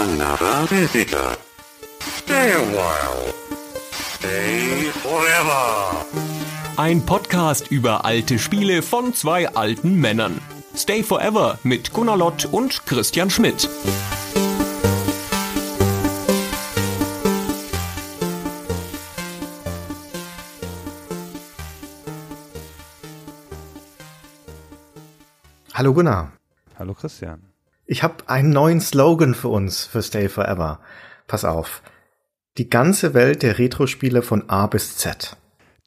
[0.00, 1.36] another visitor.
[2.00, 3.34] Stay a while.
[3.90, 6.06] Stay forever.
[6.76, 10.40] Ein Podcast über alte Spiele von zwei alten Männern.
[10.74, 13.68] Stay Forever mit Gunnar Lott und Christian Schmidt.
[25.74, 26.32] Hallo Gunnar.
[26.78, 27.49] Hallo Christian.
[27.90, 30.78] Ich habe einen neuen Slogan für uns für Stay Forever.
[31.26, 31.82] Pass auf.
[32.56, 35.36] Die ganze Welt der Retro-Spiele von A bis Z.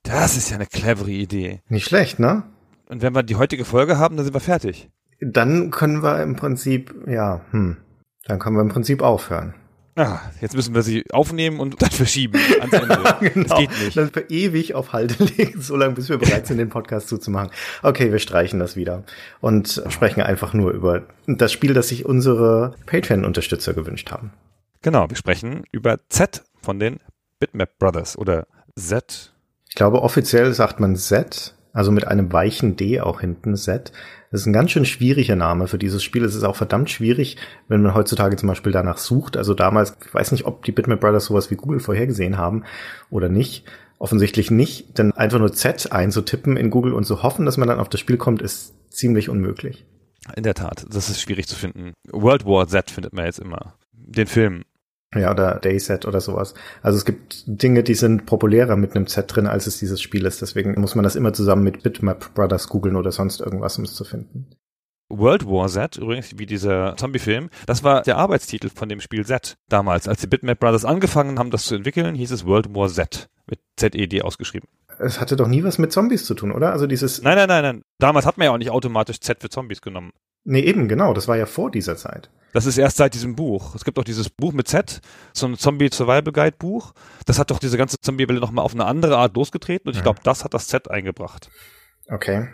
[0.04, 1.62] Das ist ja eine clevere Idee.
[1.70, 2.44] Nicht schlecht, ne?
[2.90, 4.90] Und wenn wir die heutige Folge haben, dann sind wir fertig.
[5.22, 7.78] Dann können wir im Prinzip, ja, hm,
[8.26, 9.54] dann können wir im Prinzip aufhören.
[9.96, 12.74] Ah, jetzt müssen wir sie aufnehmen und dann verschieben ans
[13.22, 13.34] Ende.
[13.34, 13.48] genau.
[13.48, 13.98] Das geht nicht.
[13.98, 17.52] Dann für ewig auf Halte legen, so lange, bis wir bereit sind, den Podcast zuzumachen.
[17.84, 19.04] Okay, wir streichen das wieder
[19.40, 24.32] und sprechen einfach nur über das Spiel, das sich unsere Patreon-Unterstützer gewünscht haben.
[24.82, 26.98] Genau, wir sprechen über Z von den
[27.40, 29.32] Bitmap Brothers oder Z.
[29.70, 33.92] Ich glaube, offiziell sagt man Z, also mit einem weichen D auch hinten, Z.
[34.32, 36.24] Das ist ein ganz schön schwieriger Name für dieses Spiel.
[36.24, 39.38] Es ist auch verdammt schwierig, wenn man heutzutage zum Beispiel danach sucht.
[39.38, 42.64] Also damals, ich weiß nicht, ob die Bitmap Brothers sowas wie Google vorhergesehen haben
[43.10, 43.66] oder nicht.
[43.98, 47.80] Offensichtlich nicht, denn einfach nur Z einzutippen in Google und zu hoffen, dass man dann
[47.80, 49.86] auf das Spiel kommt, ist ziemlich unmöglich.
[50.36, 51.94] In der Tat, das ist schwierig zu finden.
[52.12, 53.76] World War Z findet man jetzt immer.
[53.94, 54.64] Den Film.
[55.16, 56.54] Ja, oder Dayset oder sowas.
[56.82, 60.26] Also es gibt Dinge, die sind populärer mit einem Z drin, als es dieses Spiel
[60.26, 60.42] ist.
[60.42, 63.94] Deswegen muss man das immer zusammen mit Bitmap Brothers googeln oder sonst irgendwas, um es
[63.94, 64.48] zu finden.
[65.10, 69.58] World War Z, übrigens wie dieser Zombie-Film, das war der Arbeitstitel von dem Spiel Z
[69.70, 70.08] damals.
[70.08, 73.60] Als die Bitmap Brothers angefangen haben, das zu entwickeln, hieß es World War Z mit
[73.78, 74.68] Z-E-D ausgeschrieben.
[75.00, 76.72] Es hatte doch nie was mit Zombies zu tun, oder?
[76.72, 77.22] Also dieses.
[77.22, 77.82] Nein, nein, nein, nein.
[78.00, 80.12] Damals hat man ja auch nicht automatisch Z für Zombies genommen.
[80.44, 81.14] Nee, eben, genau.
[81.14, 82.30] Das war ja vor dieser Zeit.
[82.54, 83.74] Das ist erst seit diesem Buch.
[83.74, 85.02] Es gibt auch dieses Buch mit Z,
[85.34, 86.94] so ein Zombie Survival Guide Buch.
[87.26, 90.20] Das hat doch diese ganze Zombie-Welle nochmal auf eine andere Art losgetreten und ich glaube,
[90.24, 91.50] das hat das Z eingebracht.
[92.08, 92.48] Okay.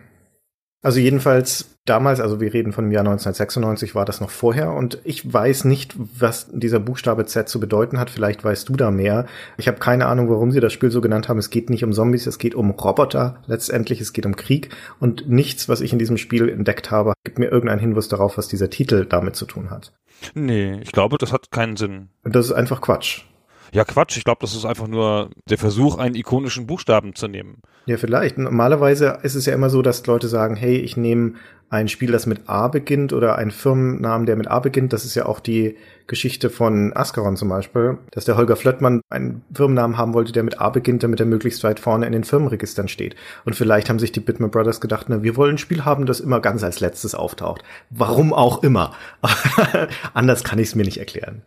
[0.81, 4.99] Also jedenfalls damals, also wir reden von dem Jahr 1996, war das noch vorher und
[5.03, 8.09] ich weiß nicht, was dieser Buchstabe Z zu bedeuten hat.
[8.09, 9.25] Vielleicht weißt du da mehr.
[9.57, 11.37] Ich habe keine Ahnung, warum sie das Spiel so genannt haben.
[11.37, 14.69] Es geht nicht um Zombies, es geht um Roboter letztendlich, es geht um Krieg
[14.99, 18.47] und nichts, was ich in diesem Spiel entdeckt habe, gibt mir irgendeinen Hinweis darauf, was
[18.47, 19.91] dieser Titel damit zu tun hat.
[20.33, 22.09] Nee, ich glaube, das hat keinen Sinn.
[22.23, 23.23] Und das ist einfach Quatsch.
[23.71, 24.17] Ja, Quatsch.
[24.17, 27.61] Ich glaube, das ist einfach nur der Versuch, einen ikonischen Buchstaben zu nehmen.
[27.85, 28.37] Ja, vielleicht.
[28.37, 31.33] Normalerweise ist es ja immer so, dass Leute sagen, hey, ich nehme
[31.71, 34.91] ein Spiel, das mit A beginnt oder einen Firmennamen, der mit A beginnt.
[34.91, 35.77] Das ist ja auch die
[36.07, 40.59] Geschichte von Ascaron zum Beispiel, dass der Holger Flöttmann einen Firmennamen haben wollte, der mit
[40.59, 43.15] A beginnt, damit er möglichst weit vorne in den Firmenregistern steht.
[43.45, 46.19] Und vielleicht haben sich die Bitmap Brothers gedacht, na, wir wollen ein Spiel haben, das
[46.19, 47.63] immer ganz als letztes auftaucht.
[47.91, 48.95] Warum auch immer.
[50.15, 51.43] Anders kann ich es mir nicht erklären.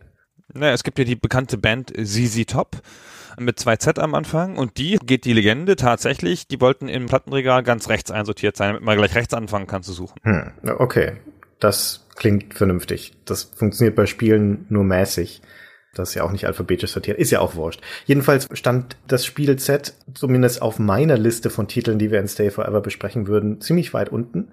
[0.53, 2.77] Naja, es gibt ja die bekannte Band ZZ Top
[3.39, 7.63] mit zwei Z am Anfang und die geht die Legende tatsächlich, die wollten im Plattenregal
[7.63, 10.19] ganz rechts einsortiert sein, damit man gleich rechts anfangen kann zu suchen.
[10.23, 11.13] Hm, okay,
[11.59, 13.13] das klingt vernünftig.
[13.25, 15.41] Das funktioniert bei Spielen nur mäßig.
[15.95, 17.81] Das ist ja auch nicht alphabetisch sortiert, ist ja auch wurscht.
[18.05, 22.49] Jedenfalls stand das Spiel Z zumindest auf meiner Liste von Titeln, die wir in Stay
[22.49, 24.51] Forever besprechen würden, ziemlich weit unten.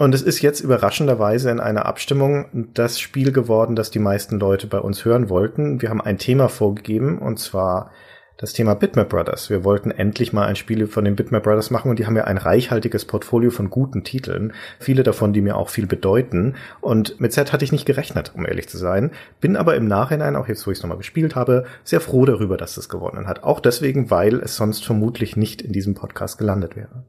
[0.00, 4.68] Und es ist jetzt überraschenderweise in einer Abstimmung das Spiel geworden, das die meisten Leute
[4.68, 5.82] bei uns hören wollten.
[5.82, 7.90] Wir haben ein Thema vorgegeben, und zwar
[8.36, 9.50] das Thema Bitmap Brothers.
[9.50, 12.22] Wir wollten endlich mal ein Spiel von den Bitmap Brothers machen und die haben ja
[12.22, 14.52] ein reichhaltiges Portfolio von guten Titeln.
[14.78, 16.54] Viele davon, die mir auch viel bedeuten.
[16.80, 19.10] Und mit Z hatte ich nicht gerechnet, um ehrlich zu sein.
[19.40, 22.56] Bin aber im Nachhinein, auch jetzt, wo ich es nochmal gespielt habe, sehr froh darüber,
[22.56, 23.42] dass es gewonnen hat.
[23.42, 27.02] Auch deswegen, weil es sonst vermutlich nicht in diesem Podcast gelandet wäre.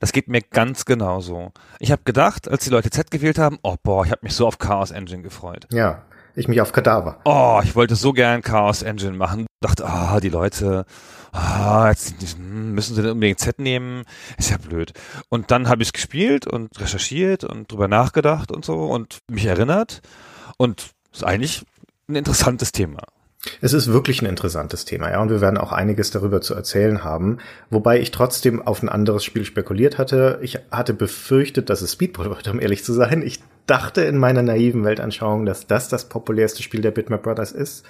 [0.00, 1.52] Das geht mir ganz genauso.
[1.78, 4.46] Ich habe gedacht, als die Leute Z gewählt haben, oh boah, ich habe mich so
[4.46, 5.66] auf Chaos Engine gefreut.
[5.72, 6.02] Ja,
[6.34, 7.20] ich mich auf Kadaver.
[7.24, 9.46] Oh, ich wollte so gern Chaos Engine machen.
[9.60, 10.84] Dachte, ah, die Leute,
[11.32, 14.04] ah, jetzt müssen sie denn unbedingt Z nehmen.
[14.36, 14.92] Ist ja blöd.
[15.28, 19.46] Und dann habe ich es gespielt und recherchiert und drüber nachgedacht und so und mich
[19.46, 20.02] erinnert.
[20.56, 21.64] Und ist eigentlich
[22.08, 23.02] ein interessantes Thema.
[23.60, 27.04] Es ist wirklich ein interessantes Thema, ja, und wir werden auch einiges darüber zu erzählen
[27.04, 27.38] haben,
[27.70, 30.38] wobei ich trotzdem auf ein anderes Spiel spekuliert hatte.
[30.42, 33.22] Ich hatte befürchtet, dass es Speedball wird, um ehrlich zu sein.
[33.22, 37.84] Ich dachte in meiner naiven Weltanschauung, dass das das populärste Spiel der Bitmap Brothers ist.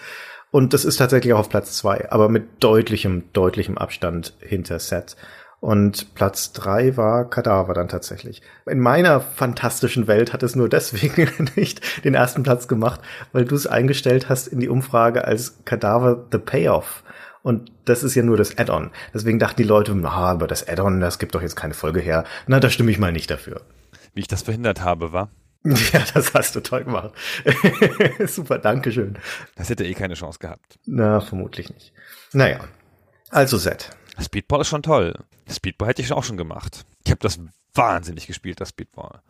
[0.50, 5.16] Und das ist tatsächlich auch auf Platz zwei, aber mit deutlichem, deutlichem Abstand hinter Set.
[5.64, 8.42] Und Platz drei war Kadaver dann tatsächlich.
[8.66, 11.26] In meiner fantastischen Welt hat es nur deswegen
[11.56, 13.00] nicht den ersten Platz gemacht,
[13.32, 17.02] weil du es eingestellt hast in die Umfrage als Kadaver The Payoff.
[17.42, 18.90] Und das ist ja nur das Add-on.
[19.14, 22.24] Deswegen dachten die Leute, na, aber das Add-on, das gibt doch jetzt keine Folge her.
[22.46, 23.62] Na, da stimme ich mal nicht dafür.
[24.12, 25.30] Wie ich das verhindert habe, war?
[25.64, 27.12] Ja, das hast du toll gemacht.
[28.26, 29.16] Super, Dankeschön.
[29.56, 30.78] Das hätte eh keine Chance gehabt.
[30.84, 31.94] Na, vermutlich nicht.
[32.34, 32.60] Naja,
[33.30, 33.88] also Set.
[34.20, 35.14] Speedball ist schon toll.
[35.48, 36.86] Speedball hätte ich auch schon gemacht.
[37.04, 37.38] Ich habe das
[37.74, 39.20] wahnsinnig gespielt, das Speedball.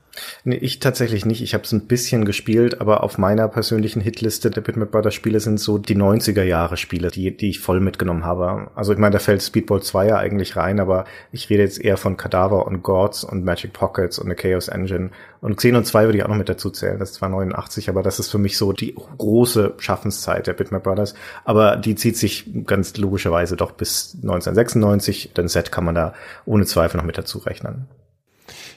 [0.45, 1.43] Nee, ich tatsächlich nicht.
[1.43, 5.41] Ich habe es ein bisschen gespielt, aber auf meiner persönlichen Hitliste der Bitmap Brothers Spiele
[5.41, 8.71] sind so die 90er Jahre Spiele, die, die ich voll mitgenommen habe.
[8.75, 11.97] Also ich meine, da fällt Speedball 2 ja eigentlich rein, aber ich rede jetzt eher
[11.97, 15.11] von Cadaver und Gods und Magic Pockets und eine Chaos Engine.
[15.41, 16.99] Und Xenon 2 würde ich auch noch mit dazu zählen.
[16.99, 20.85] Das ist zwar 89, aber das ist für mich so die große Schaffenszeit der Bitmap
[20.85, 21.15] Brothers.
[21.45, 25.33] Aber die zieht sich ganz logischerweise doch bis 1996.
[25.35, 26.15] Den Set kann man da
[26.47, 27.64] ohne Zweifel noch mit dazu rechnen.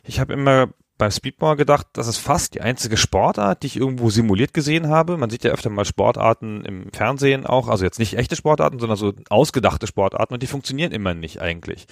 [0.03, 4.09] Ich habe immer beim Speedball gedacht, das ist fast die einzige Sportart, die ich irgendwo
[4.09, 5.17] simuliert gesehen habe.
[5.17, 8.97] Man sieht ja öfter mal Sportarten im Fernsehen auch, also jetzt nicht echte Sportarten, sondern
[8.97, 11.85] so ausgedachte Sportarten und die funktionieren immer nicht eigentlich.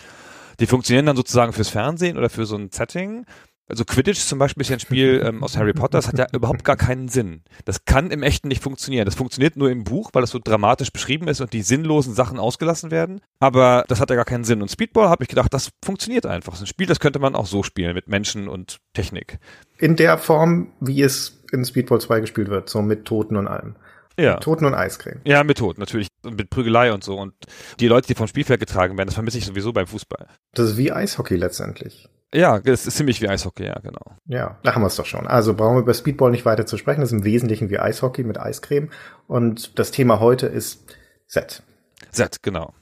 [0.59, 3.25] Die funktionieren dann sozusagen fürs Fernsehen oder für so ein Setting
[3.67, 6.27] also Quidditch zum Beispiel ist ja ein Spiel ähm, aus Harry Potter, das hat ja
[6.33, 7.41] überhaupt gar keinen Sinn.
[7.65, 9.05] Das kann im Echten nicht funktionieren.
[9.05, 12.39] Das funktioniert nur im Buch, weil das so dramatisch beschrieben ist und die sinnlosen Sachen
[12.39, 13.21] ausgelassen werden.
[13.39, 14.61] Aber das hat ja gar keinen Sinn.
[14.61, 16.53] Und Speedball habe ich gedacht, das funktioniert einfach.
[16.53, 19.39] Das ist ein Spiel, das könnte man auch so spielen, mit Menschen und Technik.
[19.77, 23.75] In der Form, wie es in Speedball 2 gespielt wird, so mit Toten und allem.
[24.17, 24.37] Ja.
[24.37, 25.19] Toten und Eiscreme.
[25.25, 26.07] Ja, mit Toten, natürlich.
[26.23, 27.17] Und mit Prügelei und so.
[27.17, 27.33] Und
[27.79, 30.27] die Leute, die vom Spielfeld getragen werden, das vermisse ich sowieso beim Fußball.
[30.53, 32.07] Das ist wie Eishockey letztendlich.
[32.35, 34.17] Ja, es ist ziemlich wie Eishockey, ja, genau.
[34.25, 35.25] Ja, da haben wir es doch schon.
[35.25, 36.99] Also brauchen wir über Speedball nicht weiter zu sprechen.
[36.99, 38.89] Das ist im Wesentlichen wie Eishockey mit Eiscreme.
[39.27, 40.97] Und das Thema heute ist
[41.27, 41.63] Set.
[42.11, 42.73] Set, genau.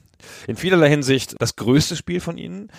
[0.48, 2.72] In vielerlei Hinsicht das größte Spiel von ihnen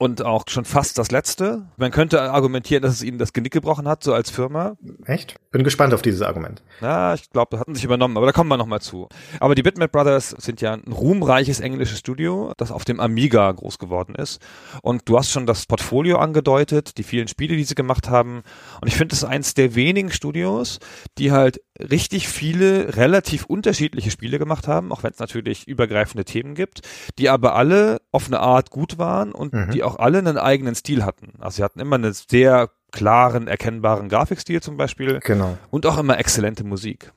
[0.00, 1.66] und auch schon fast das letzte.
[1.76, 4.78] Man könnte argumentieren, dass es ihnen das Genick gebrochen hat, so als Firma.
[5.04, 5.34] Echt?
[5.50, 6.62] Bin gespannt auf dieses Argument.
[6.80, 9.10] Ja, ich glaube, das hatten sich übernommen, aber da kommen wir nochmal zu.
[9.40, 13.78] Aber die Bitmap Brothers sind ja ein ruhmreiches englisches Studio, das auf dem Amiga groß
[13.78, 14.40] geworden ist.
[14.80, 18.42] Und du hast schon das Portfolio angedeutet, die vielen Spiele, die sie gemacht haben.
[18.80, 20.78] Und ich finde, es ist eins der wenigen Studios,
[21.18, 21.60] die halt
[21.90, 26.80] richtig viele relativ unterschiedliche Spiele gemacht haben, auch wenn es natürlich übergreifende Themen gibt,
[27.18, 29.70] die aber alle auf eine Art gut waren und mhm.
[29.70, 31.32] die auch alle einen eigenen Stil hatten.
[31.38, 35.20] Also sie hatten immer einen sehr klaren, erkennbaren Grafikstil zum Beispiel.
[35.24, 35.56] Genau.
[35.70, 37.12] Und auch immer exzellente Musik.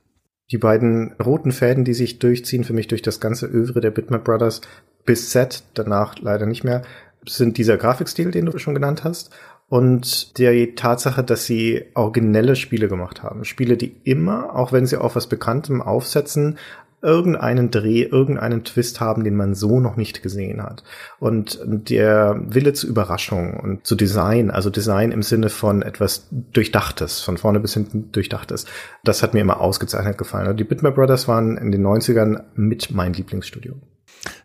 [0.52, 4.24] Die beiden roten Fäden, die sich durchziehen für mich durch das ganze Övre der Bitmap
[4.24, 4.62] Brothers
[5.06, 6.84] bis Set, danach leider nicht mehr,
[7.26, 9.32] sind dieser Grafikstil, den du schon genannt hast,
[9.70, 13.44] und die Tatsache, dass sie originelle Spiele gemacht haben.
[13.44, 16.58] Spiele, die immer, auch wenn sie auf was Bekanntem aufsetzen,
[17.04, 20.84] irgendeinen Dreh, irgendeinen Twist haben, den man so noch nicht gesehen hat.
[21.20, 27.20] Und der Wille zur Überraschung und zu Design, also Design im Sinne von etwas Durchdachtes,
[27.20, 28.66] von vorne bis hinten Durchdachtes,
[29.04, 30.48] das hat mir immer ausgezeichnet gefallen.
[30.48, 33.76] Und die Bitmap Brothers waren in den 90ern mit mein Lieblingsstudio.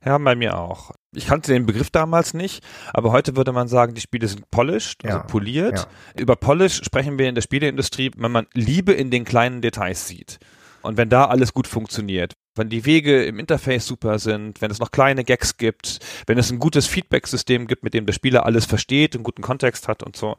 [0.04, 0.90] Ja, bei mir auch.
[1.14, 5.04] Ich kannte den Begriff damals nicht, aber heute würde man sagen, die Spiele sind polished,
[5.04, 5.78] also ja, poliert.
[5.78, 6.20] Ja.
[6.20, 10.38] Über Polish sprechen wir in der Spieleindustrie, wenn man Liebe in den kleinen Details sieht.
[10.82, 14.78] Und wenn da alles gut funktioniert, wenn die Wege im Interface super sind, wenn es
[14.78, 18.66] noch kleine Gags gibt, wenn es ein gutes Feedback-System gibt, mit dem der Spieler alles
[18.66, 20.36] versteht, einen guten Kontext hat und so,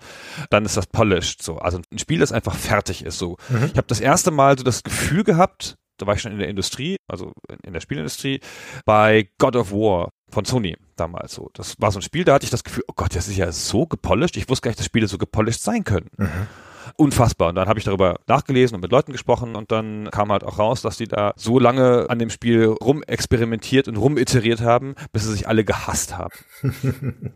[0.49, 1.57] dann ist das polished so.
[1.57, 3.37] Also ein Spiel, das einfach fertig ist so.
[3.49, 3.65] Mhm.
[3.71, 6.47] Ich habe das erste Mal so das Gefühl gehabt, da war ich schon in der
[6.47, 7.33] Industrie, also
[7.63, 8.39] in der Spielindustrie,
[8.85, 11.49] bei God of War von Sony damals so.
[11.53, 13.51] Das war so ein Spiel, da hatte ich das Gefühl, oh Gott, das ist ja
[13.51, 14.37] so gepolished.
[14.37, 16.09] Ich wusste gar nicht, dass Spiele so gepolished sein können.
[16.17, 16.47] Mhm
[16.95, 17.49] unfassbar.
[17.49, 20.59] Und dann habe ich darüber nachgelesen und mit Leuten gesprochen und dann kam halt auch
[20.59, 25.31] raus, dass die da so lange an dem Spiel rumexperimentiert und rumiteriert haben, bis sie
[25.31, 26.33] sich alle gehasst haben.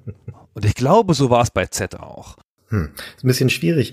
[0.54, 2.38] und ich glaube, so war es bei Z auch.
[2.70, 2.92] Hm.
[3.16, 3.92] Ist ein bisschen schwierig.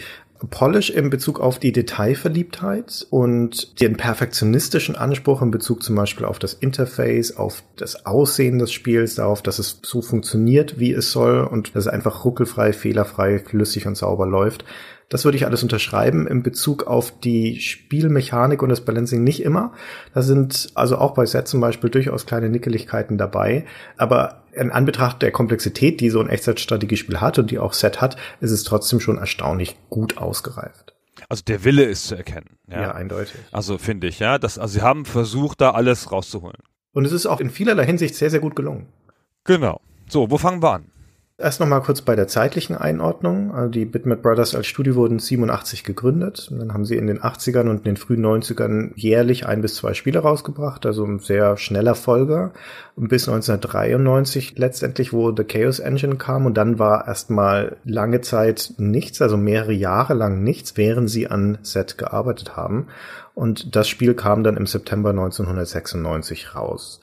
[0.48, 6.38] Polish in Bezug auf die Detailverliebtheit und den perfektionistischen Anspruch in Bezug zum Beispiel auf
[6.38, 11.42] das Interface, auf das Aussehen des Spiels, darauf, dass es so funktioniert, wie es soll
[11.44, 14.64] und dass es einfach ruckelfrei, fehlerfrei, flüssig und sauber läuft.
[15.10, 19.72] Das würde ich alles unterschreiben in Bezug auf die Spielmechanik und das Balancing nicht immer.
[20.14, 23.66] Da sind also auch bei Set zum Beispiel durchaus kleine Nickeligkeiten dabei.
[23.96, 28.16] Aber in Anbetracht der Komplexität, die so ein Echtzeitstrategiespiel hat und die auch Set hat,
[28.40, 30.94] ist es trotzdem schon erstaunlich gut ausgereift.
[31.28, 32.58] Also der Wille ist zu erkennen.
[32.68, 33.34] Ja, ja eindeutig.
[33.50, 34.38] Also finde ich, ja.
[34.38, 36.58] Das, also sie haben versucht, da alles rauszuholen.
[36.92, 38.86] Und es ist auch in vielerlei Hinsicht sehr, sehr gut gelungen.
[39.42, 39.80] Genau.
[40.08, 40.84] So, wo fangen wir an?
[41.42, 43.54] Erst nochmal kurz bei der zeitlichen Einordnung.
[43.54, 46.48] Also die Bitmap Brothers als Studio wurden 87 gegründet.
[46.50, 49.76] Und dann haben sie in den 80ern und in den frühen 90ern jährlich ein bis
[49.76, 52.52] zwei Spiele rausgebracht, also ein sehr schneller Folger.
[52.94, 58.74] Und bis 1993 letztendlich, wo The Chaos Engine kam und dann war erstmal lange Zeit
[58.76, 62.88] nichts, also mehrere Jahre lang nichts, während sie an Set gearbeitet haben.
[63.34, 67.00] Und das Spiel kam dann im September 1996 raus.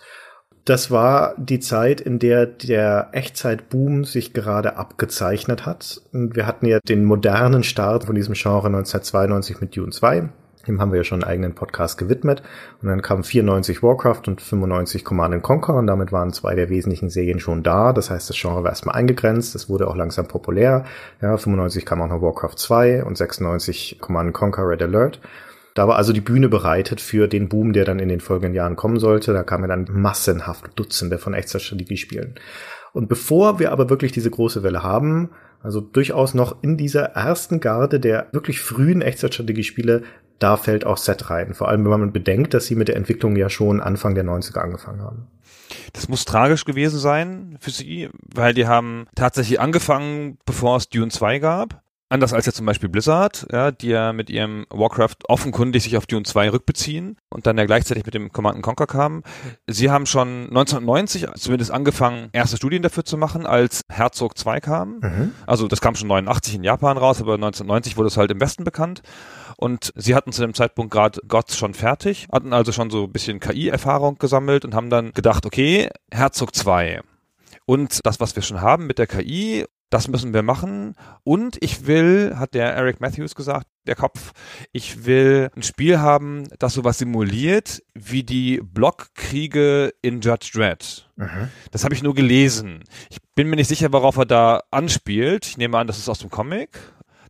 [0.67, 6.01] Das war die Zeit, in der der Echtzeitboom sich gerade abgezeichnet hat.
[6.11, 10.27] Und wir hatten ja den modernen Start von diesem Genre 1992 mit Dune 2.
[10.67, 12.43] Dem haben wir ja schon einen eigenen Podcast gewidmet.
[12.81, 17.09] Und dann kam 94 Warcraft und 95 Command Conquer und damit waren zwei der wesentlichen
[17.09, 17.93] Serien schon da.
[17.93, 19.55] Das heißt, das Genre war erstmal eingegrenzt.
[19.55, 20.83] Es wurde auch langsam populär.
[21.21, 25.21] Ja, 95 kam auch noch Warcraft 2 und 96 Command Conquer Red Alert.
[25.77, 28.75] Da war also die Bühne bereitet für den Boom, der dann in den folgenden Jahren
[28.75, 29.31] kommen sollte.
[29.31, 32.33] Da kamen dann massenhaft Dutzende von Echtzeitstrategiespielen.
[32.93, 35.29] Und bevor wir aber wirklich diese große Welle haben,
[35.61, 40.01] also durchaus noch in dieser ersten Garde der wirklich frühen Echtzeitstrategiespiele,
[40.39, 41.53] da fällt auch Set rein.
[41.53, 44.57] Vor allem, wenn man bedenkt, dass sie mit der Entwicklung ja schon Anfang der 90er
[44.57, 45.27] angefangen haben.
[45.93, 51.11] Das muss tragisch gewesen sein für sie, weil die haben tatsächlich angefangen, bevor es Dune
[51.11, 51.83] 2 gab.
[52.09, 56.05] Anders als ja zum Beispiel Blizzard, ja, die ja mit ihrem Warcraft offenkundig sich auf
[56.05, 59.23] Dune 2 rückbeziehen und dann ja gleichzeitig mit dem Command Conquer kamen.
[59.67, 64.99] Sie haben schon 1990 zumindest angefangen, erste Studien dafür zu machen, als Herzog 2 kam.
[65.01, 65.31] Mhm.
[65.45, 68.63] Also das kam schon 89 in Japan raus, aber 1990 wurde es halt im Westen
[68.63, 69.01] bekannt.
[69.57, 73.11] Und sie hatten zu dem Zeitpunkt gerade GOTS schon fertig, hatten also schon so ein
[73.11, 77.01] bisschen KI-Erfahrung gesammelt und haben dann gedacht, okay, Herzog 2.
[77.65, 80.95] Und das, was wir schon haben mit der KI das müssen wir machen.
[81.23, 84.33] Und ich will, hat der Eric Matthews gesagt, der Kopf,
[84.71, 91.09] ich will ein Spiel haben, das sowas simuliert wie die Blockkriege in Judge Dredd.
[91.15, 91.49] Mhm.
[91.71, 92.83] Das habe ich nur gelesen.
[93.09, 95.45] Ich bin mir nicht sicher, worauf er da anspielt.
[95.45, 96.77] Ich nehme an, das ist aus dem Comic.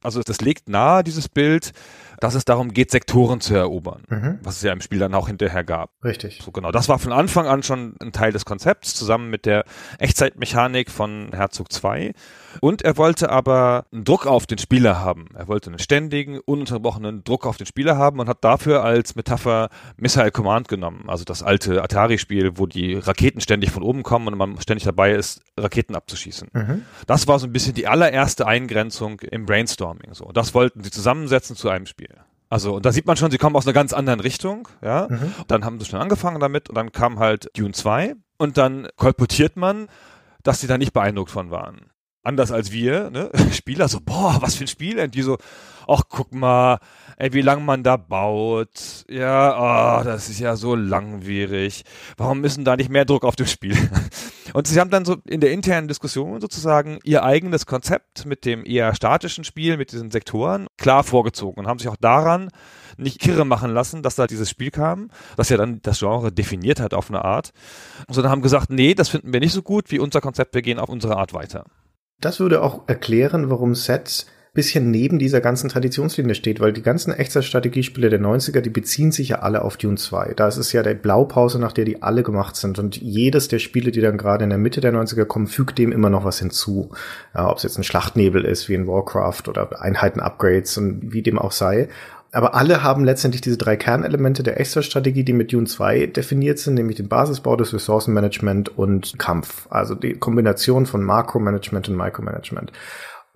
[0.04, 1.74] Also das legt nahe, dieses Bild,
[2.20, 4.40] dass es darum geht, Sektoren zu erobern, mhm.
[4.42, 5.92] was es ja im Spiel dann auch hinterher gab.
[6.04, 6.42] Richtig.
[6.44, 6.72] So genau.
[6.72, 9.66] Das war von Anfang an schon ein Teil des Konzepts, zusammen mit der
[10.00, 12.14] Echtzeitmechanik von Herzog 2.
[12.62, 15.30] Und er wollte aber einen Druck auf den Spieler haben.
[15.36, 19.70] Er wollte einen ständigen, ununterbrochenen Druck auf den Spieler haben und hat dafür als Metapher
[19.98, 21.06] Missile Command genommen.
[21.08, 25.14] Also das alte Atari-Spiel, wo die Raketen ständig von oben kommen und man ständig dabei
[25.14, 26.50] ist, Raketen abzuschießen.
[26.54, 26.84] Mhm.
[27.06, 30.14] Das war so ein bisschen die allererste Eingrenzung im Brainstorming.
[30.14, 32.16] So, das wollten sie zusammensetzen zu einem Spiel.
[32.50, 35.08] Also, und da sieht man schon, sie kommen aus einer ganz anderen Richtung, ja.
[35.10, 35.34] Mhm.
[35.48, 39.58] Dann haben sie schon angefangen damit und dann kam halt Dune 2 und dann kolportiert
[39.58, 39.88] man,
[40.44, 41.90] dass sie da nicht beeindruckt von waren.
[42.28, 43.32] Anders als wir, ne?
[43.54, 45.38] Spieler so, boah, was für ein Spiel, und die so,
[45.88, 46.80] ach, guck mal,
[47.16, 49.06] ey, wie lang man da baut.
[49.10, 51.86] Ja, oh, das ist ja so langwierig.
[52.18, 53.78] Warum müssen da nicht mehr Druck auf dem Spiel?
[54.54, 58.66] Und sie haben dann so in der internen Diskussion sozusagen ihr eigenes Konzept mit dem
[58.66, 62.50] eher statischen Spiel, mit diesen Sektoren, klar vorgezogen und haben sich auch daran
[62.98, 66.80] nicht kirre machen lassen, dass da dieses Spiel kam, das ja dann das Genre definiert
[66.80, 67.52] hat auf eine Art,
[68.10, 70.80] sondern haben gesagt, nee, das finden wir nicht so gut wie unser Konzept, wir gehen
[70.80, 71.66] auf unsere Art weiter.
[72.20, 77.14] Das würde auch erklären, warum Sets bisschen neben dieser ganzen Traditionslinie steht, weil die ganzen
[77.14, 80.34] Echtzeitstrategiespiele der 90er, die beziehen sich ja alle auf Dune 2.
[80.36, 82.80] Da ist es ja der Blaupause, nach der die alle gemacht sind.
[82.80, 85.92] Und jedes der Spiele, die dann gerade in der Mitte der 90er kommen, fügt dem
[85.92, 86.90] immer noch was hinzu.
[87.36, 91.38] Ja, ob es jetzt ein Schlachtnebel ist, wie in Warcraft oder Einheiten-Upgrades und wie dem
[91.38, 91.88] auch sei.
[92.32, 96.76] Aber alle haben letztendlich diese drei Kernelemente der Echtzeitstrategie, die mit Dune 2 definiert sind,
[96.76, 99.68] nämlich den Basisbau, das Ressourcenmanagement und Kampf.
[99.70, 102.72] Also die Kombination von Makromanagement und Micromanagement.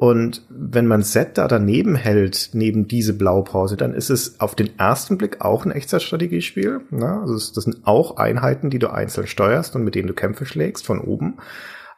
[0.01, 4.79] Und wenn man Set da daneben hält, neben diese Blaupause, dann ist es auf den
[4.79, 6.81] ersten Blick auch ein Echtzeitstrategiespiel.
[6.89, 7.19] Ne?
[7.21, 10.88] Also das sind auch Einheiten, die du einzeln steuerst und mit denen du Kämpfe schlägst
[10.88, 11.38] von oben.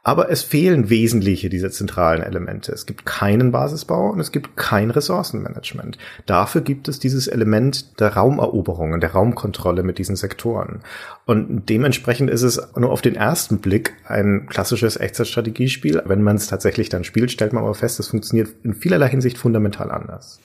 [0.05, 2.73] Aber es fehlen wesentliche dieser zentralen Elemente.
[2.73, 5.97] Es gibt keinen Basisbau und es gibt kein Ressourcenmanagement.
[6.25, 10.81] Dafür gibt es dieses Element der Raumeroberung und der Raumkontrolle mit diesen Sektoren.
[11.25, 16.03] Und dementsprechend ist es nur auf den ersten Blick ein klassisches Echtzeitstrategiespiel.
[16.05, 19.37] Wenn man es tatsächlich dann spielt, stellt man aber fest, es funktioniert in vielerlei Hinsicht
[19.37, 20.41] fundamental anders.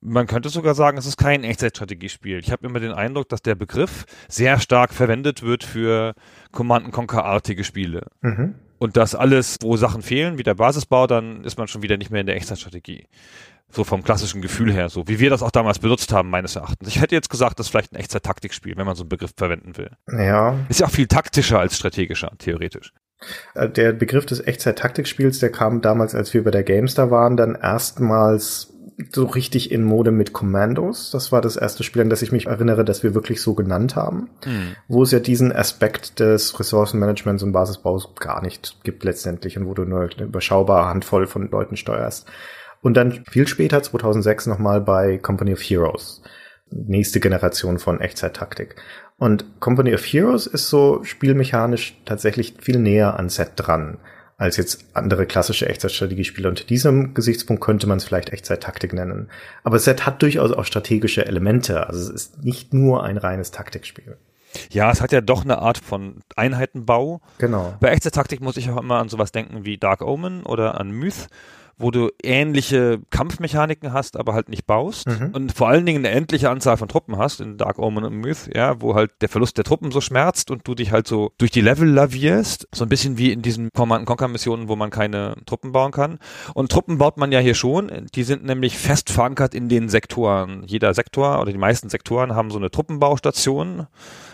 [0.00, 2.38] Man könnte sogar sagen, es ist kein Echtzeitstrategiespiel.
[2.38, 6.14] Ich habe immer den Eindruck, dass der Begriff sehr stark verwendet wird für
[6.52, 8.06] Command-Conquer-artige Spiele.
[8.22, 8.54] Mhm.
[8.78, 12.10] Und das alles, wo Sachen fehlen, wie der Basisbau, dann ist man schon wieder nicht
[12.10, 13.06] mehr in der Echtzeitstrategie.
[13.70, 16.88] So vom klassischen Gefühl her, so wie wir das auch damals benutzt haben, meines Erachtens.
[16.88, 19.76] Ich hätte jetzt gesagt, das ist vielleicht ein Echtzeit-Taktikspiel, wenn man so einen Begriff verwenden
[19.76, 19.90] will.
[20.10, 20.56] Ja.
[20.70, 22.94] Ist ja auch viel taktischer als strategischer, theoretisch.
[23.54, 27.56] Äh, der Begriff des Echtzeit-Taktikspiels, der kam damals, als wir bei der Gamestar waren, dann
[27.56, 28.72] erstmals
[29.12, 31.10] so richtig in Mode mit Commandos.
[31.10, 33.96] Das war das erste Spiel, an das ich mich erinnere, dass wir wirklich so genannt
[33.96, 34.74] haben, mhm.
[34.88, 39.74] wo es ja diesen Aspekt des Ressourcenmanagements und Basisbaus gar nicht gibt letztendlich und wo
[39.74, 42.26] du nur eine überschaubare Handvoll von Leuten steuerst.
[42.82, 46.22] Und dann viel später, 2006, nochmal bei Company of Heroes.
[46.70, 48.76] Nächste Generation von Echtzeit-Taktik.
[49.16, 53.98] Und Company of Heroes ist so spielmechanisch tatsächlich viel näher an Set dran
[54.38, 56.48] als jetzt andere klassische Echtzeitstrategiespiele.
[56.48, 59.28] Unter diesem Gesichtspunkt könnte man es vielleicht Echtzeit-Taktik nennen.
[59.64, 61.88] Aber Set hat durchaus auch strategische Elemente.
[61.88, 64.16] Also es ist nicht nur ein reines Taktikspiel.
[64.70, 67.20] Ja, es hat ja doch eine Art von Einheitenbau.
[67.38, 67.74] Genau.
[67.80, 71.26] Bei Echtzeittaktik muss ich auch immer an sowas denken wie Dark Omen oder an Myth,
[71.78, 75.30] wo du ähnliche Kampfmechaniken hast, aber halt nicht baust Mhm.
[75.32, 78.50] und vor allen Dingen eine endliche Anzahl von Truppen hast in Dark Omen und Myth,
[78.54, 81.50] ja, wo halt der Verlust der Truppen so schmerzt und du dich halt so durch
[81.50, 85.34] die Level lavierst, so ein bisschen wie in diesen Command Conquer Missionen, wo man keine
[85.46, 86.18] Truppen bauen kann.
[86.54, 90.62] Und Truppen baut man ja hier schon, die sind nämlich fest verankert in den Sektoren.
[90.66, 93.86] Jeder Sektor oder die meisten Sektoren haben so eine Truppenbaustation,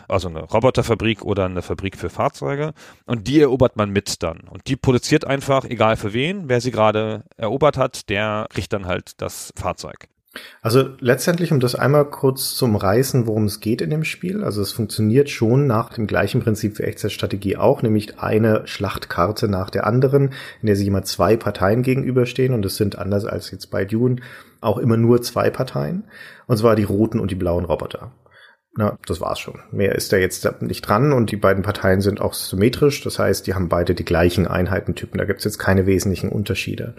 [0.08, 2.72] also eine Roboterfabrik oder eine Fabrik für Fahrzeuge
[3.06, 4.40] und die erobert man mit dann.
[4.48, 8.86] Und die produziert einfach, egal für wen, wer sie gerade erobert hat, der kriegt dann
[8.86, 10.08] halt das Fahrzeug.
[10.62, 14.42] Also letztendlich, um das einmal kurz zum Reißen, worum es geht in dem Spiel.
[14.42, 19.70] Also es funktioniert schon nach dem gleichen Prinzip wie Echtzeitstrategie auch, nämlich eine Schlachtkarte nach
[19.70, 20.30] der anderen,
[20.60, 24.16] in der sich immer zwei Parteien gegenüberstehen und es sind anders als jetzt bei Dune
[24.60, 26.04] auch immer nur zwei Parteien.
[26.46, 28.10] Und zwar die roten und die blauen Roboter.
[28.76, 29.60] Na, das war's schon.
[29.70, 33.02] Mehr ist da jetzt nicht dran und die beiden Parteien sind auch symmetrisch.
[33.02, 35.18] Das heißt, die haben beide die gleichen Einheitentypen.
[35.18, 36.94] Da gibt's jetzt keine wesentlichen Unterschiede.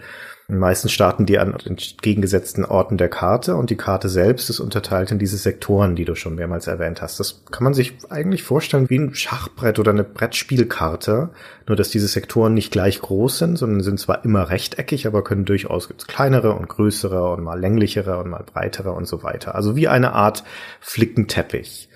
[0.48, 5.18] Meistens starten die an entgegengesetzten Orten der Karte und die Karte selbst ist unterteilt in
[5.18, 7.18] diese Sektoren, die du schon mehrmals erwähnt hast.
[7.18, 11.30] Das kann man sich eigentlich vorstellen wie ein Schachbrett oder eine Brettspielkarte,
[11.66, 15.46] nur dass diese Sektoren nicht gleich groß sind, sondern sind zwar immer rechteckig, aber können
[15.46, 19.56] durchaus kleinere und größere und mal länglichere und mal breitere und so weiter.
[19.56, 20.44] Also wie eine Art
[20.80, 21.88] Flickenteppich.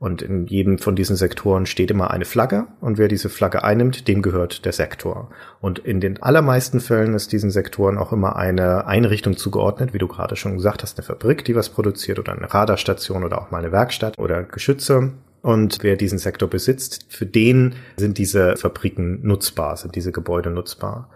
[0.00, 4.06] Und in jedem von diesen Sektoren steht immer eine Flagge und wer diese Flagge einnimmt,
[4.06, 5.30] dem gehört der Sektor.
[5.60, 10.06] Und in den allermeisten Fällen ist diesen Sektoren auch immer eine Einrichtung zugeordnet, wie du
[10.06, 13.58] gerade schon gesagt hast, eine Fabrik, die was produziert oder eine Radarstation oder auch mal
[13.58, 15.14] eine Werkstatt oder Geschütze.
[15.42, 21.10] Und wer diesen Sektor besitzt, für den sind diese Fabriken nutzbar, sind diese Gebäude nutzbar.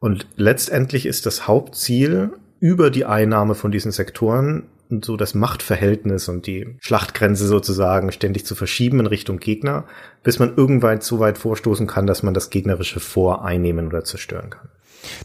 [0.00, 4.64] Und letztendlich ist das Hauptziel, über die Einnahme von diesen Sektoren
[5.02, 9.84] so das Machtverhältnis und die Schlachtgrenze sozusagen ständig zu verschieben in Richtung Gegner,
[10.22, 14.50] bis man irgendwann so weit vorstoßen kann, dass man das gegnerische Vor einnehmen oder zerstören
[14.50, 14.68] kann.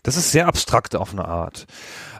[0.03, 1.65] Das ist sehr abstrakt auf eine Art,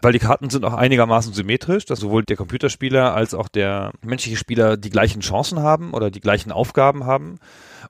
[0.02, 4.36] weil die Karten sind auch einigermaßen symmetrisch, dass sowohl der Computerspieler als auch der menschliche
[4.36, 7.38] Spieler die gleichen Chancen haben oder die gleichen Aufgaben haben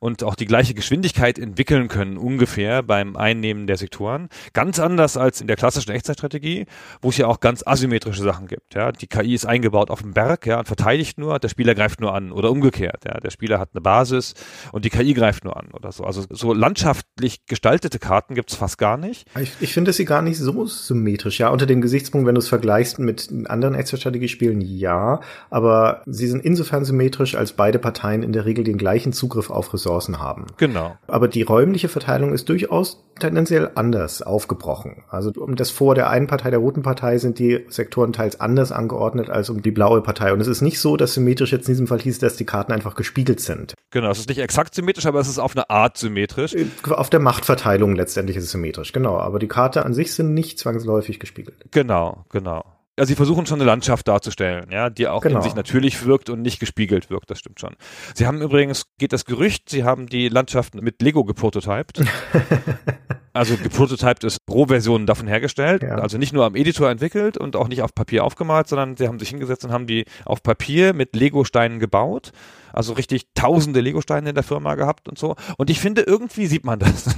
[0.04, 4.28] und auch die gleiche Geschwindigkeit entwickeln können, ungefähr beim Einnehmen der Sektoren.
[4.52, 6.66] Ganz anders als in der klassischen Echtzeitstrategie,
[7.00, 8.74] wo es ja auch ganz asymmetrische Sachen gibt.
[8.74, 8.92] Ja.
[8.92, 12.14] Die KI ist eingebaut auf dem Berg ja, und verteidigt nur, der Spieler greift nur
[12.14, 13.06] an oder umgekehrt.
[13.06, 13.18] Ja.
[13.18, 14.34] Der Spieler hat eine Basis
[14.72, 16.04] und die KI greift nur an oder so.
[16.04, 19.26] Also so landschaftlich gestaltete Karten gibt es fast gar nicht.
[19.40, 21.40] Ich, ich finde sie gar nicht so symmetrisch.
[21.40, 25.22] Ja, unter dem Gesichtspunkt, wenn du es vergleichst mit anderen Echtzeitstrategiespielen, ja.
[25.48, 29.72] Aber sie sind insofern symmetrisch, als beide Parteien in der Regel den gleichen Zugriff auf
[29.72, 30.46] Ressourcen haben.
[30.56, 30.96] Genau.
[31.06, 35.04] Aber die räumliche Verteilung ist durchaus tendenziell anders aufgebrochen.
[35.08, 38.72] Also um das Vor der einen Partei, der roten Partei, sind die Sektoren teils anders
[38.72, 40.32] angeordnet als um die blaue Partei.
[40.32, 42.72] Und es ist nicht so, dass symmetrisch jetzt in diesem Fall hieß, dass die Karten
[42.72, 43.74] einfach gespiegelt sind.
[43.90, 46.56] Genau, es ist nicht exakt symmetrisch, aber es ist auf eine Art symmetrisch.
[46.88, 49.18] Auf der Machtverteilung letztendlich ist es symmetrisch, genau.
[49.18, 51.66] Aber die Karte an sich sind nicht zwangsläufig gespiegelt.
[51.70, 52.64] Genau, genau.
[52.96, 55.36] Also sie versuchen schon eine Landschaft darzustellen, ja, die auch Genau.
[55.38, 57.74] in sich natürlich wirkt und nicht gespiegelt wirkt, das stimmt schon.
[58.14, 62.00] Sie haben übrigens, geht das Gerücht, sie haben die Landschaft mit Lego geprototypt.
[63.34, 65.96] also geprototypt ist Rohversionen davon hergestellt, Ja.
[65.96, 69.18] also nicht nur am Editor entwickelt und auch nicht auf Papier aufgemalt, sondern sie haben
[69.18, 72.32] sich hingesetzt und haben die auf Papier mit Lego-Steinen gebaut.
[72.72, 75.36] Also richtig tausende Lego-Steine in der Firma gehabt und so.
[75.58, 77.04] Und ich finde, irgendwie sieht man das.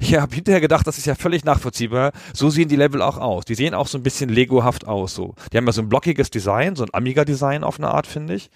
[0.00, 2.12] Ich habe hinterher gedacht, das ist ja völlig nachvollziehbar.
[2.34, 3.46] So sehen die Level auch aus.
[3.46, 5.14] Die sehen auch so ein bisschen Lego-haft aus.
[5.14, 5.34] So.
[5.50, 8.50] Die haben ja so ein blockiges Design, so ein Amiga-Design auf eine Art, finde ich.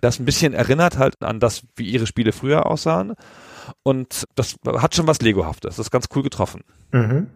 [0.00, 3.14] Das ein bisschen erinnert halt an das, wie ihre Spiele früher aussahen.
[3.82, 5.76] Und das hat schon was Lego-haftes.
[5.76, 6.62] Das ist ganz cool getroffen.
[6.92, 7.28] Mhm.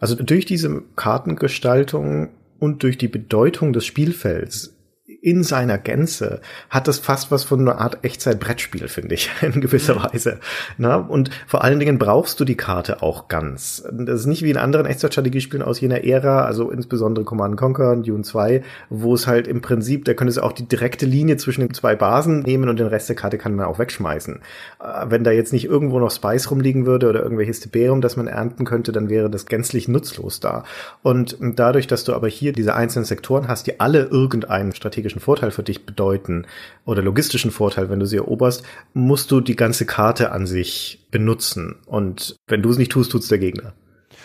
[0.00, 4.76] Also durch diese Kartengestaltung und durch die Bedeutung des Spielfelds
[5.22, 9.94] in seiner Gänze hat das fast was von einer Art Echtzeit-Brettspiel, finde ich, in gewisser
[9.94, 10.02] Mhm.
[10.12, 10.40] Weise.
[10.78, 13.84] Na, und vor allen Dingen brauchst du die Karte auch ganz.
[13.92, 18.06] Das ist nicht wie in anderen Echtzeitstrategiespielen aus jener Ära, also insbesondere Command Conquer und
[18.06, 21.60] Dune 2, wo es halt im Prinzip, da könntest du auch die direkte Linie zwischen
[21.60, 24.40] den zwei Basen nehmen und den Rest der Karte kann man auch wegschmeißen.
[24.80, 28.26] Äh, Wenn da jetzt nicht irgendwo noch Spice rumliegen würde oder irgendwelches Tiberium, das man
[28.26, 30.64] ernten könnte, dann wäre das gänzlich nutzlos da.
[31.02, 35.50] Und dadurch, dass du aber hier diese einzelnen Sektoren hast, die alle irgendeinen strategischen Vorteil
[35.50, 36.46] für dich bedeuten
[36.84, 41.76] oder logistischen Vorteil, wenn du sie eroberst, musst du die ganze Karte an sich benutzen.
[41.86, 43.72] Und wenn du es nicht tust, tut's der Gegner.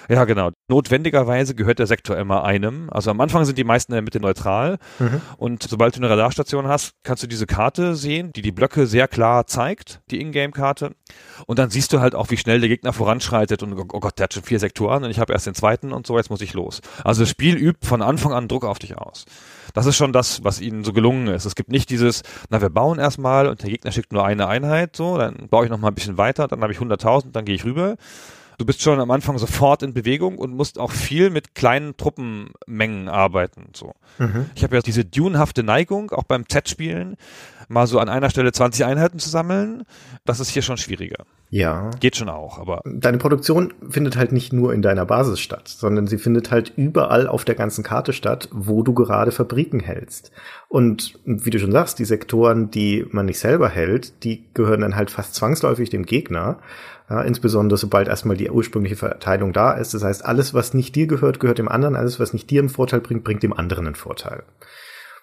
[0.09, 0.51] Ja, genau.
[0.69, 2.89] Notwendigerweise gehört der Sektor immer einem.
[2.89, 4.77] Also am Anfang sind die meisten in der Mitte neutral.
[4.99, 5.21] Mhm.
[5.37, 9.07] Und sobald du eine Radarstation hast, kannst du diese Karte sehen, die die Blöcke sehr
[9.07, 10.95] klar zeigt, die Ingame-Karte.
[11.45, 14.25] Und dann siehst du halt auch, wie schnell der Gegner voranschreitet und oh Gott, der
[14.25, 16.53] hat schon vier Sektoren und ich habe erst den zweiten und so, jetzt muss ich
[16.53, 16.81] los.
[17.03, 19.25] Also das Spiel übt von Anfang an Druck auf dich aus.
[19.77, 21.45] Das ist schon das, was ihnen so gelungen ist.
[21.45, 24.95] Es gibt nicht dieses, na, wir bauen erstmal und der Gegner schickt nur eine Einheit,
[24.95, 27.53] so, dann baue ich noch mal ein bisschen weiter, dann habe ich 100.000, dann gehe
[27.53, 27.95] ich rüber.
[28.57, 33.07] Du bist schon am Anfang sofort in Bewegung und musst auch viel mit kleinen Truppenmengen
[33.07, 33.93] arbeiten, so.
[34.17, 34.49] Mhm.
[34.55, 37.17] Ich habe ja diese dunehafte Neigung, auch beim Z-Spielen,
[37.67, 39.83] mal so an einer Stelle 20 Einheiten zu sammeln.
[40.25, 41.25] Das ist hier schon schwieriger.
[41.49, 41.91] Ja.
[41.99, 46.07] Geht schon auch, aber Deine Produktion findet halt nicht nur in deiner Basis statt, sondern
[46.07, 50.31] sie findet halt überall auf der ganzen Karte statt, wo du gerade Fabriken hältst.
[50.67, 54.95] Und wie du schon sagst, die Sektoren, die man nicht selber hält, die gehören dann
[54.95, 56.59] halt fast zwangsläufig dem Gegner.
[57.09, 59.93] Ja, insbesondere sobald erstmal die ursprüngliche Verteilung da ist.
[59.93, 61.95] Das heißt, alles, was nicht dir gehört, gehört dem anderen.
[61.95, 64.43] Alles, was nicht dir einen Vorteil bringt, bringt dem anderen einen Vorteil.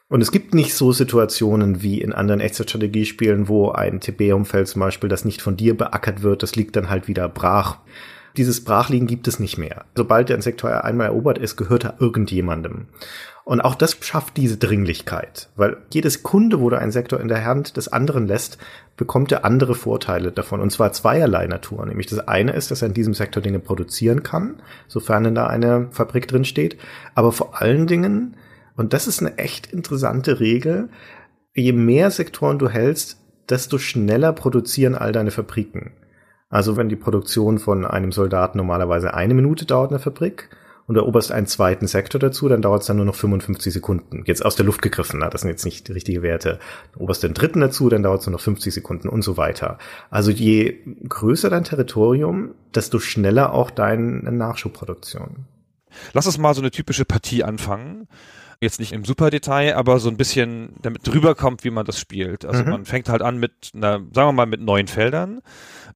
[0.09, 5.09] Und es gibt nicht so Situationen wie in anderen Echtzeitstrategiespielen, wo ein TB-Umfeld zum Beispiel,
[5.09, 7.79] das nicht von dir beackert wird, das liegt dann halt wieder brach.
[8.37, 9.85] Dieses Brachliegen gibt es nicht mehr.
[9.95, 12.87] Sobald der Sektor einmal erobert ist, gehört er irgendjemandem.
[13.45, 17.45] Und auch das schafft diese Dringlichkeit, weil jede Sekunde, wo du einen Sektor in der
[17.45, 18.57] Hand des anderen lässt,
[18.97, 20.61] bekommt er andere Vorteile davon.
[20.61, 21.85] Und zwar zweierlei Natur.
[21.85, 25.47] Nämlich das eine ist, dass er in diesem Sektor Dinge produzieren kann, sofern denn da
[25.47, 26.79] eine Fabrik drin steht.
[27.15, 28.37] Aber vor allen Dingen,
[28.77, 30.89] und das ist eine echt interessante Regel,
[31.55, 35.93] je mehr Sektoren du hältst, desto schneller produzieren all deine Fabriken.
[36.49, 40.49] Also wenn die Produktion von einem Soldaten normalerweise eine Minute dauert in der Fabrik
[40.87, 44.23] und eroberst einen zweiten Sektor dazu, dann dauert es dann nur noch 55 Sekunden.
[44.27, 46.59] Jetzt aus der Luft gegriffen, na, das sind jetzt nicht die richtigen Werte.
[46.93, 49.79] Du eroberst den dritten dazu, dann dauert es nur noch 50 Sekunden und so weiter.
[50.11, 55.47] Also je größer dein Territorium, desto schneller auch deine Nachschubproduktion.
[56.13, 58.09] lass uns mal so eine typische Partie anfangen.
[58.61, 61.99] Jetzt nicht im super Detail, aber so ein bisschen damit drüber kommt, wie man das
[61.99, 62.45] spielt.
[62.45, 62.71] Also Mhm.
[62.71, 65.41] man fängt halt an mit einer, sagen wir mal, mit neun Feldern.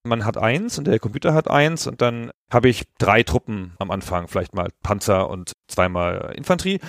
[0.02, 3.90] Man hat eins und der Computer hat eins und dann habe ich drei Truppen am
[3.90, 6.80] Anfang, vielleicht mal Panzer und zweimal Infanterie.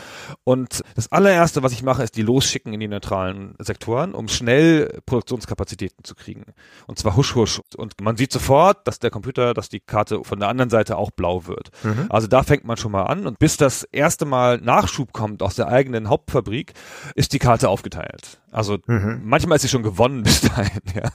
[0.45, 5.01] Und das allererste, was ich mache, ist die losschicken in die neutralen Sektoren, um schnell
[5.05, 6.45] Produktionskapazitäten zu kriegen.
[6.87, 7.59] Und zwar husch husch.
[7.75, 11.11] Und man sieht sofort, dass der Computer, dass die Karte von der anderen Seite auch
[11.11, 11.71] blau wird.
[12.09, 13.27] Also da fängt man schon mal an.
[13.27, 16.73] Und bis das erste Mal Nachschub kommt aus der eigenen Hauptfabrik,
[17.15, 18.39] ist die Karte aufgeteilt.
[18.51, 19.21] Also Mhm.
[19.23, 21.09] manchmal ist sie schon gewonnen bis dahin, ja.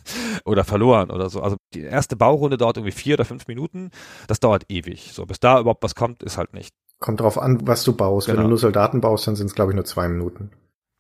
[0.45, 1.41] Oder verloren oder so.
[1.43, 3.91] Also die erste Baurunde dauert irgendwie vier oder fünf Minuten.
[4.29, 5.11] Das dauert ewig.
[5.13, 6.75] So, bis da überhaupt was kommt, ist halt nicht.
[7.01, 8.29] Kommt drauf an, was du baust.
[8.29, 8.45] Wenn Genau.
[8.45, 10.51] du nur Soldaten baust, dann sind es, glaube ich, nur zwei Minuten.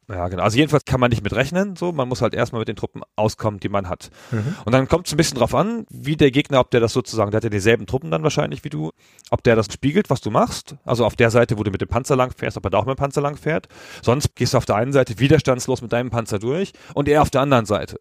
[0.08, 0.42] Ja, genau.
[0.42, 1.92] Also jedenfalls kann man nicht mit rechnen, so.
[1.92, 4.10] Man muss halt erstmal mit den Truppen auskommen, die man hat.
[4.30, 4.54] Mhm.
[4.64, 7.30] Und dann kommt es ein bisschen drauf an, wie der Gegner, ob der das sozusagen,
[7.30, 8.92] der hat ja dieselben Truppen dann wahrscheinlich wie du,
[9.30, 10.76] ob der das spiegelt, was du machst.
[10.84, 12.86] Also auf der Seite, wo du mit dem Panzer lang fährst, ob er da auch
[12.86, 13.68] mit dem Panzer lang fährt.
[14.02, 17.30] Sonst gehst du auf der einen Seite widerstandslos mit deinem Panzer durch und er auf
[17.30, 17.98] der anderen Seite.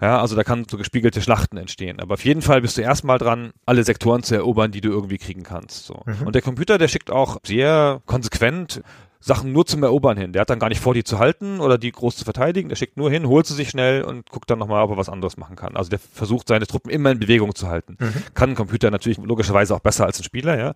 [0.00, 2.00] Ja, also da kann so gespiegelte Schlachten entstehen.
[2.00, 5.18] Aber auf jeden Fall bist du erstmal dran, alle Sektoren zu erobern, die du irgendwie
[5.18, 5.86] kriegen kannst.
[5.86, 6.02] So.
[6.04, 6.26] Mhm.
[6.26, 8.82] Und der Computer, der schickt auch sehr konsequent
[9.24, 10.32] Sachen nur zum Erobern hin.
[10.34, 12.68] Der hat dann gar nicht vor, die zu halten oder die groß zu verteidigen.
[12.68, 15.08] Der schickt nur hin, holt sie sich schnell und guckt dann nochmal, ob er was
[15.08, 15.76] anderes machen kann.
[15.76, 17.96] Also der versucht, seine Truppen immer in Bewegung zu halten.
[17.98, 18.22] Mhm.
[18.34, 20.74] Kann ein Computer natürlich logischerweise auch besser als ein Spieler, ja.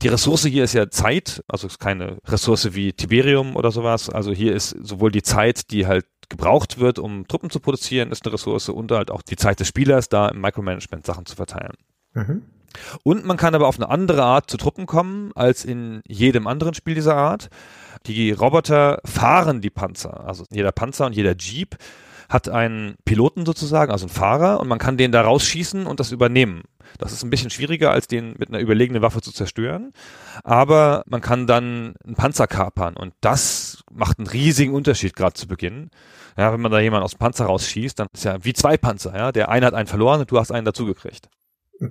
[0.00, 4.10] Die Ressource hier ist ja Zeit, also ist keine Ressource wie Tiberium oder sowas.
[4.10, 8.24] Also hier ist sowohl die Zeit, die halt gebraucht wird, um Truppen zu produzieren, ist
[8.24, 11.74] eine Ressource und halt auch die Zeit des Spielers, da im Micromanagement Sachen zu verteilen.
[12.14, 12.42] Mhm.
[13.02, 16.74] Und man kann aber auf eine andere Art zu Truppen kommen als in jedem anderen
[16.74, 17.48] Spiel dieser Art.
[18.06, 20.24] Die Roboter fahren die Panzer.
[20.26, 21.76] Also jeder Panzer und jeder Jeep
[22.32, 26.12] hat einen Piloten sozusagen, also einen Fahrer, und man kann den da rausschießen und das
[26.12, 26.62] übernehmen.
[26.98, 29.92] Das ist ein bisschen schwieriger, als den mit einer überlegenen Waffe zu zerstören.
[30.42, 35.46] Aber man kann dann einen Panzer kapern und das macht einen riesigen Unterschied gerade zu
[35.46, 35.90] Beginn.
[36.36, 39.14] Ja, wenn man da jemanden aus dem Panzer rausschießt, dann ist ja wie zwei Panzer,
[39.14, 39.32] ja.
[39.32, 41.28] Der eine hat einen verloren und du hast einen dazugekriegt.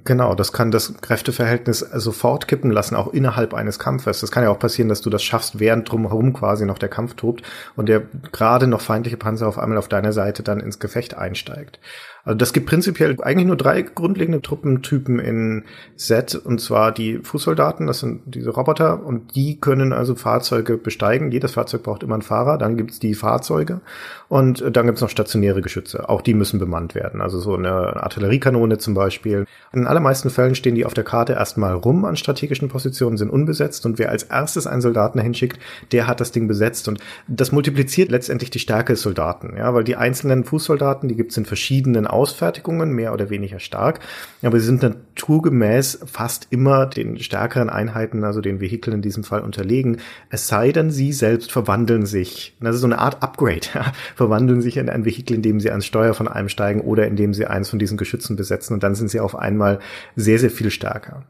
[0.06, 4.21] Genau, das kann das Kräfteverhältnis sofort kippen lassen, auch innerhalb eines Kampfes.
[4.21, 7.15] Das kann ja auch passieren, dass du das schaffst, während drumherum quasi noch der Kampf
[7.15, 7.43] tobt
[7.75, 11.82] und der gerade noch feindliche Panzer auf einmal auf deiner Seite dann ins Gefecht einsteigt.
[12.23, 15.63] Also das gibt prinzipiell eigentlich nur drei grundlegende Truppentypen in
[15.95, 21.31] Set, und zwar die Fußsoldaten, das sind diese Roboter, und die können also Fahrzeuge besteigen.
[21.31, 23.81] Jedes Fahrzeug braucht immer einen Fahrer, dann gibt's die Fahrzeuge
[24.29, 26.10] und dann gibt's noch stationäre Geschütze.
[26.10, 27.21] Auch die müssen bemannt werden.
[27.21, 29.45] Also so eine Artilleriekanone zum Beispiel.
[29.73, 33.86] In allermeisten Fällen stehen die auf der Karte erstmal rum an strategischen Positionen, sind unbesetzt
[33.86, 35.60] und wer als erstes einen Soldaten hinschickt,
[35.91, 39.84] der hat das Ding besetzt und das multipliziert letztendlich die Stärke des Soldaten, ja, weil
[39.84, 44.00] die einzelnen Fußsoldaten, die gibt's in verschiedenen Ausfertigungen, mehr oder weniger stark,
[44.41, 49.41] aber sie sind naturgemäß fast immer den stärkeren Einheiten, also den Vehikeln in diesem Fall
[49.41, 49.97] unterlegen,
[50.30, 53.67] es sei denn, sie selbst verwandeln sich, das ist so eine Art Upgrade,
[54.15, 57.34] verwandeln sich in ein Vehikel, in dem sie ans Steuer von einem steigen oder indem
[57.34, 58.74] sie eins von diesen Geschützen besetzen.
[58.74, 59.80] Und dann sind sie auf einmal
[60.15, 61.24] sehr, sehr viel stärker.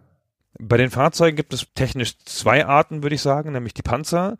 [0.60, 4.38] Bei den Fahrzeugen gibt es technisch zwei Arten, würde ich sagen, nämlich die Panzer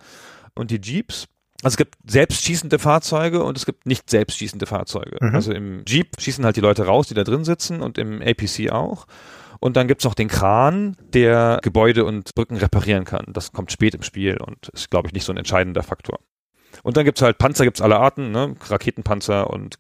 [0.54, 1.28] und die Jeeps.
[1.64, 5.18] Also es gibt selbstschießende Fahrzeuge und es gibt nicht selbstschießende Fahrzeuge.
[5.20, 5.36] Mhm.
[5.36, 8.72] Also im Jeep schießen halt die Leute raus, die da drin sitzen und im APC
[8.72, 9.06] auch.
[9.60, 13.26] Und dann gibt's noch den Kran, der Gebäude und Brücken reparieren kann.
[13.28, 16.20] Das kommt spät im Spiel und ist, glaube ich, nicht so ein entscheidender Faktor.
[16.82, 18.56] Und dann gibt's halt Panzer, gibt's alle Arten, ne?
[18.60, 19.76] Raketenpanzer und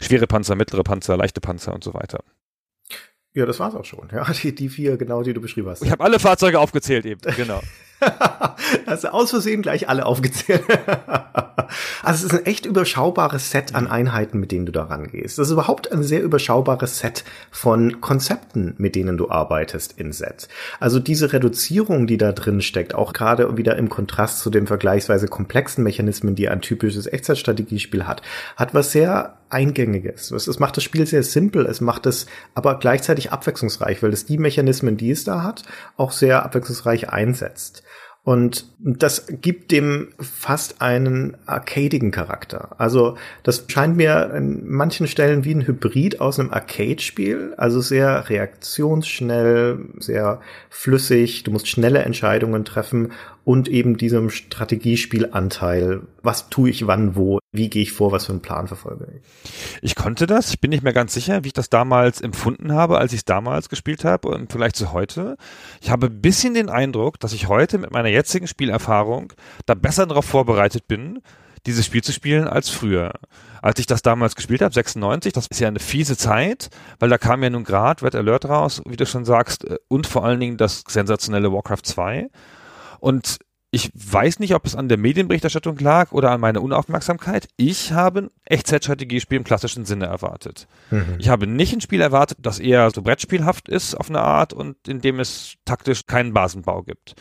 [0.00, 2.24] schwere Panzer, mittlere Panzer, leichte Panzer und so weiter.
[3.34, 4.08] Ja, das war's auch schon.
[4.12, 5.82] Ja, die, die vier, genau, die du beschrieben hast.
[5.82, 7.60] Ich habe alle Fahrzeuge aufgezählt eben, genau.
[8.86, 10.62] Hast du aus Versehen gleich alle aufgezählt.
[12.02, 15.38] also es ist ein echt überschaubares Set an Einheiten, mit denen du da rangehst.
[15.38, 20.48] Das ist überhaupt ein sehr überschaubares Set von Konzepten, mit denen du arbeitest in Set.
[20.80, 25.28] Also diese Reduzierung, die da drin steckt, auch gerade wieder im Kontrast zu den vergleichsweise
[25.28, 28.22] komplexen Mechanismen, die ein typisches Echtzeitstrategiespiel hat,
[28.56, 30.32] hat was sehr Eingängiges.
[30.32, 34.38] Es macht das Spiel sehr simpel, es macht es aber gleichzeitig abwechslungsreich, weil es die
[34.38, 35.62] Mechanismen, die es da hat,
[35.96, 37.84] auch sehr abwechslungsreich einsetzt.
[38.24, 42.74] Und das gibt dem fast einen arcadigen Charakter.
[42.78, 48.30] Also das scheint mir an manchen Stellen wie ein Hybrid aus einem Arcade-Spiel, also sehr
[48.30, 53.12] reaktionsschnell, sehr flüssig, du musst schnelle Entscheidungen treffen
[53.44, 56.02] und eben diesem Strategiespielanteil.
[56.22, 57.38] Was tue ich wann, wo?
[57.52, 58.10] Wie gehe ich vor?
[58.10, 59.52] Was für einen Plan verfolge ich?
[59.82, 60.50] Ich konnte das.
[60.50, 63.24] Ich bin nicht mehr ganz sicher, wie ich das damals empfunden habe, als ich es
[63.24, 65.36] damals gespielt habe und vielleicht zu heute.
[65.80, 69.32] Ich habe ein bisschen den Eindruck, dass ich heute mit meiner jetzigen Spielerfahrung
[69.66, 71.20] da besser darauf vorbereitet bin,
[71.66, 73.12] dieses Spiel zu spielen als früher.
[73.62, 77.18] Als ich das damals gespielt habe, 96, das ist ja eine fiese Zeit, weil da
[77.18, 80.40] kam ja nun gerade Red Alert raus, wie du schon sagst, äh, und vor allen
[80.40, 82.28] Dingen das sensationelle Warcraft 2.
[83.04, 83.40] Und
[83.70, 87.48] ich weiß nicht, ob es an der Medienberichterstattung lag oder an meiner Unaufmerksamkeit.
[87.58, 90.68] Ich habe ein Echtzeitstrategiespiel im klassischen Sinne erwartet.
[90.90, 91.16] Mhm.
[91.18, 94.88] Ich habe nicht ein Spiel erwartet, das eher so Brettspielhaft ist auf eine Art und
[94.88, 97.14] in dem es taktisch keinen Basenbau gibt.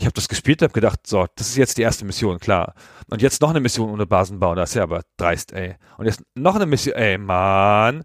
[0.00, 2.74] Ich habe das gespielt, habe gedacht, so, das ist jetzt die erste Mission, klar.
[3.08, 5.76] Und jetzt noch eine Mission ohne Basenbau, das ist ja aber dreist, ey.
[5.98, 8.02] Und jetzt noch eine Mission, ey, Mann,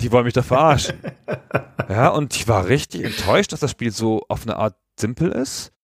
[0.00, 1.00] die wollen mich da verarschen.
[1.90, 5.75] ja, und ich war richtig enttäuscht, dass das Spiel so auf eine Art simpel ist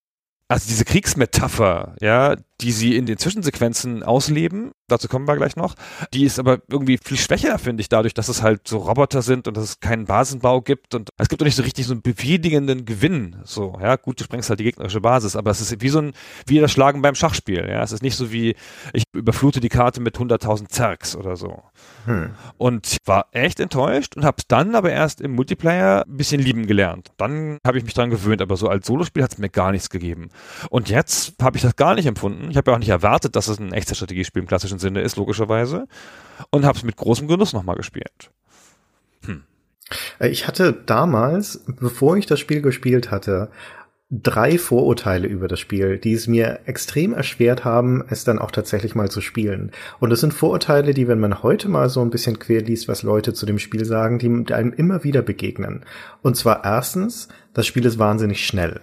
[0.52, 5.74] also diese Kriegsmetapher, ja, die sie in den Zwischensequenzen ausleben, dazu kommen wir gleich noch,
[6.14, 9.48] die ist aber irgendwie viel schwächer, finde ich, dadurch, dass es halt so Roboter sind
[9.48, 12.02] und dass es keinen Basenbau gibt und es gibt doch nicht so richtig so einen
[12.02, 15.88] befriedigenden Gewinn, so, ja, gut, du sprengst halt die gegnerische Basis, aber es ist wie
[15.88, 16.12] so ein,
[16.46, 18.54] wie das Schlagen beim Schachspiel, ja, es ist nicht so wie,
[18.92, 21.62] ich überflute die Karte mit 100.000 Zergs oder so.
[22.06, 22.30] Hm.
[22.58, 26.66] Und ich war echt enttäuscht und habe dann aber erst im Multiplayer ein bisschen lieben
[26.66, 27.12] gelernt.
[27.16, 29.90] Dann habe ich mich dran gewöhnt, aber so als Solospiel hat es mir gar nichts
[29.90, 30.30] gegeben.
[30.70, 32.50] Und jetzt habe ich das gar nicht empfunden.
[32.52, 35.16] Ich habe ja auch nicht erwartet, dass es ein echtes Strategiespiel im klassischen Sinne ist,
[35.16, 35.88] logischerweise.
[36.50, 38.30] Und habe es mit großem Genuss nochmal gespielt.
[39.24, 39.44] Hm.
[40.20, 43.50] Ich hatte damals, bevor ich das Spiel gespielt hatte,
[44.10, 48.94] drei Vorurteile über das Spiel, die es mir extrem erschwert haben, es dann auch tatsächlich
[48.94, 49.70] mal zu spielen.
[49.98, 53.02] Und das sind Vorurteile, die, wenn man heute mal so ein bisschen quer liest, was
[53.02, 55.86] Leute zu dem Spiel sagen, die einem immer wieder begegnen.
[56.20, 58.82] Und zwar erstens, das Spiel ist wahnsinnig schnell.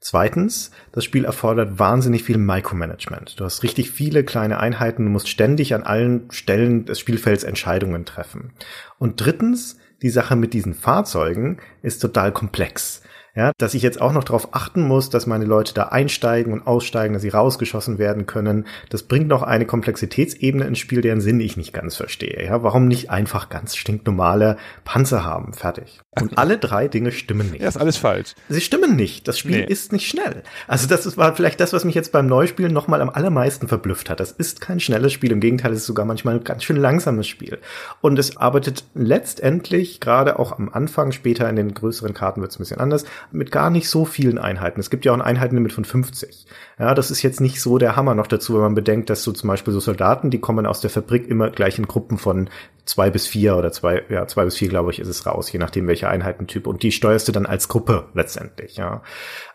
[0.00, 3.38] Zweitens, das Spiel erfordert wahnsinnig viel Micromanagement.
[3.38, 8.04] Du hast richtig viele kleine Einheiten, du musst ständig an allen Stellen des Spielfelds Entscheidungen
[8.04, 8.52] treffen.
[8.98, 13.02] Und drittens, die Sache mit diesen Fahrzeugen ist total komplex.
[13.38, 16.66] Ja, dass ich jetzt auch noch darauf achten muss, dass meine Leute da einsteigen und
[16.66, 21.38] aussteigen, dass sie rausgeschossen werden können, das bringt noch eine Komplexitätsebene ins Spiel, deren Sinn
[21.38, 22.44] ich nicht ganz verstehe.
[22.44, 25.52] Ja, warum nicht einfach ganz stinknormale Panzer haben?
[25.52, 26.00] Fertig.
[26.20, 27.62] Und alle drei Dinge stimmen nicht.
[27.62, 28.34] Ja, ist alles falsch.
[28.48, 29.28] Sie stimmen nicht.
[29.28, 29.66] Das Spiel nee.
[29.66, 30.42] ist nicht schnell.
[30.66, 34.18] Also das war vielleicht das, was mich jetzt beim Neuspielen nochmal am allermeisten verblüfft hat.
[34.18, 35.30] Das ist kein schnelles Spiel.
[35.30, 37.58] Im Gegenteil, es ist sogar manchmal ein ganz schön langsames Spiel.
[38.00, 42.58] Und es arbeitet letztendlich, gerade auch am Anfang, später in den größeren Karten wird es
[42.58, 44.80] ein bisschen anders, mit gar nicht so vielen Einheiten.
[44.80, 46.46] Es gibt ja auch ein Einheitenlimit von 50.
[46.78, 49.32] Ja, das ist jetzt nicht so der Hammer noch dazu, wenn man bedenkt, dass so
[49.32, 52.50] zum Beispiel so Soldaten, die kommen aus der Fabrik immer gleich in Gruppen von
[52.84, 55.58] zwei bis vier oder zwei, ja, zwei bis vier, glaube ich, ist es raus, je
[55.58, 56.66] nachdem welcher Einheitentyp.
[56.66, 59.02] Und die steuerst du dann als Gruppe letztendlich, ja.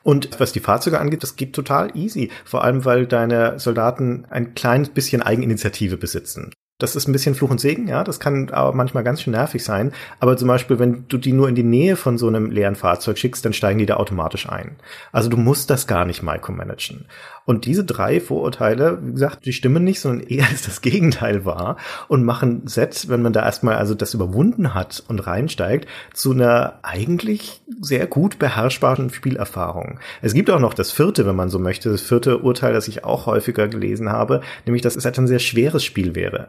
[0.03, 2.31] Und was die Fahrzeuge angeht, das geht total easy.
[2.45, 6.51] Vor allem, weil deine Soldaten ein kleines bisschen Eigeninitiative besitzen.
[6.83, 8.03] Das ist ein bisschen Fluch und Segen, ja.
[8.03, 9.93] Das kann aber manchmal ganz schön nervig sein.
[10.19, 13.17] Aber zum Beispiel, wenn du die nur in die Nähe von so einem leeren Fahrzeug
[13.17, 14.75] schickst, dann steigen die da automatisch ein.
[15.13, 17.05] Also du musst das gar nicht micromanagen.
[17.45, 21.77] Und diese drei Vorurteile, wie gesagt, die stimmen nicht, sondern eher ist das Gegenteil wahr
[22.07, 26.79] und machen Set, wenn man da erstmal also das überwunden hat und reinsteigt, zu einer
[26.83, 29.99] eigentlich sehr gut beherrschbaren Spielerfahrung.
[30.21, 33.03] Es gibt auch noch das vierte, wenn man so möchte, das vierte Urteil, das ich
[33.03, 36.47] auch häufiger gelesen habe, nämlich, dass es halt ein sehr schweres Spiel wäre.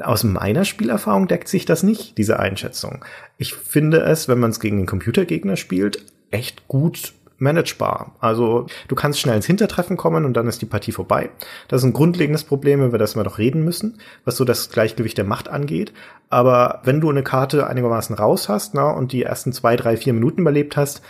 [0.00, 3.04] Aus meiner Spielerfahrung deckt sich das nicht, diese Einschätzung.
[3.36, 8.14] Ich finde es, wenn man es gegen den Computergegner spielt, echt gut managebar.
[8.20, 11.30] Also du kannst schnell ins Hintertreffen kommen und dann ist die Partie vorbei.
[11.68, 15.18] Das ist ein grundlegendes Problem, über das wir doch reden müssen, was so das Gleichgewicht
[15.18, 15.92] der Macht angeht.
[16.30, 20.12] Aber wenn du eine Karte einigermaßen raus hast na, und die ersten zwei, drei, vier
[20.12, 21.02] Minuten überlebt hast,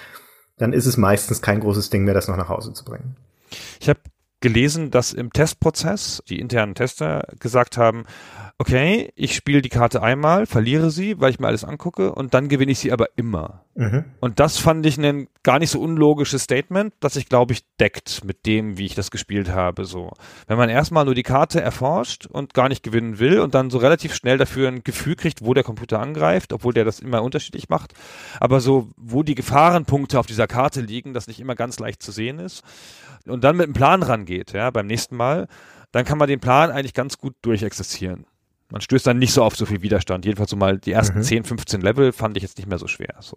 [0.57, 3.17] dann ist es meistens kein großes Ding mehr, das noch nach Hause zu bringen.
[3.81, 4.01] Ich habe
[4.41, 8.05] gelesen, dass im Testprozess die internen Tester gesagt haben,
[8.59, 12.49] okay, ich spiele die Karte einmal, verliere sie, weil ich mir alles angucke und dann
[12.49, 13.65] gewinne ich sie aber immer.
[13.75, 14.05] Mhm.
[14.21, 18.25] Und das fand ich ein gar nicht so unlogisches Statement, das sich, glaube ich, deckt
[18.25, 19.85] mit dem, wie ich das gespielt habe.
[19.85, 20.13] So,
[20.47, 23.79] wenn man erstmal nur die Karte erforscht und gar nicht gewinnen will und dann so
[23.79, 27.69] relativ schnell dafür ein Gefühl kriegt, wo der Computer angreift, obwohl der das immer unterschiedlich
[27.69, 27.93] macht,
[28.39, 32.13] aber so, wo die Gefahrenpunkte auf dieser Karte liegen, das nicht immer ganz leicht zu
[32.13, 32.63] sehen ist
[33.27, 35.49] und dann mit einem Plan rangeht, ja, beim nächsten Mal,
[35.91, 38.27] dann kann man den Plan eigentlich ganz gut durchexerzieren
[38.75, 40.25] man stößt dann nicht so auf so viel Widerstand.
[40.25, 41.23] Jedenfalls so mal die ersten mhm.
[41.23, 43.15] 10, 15 Level fand ich jetzt nicht mehr so schwer.
[43.21, 43.37] So.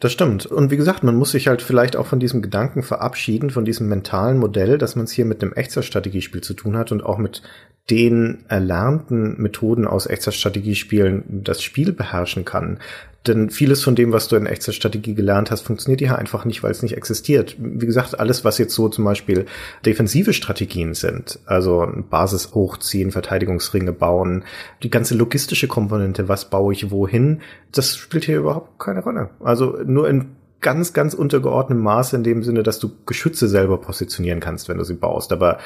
[0.00, 0.44] Das stimmt.
[0.44, 3.88] Und wie gesagt, man muss sich halt vielleicht auch von diesem Gedanken verabschieden, von diesem
[3.88, 7.42] mentalen Modell, dass man es hier mit einem Echtzeitstrategiespiel zu tun hat und auch mit
[7.90, 12.80] den erlernten Methoden aus Echtzeitstrategiespielen das Spiel beherrschen kann.
[13.26, 16.70] Denn vieles von dem, was du in Echtzeitstrategie gelernt hast, funktioniert hier einfach nicht, weil
[16.70, 17.56] es nicht existiert.
[17.58, 19.46] Wie gesagt, alles, was jetzt so zum Beispiel
[19.84, 24.44] defensive Strategien sind, also Basis hochziehen, Verteidigungsringe bauen,
[24.82, 27.40] die ganze logistische Komponente, was baue ich wohin,
[27.72, 29.30] das spielt hier überhaupt keine Rolle.
[29.40, 34.40] Also nur in ganz, ganz untergeordnetem Maße in dem Sinne, dass du Geschütze selber positionieren
[34.40, 35.32] kannst, wenn du sie baust.
[35.32, 35.58] Aber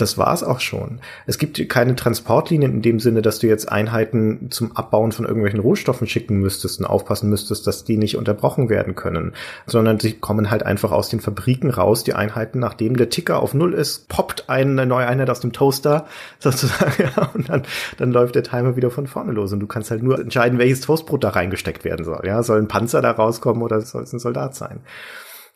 [0.00, 1.00] das war's auch schon.
[1.26, 5.60] Es gibt keine Transportlinien in dem Sinne, dass du jetzt Einheiten zum Abbauen von irgendwelchen
[5.60, 9.32] Rohstoffen schicken müsstest und aufpassen müsstest, dass die nicht unterbrochen werden können,
[9.66, 13.54] sondern sie kommen halt einfach aus den Fabriken raus, die Einheiten, nachdem der Ticker auf
[13.54, 16.06] Null ist, poppt eine neue Einheit aus dem Toaster
[16.38, 17.62] sozusagen, ja, und dann,
[17.98, 20.80] dann läuft der Timer wieder von vorne los und du kannst halt nur entscheiden, welches
[20.82, 22.22] Toastbrot da reingesteckt werden soll.
[22.24, 24.80] Ja, soll ein Panzer da rauskommen oder soll es ein Soldat sein?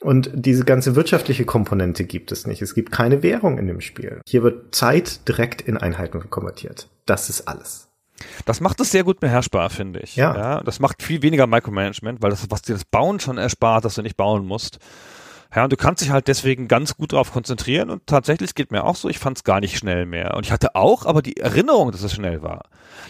[0.02, 2.60] Und diese ganze wirtschaftliche Komponente gibt es nicht.
[2.60, 4.20] Es gibt keine Währung in dem Spiel.
[4.26, 6.88] Hier wird Zeit direkt in Einheiten konvertiert.
[7.06, 7.88] Das ist alles.
[8.44, 10.16] Das macht es sehr gut beherrschbar, finde ich.
[10.16, 10.34] Ja.
[10.36, 10.60] ja.
[10.62, 14.02] Das macht viel weniger Micromanagement, weil das, was dir das Bauen schon erspart, dass du
[14.02, 14.78] nicht bauen musst.
[15.54, 18.84] Ja, und du kannst dich halt deswegen ganz gut darauf konzentrieren und tatsächlich geht mir
[18.84, 20.34] auch so, ich fand es gar nicht schnell mehr.
[20.34, 22.62] Und ich hatte auch aber die Erinnerung, dass es schnell war.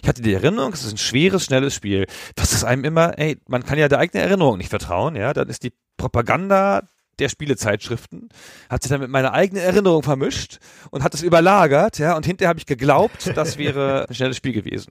[0.02, 2.06] Ich hatte die Erinnerung, es ist ein schweres, schnelles Spiel.
[2.36, 5.48] Was ist einem immer, ey, man kann ja der eigenen Erinnerung nicht vertrauen, ja, dann
[5.48, 6.82] ist die Propaganda
[7.18, 8.30] der Spielezeitschriften,
[8.68, 10.58] hat sich dann mit meiner eigenen Erinnerung vermischt
[10.90, 14.52] und hat es überlagert, ja, und hinterher habe ich geglaubt, das wäre ein schnelles Spiel
[14.52, 14.90] gewesen.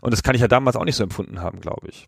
[0.00, 2.06] Und das kann ich ja damals auch nicht so empfunden haben, glaube ich.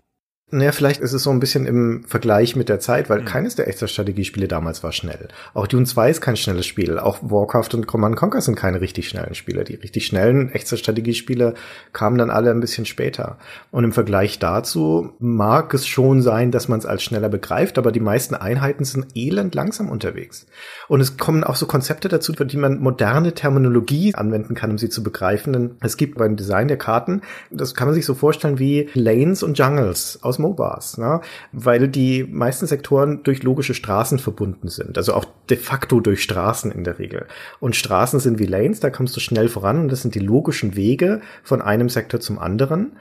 [0.55, 3.25] Naja, vielleicht ist es so ein bisschen im Vergleich mit der Zeit, weil mhm.
[3.25, 5.29] keines der Echtzeitstrategiespiele damals war schnell.
[5.55, 6.99] Auch Dune 2 ist kein schnelles Spiel.
[6.99, 9.65] Auch Warcraft und Command Conquer sind keine richtig schnellen Spiele.
[9.65, 11.55] Die richtig schnellen Echtzeitstrategiespiele
[11.95, 13.39] kamen dann alle ein bisschen später.
[13.71, 17.91] Und im Vergleich dazu mag es schon sein, dass man es als schneller begreift, aber
[17.91, 20.45] die meisten Einheiten sind elend langsam unterwegs.
[20.87, 24.77] Und es kommen auch so Konzepte dazu, für die man moderne Terminologie anwenden kann, um
[24.77, 25.55] sie zu begreifen.
[25.55, 29.43] Denn es gibt beim Design der Karten, das kann man sich so vorstellen wie Lanes
[29.43, 31.21] und Jungles aus MOBAs, ne?
[31.53, 36.71] weil die meisten Sektoren durch logische Straßen verbunden sind, also auch de facto durch Straßen
[36.71, 37.27] in der Regel.
[37.61, 40.77] Und Straßen sind wie Lanes, da kommst du schnell voran und das sind die logischen
[40.77, 42.93] Wege von einem Sektor zum anderen.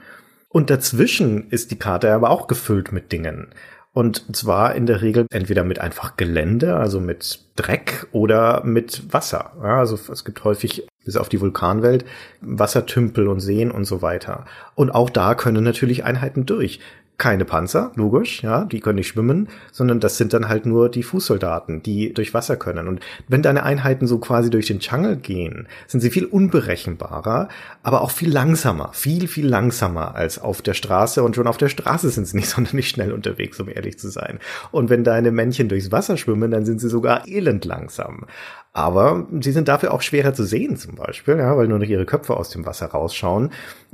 [0.48, 3.48] Und dazwischen ist die Karte aber auch gefüllt mit Dingen.
[3.94, 9.52] Und zwar in der Regel entweder mit einfach Gelände, also mit Dreck oder mit Wasser.
[9.62, 12.06] Ja, also es gibt häufig, bis auf die Vulkanwelt,
[12.40, 14.46] Wassertümpel und Seen und so weiter.
[14.74, 16.80] Und auch da können natürlich Einheiten durch
[17.18, 21.04] keine Panzer, logisch, ja, die können nicht schwimmen, sondern das sind dann halt nur die
[21.04, 22.88] Fußsoldaten, die durch Wasser können.
[22.88, 27.48] Und wenn deine Einheiten so quasi durch den Dschungel gehen, sind sie viel unberechenbarer,
[27.84, 31.22] aber auch viel langsamer, viel, viel langsamer als auf der Straße.
[31.22, 34.40] Und schon auf der Straße sind sie nicht sonderlich schnell unterwegs, um ehrlich zu sein.
[34.72, 38.26] Und wenn deine Männchen durchs Wasser schwimmen, dann sind sie sogar elend langsam.
[38.72, 42.06] Aber sie sind dafür auch schwerer zu sehen zum Beispiel, ja, weil nur noch ihre
[42.06, 43.50] Köpfe aus dem Wasser rausschauen.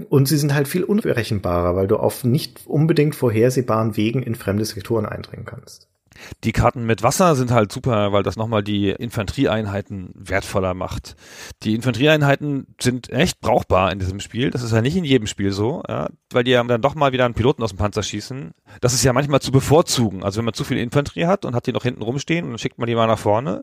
[0.08, 4.64] Und sie sind halt viel unberechenbarer, weil du auf nicht unbedingt vorhersehbaren Wegen in fremde
[4.64, 5.88] Sektoren eindringen kannst.
[6.44, 11.16] Die Karten mit Wasser sind halt super, weil das nochmal die Infanterieeinheiten wertvoller macht.
[11.62, 14.50] Die Infanterieeinheiten sind echt brauchbar in diesem Spiel.
[14.50, 17.12] Das ist ja nicht in jedem Spiel so, ja, weil die ja dann doch mal
[17.12, 18.52] wieder einen Piloten aus dem Panzer schießen.
[18.80, 20.24] Das ist ja manchmal zu bevorzugen.
[20.24, 22.58] Also wenn man zu viel Infanterie hat und hat die noch hinten rumstehen und dann
[22.58, 23.62] schickt man die mal nach vorne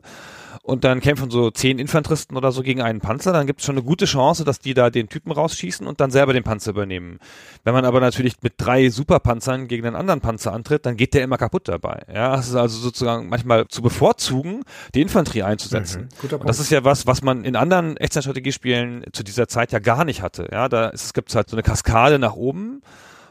[0.66, 3.76] und dann kämpfen so zehn Infanteristen oder so gegen einen Panzer, dann gibt es schon
[3.76, 7.20] eine gute Chance, dass die da den Typen rausschießen und dann selber den Panzer übernehmen.
[7.62, 11.22] Wenn man aber natürlich mit drei Superpanzern gegen einen anderen Panzer antritt, dann geht der
[11.22, 12.02] immer kaputt dabei.
[12.12, 14.64] Ja, es ist also sozusagen manchmal zu bevorzugen,
[14.96, 16.08] die Infanterie einzusetzen.
[16.20, 19.78] Mhm, und das ist ja was, was man in anderen Echtzeitstrategiespielen zu dieser Zeit ja
[19.78, 20.48] gar nicht hatte.
[20.50, 22.82] Ja, da ist, es gibt halt so eine Kaskade nach oben.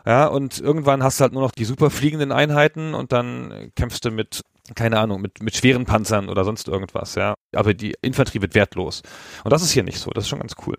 [0.05, 4.05] Ja, und irgendwann hast du halt nur noch die super fliegenden Einheiten und dann kämpfst
[4.05, 4.43] du mit
[4.73, 7.35] keine Ahnung, mit, mit schweren Panzern oder sonst irgendwas, ja.
[7.53, 9.03] Aber die Infanterie wird wertlos.
[9.43, 10.09] Und das ist hier nicht so.
[10.11, 10.77] Das ist schon ganz cool.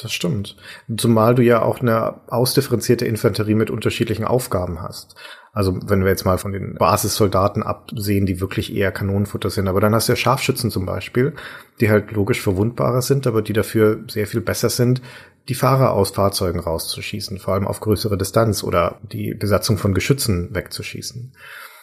[0.00, 0.56] Das stimmt.
[0.96, 5.16] Zumal du ja auch eine ausdifferenzierte Infanterie mit unterschiedlichen Aufgaben hast.
[5.52, 9.66] Also wenn wir jetzt mal von den Basissoldaten absehen, die wirklich eher Kanonenfutter sind.
[9.66, 11.34] Aber dann hast du ja Scharfschützen zum Beispiel,
[11.80, 15.02] die halt logisch verwundbarer sind, aber die dafür sehr viel besser sind,
[15.48, 20.54] die Fahrer aus Fahrzeugen rauszuschießen, vor allem auf größere Distanz oder die Besatzung von Geschützen
[20.54, 21.32] wegzuschießen.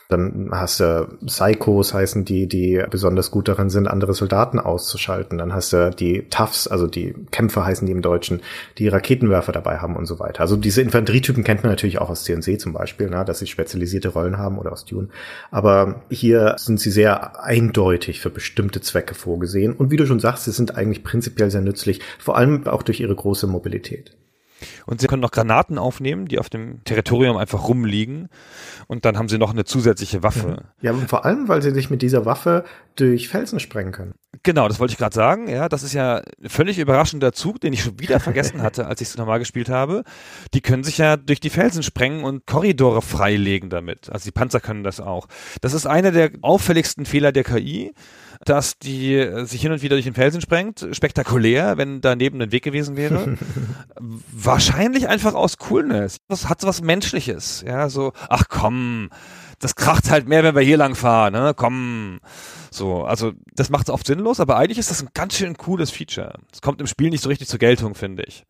[0.10, 5.38] Dann hast du Psychos heißen die, die besonders gut darin sind, andere Soldaten auszuschalten.
[5.38, 8.41] Dann hast du die Toughs, also die Kämpfer heißen die im Deutschen,
[8.78, 10.41] die Raketenwerfer dabei haben und so weiter.
[10.41, 14.10] Also diese Infanterietypen kennt man natürlich auch aus CNC zum Beispiel, ne, dass sie spezialisierte
[14.10, 15.10] Rollen haben oder aus Dune.
[15.49, 19.74] Aber hier sind sie sehr eindeutig für bestimmte Zwecke vorgesehen.
[19.74, 22.99] Und wie du schon sagst, sie sind eigentlich prinzipiell sehr nützlich, vor allem auch durch
[22.99, 24.16] ihre große Mobilität.
[24.86, 28.30] Und sie können noch Granaten aufnehmen, die auf dem Territorium einfach rumliegen.
[28.88, 30.66] Und dann haben sie noch eine zusätzliche Waffe.
[30.82, 32.64] Ja, und vor allem, weil sie sich mit dieser Waffe
[32.95, 34.14] durch Felsen sprengen können.
[34.43, 35.49] Genau, das wollte ich gerade sagen.
[35.49, 39.01] Ja, das ist ja ein völlig überraschender Zug, den ich schon wieder vergessen hatte, als
[39.01, 40.03] ich es normal gespielt habe.
[40.53, 44.10] Die können sich ja durch die Felsen sprengen und Korridore freilegen damit.
[44.10, 45.28] Also die Panzer können das auch.
[45.62, 47.93] Das ist einer der auffälligsten Fehler der KI
[48.43, 50.88] dass die äh, sich hin und wieder durch den Felsen sprengt.
[50.91, 53.38] Spektakulär, wenn daneben ein Weg gewesen wäre.
[54.31, 56.17] Wahrscheinlich einfach aus Coolness.
[56.27, 57.63] Das hat so was Menschliches.
[57.65, 59.09] Ja, so, ach komm,
[59.59, 61.53] das kracht halt mehr, wenn wir hier lang fahren, ne?
[61.55, 62.19] Komm.
[62.76, 65.91] So, also das macht es oft sinnlos, aber eigentlich ist das ein ganz schön cooles
[65.91, 66.39] Feature.
[66.51, 68.45] Es kommt im Spiel nicht so richtig zur Geltung, finde ich.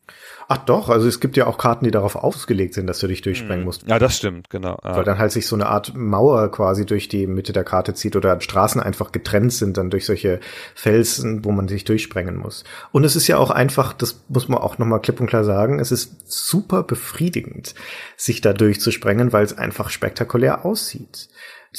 [0.48, 3.22] Ach doch, also es gibt ja auch Karten, die darauf ausgelegt sind, dass du dich
[3.22, 3.66] durchsprengen mhm.
[3.66, 3.88] musst.
[3.88, 4.80] Ja, das stimmt, genau.
[4.84, 4.96] Ja.
[4.96, 8.16] Weil dann halt sich so eine Art Mauer quasi durch die Mitte der Karte zieht
[8.16, 10.40] oder Straßen einfach getrennt sind dann durch solche
[10.74, 12.64] Felsen, wo man sich durchsprengen muss.
[12.92, 15.80] Und es ist ja auch einfach, das muss man auch nochmal klipp und klar sagen,
[15.80, 17.76] es ist super befriedigend,
[18.18, 21.30] sich da durchzusprengen, weil es einfach spektakulär aussieht.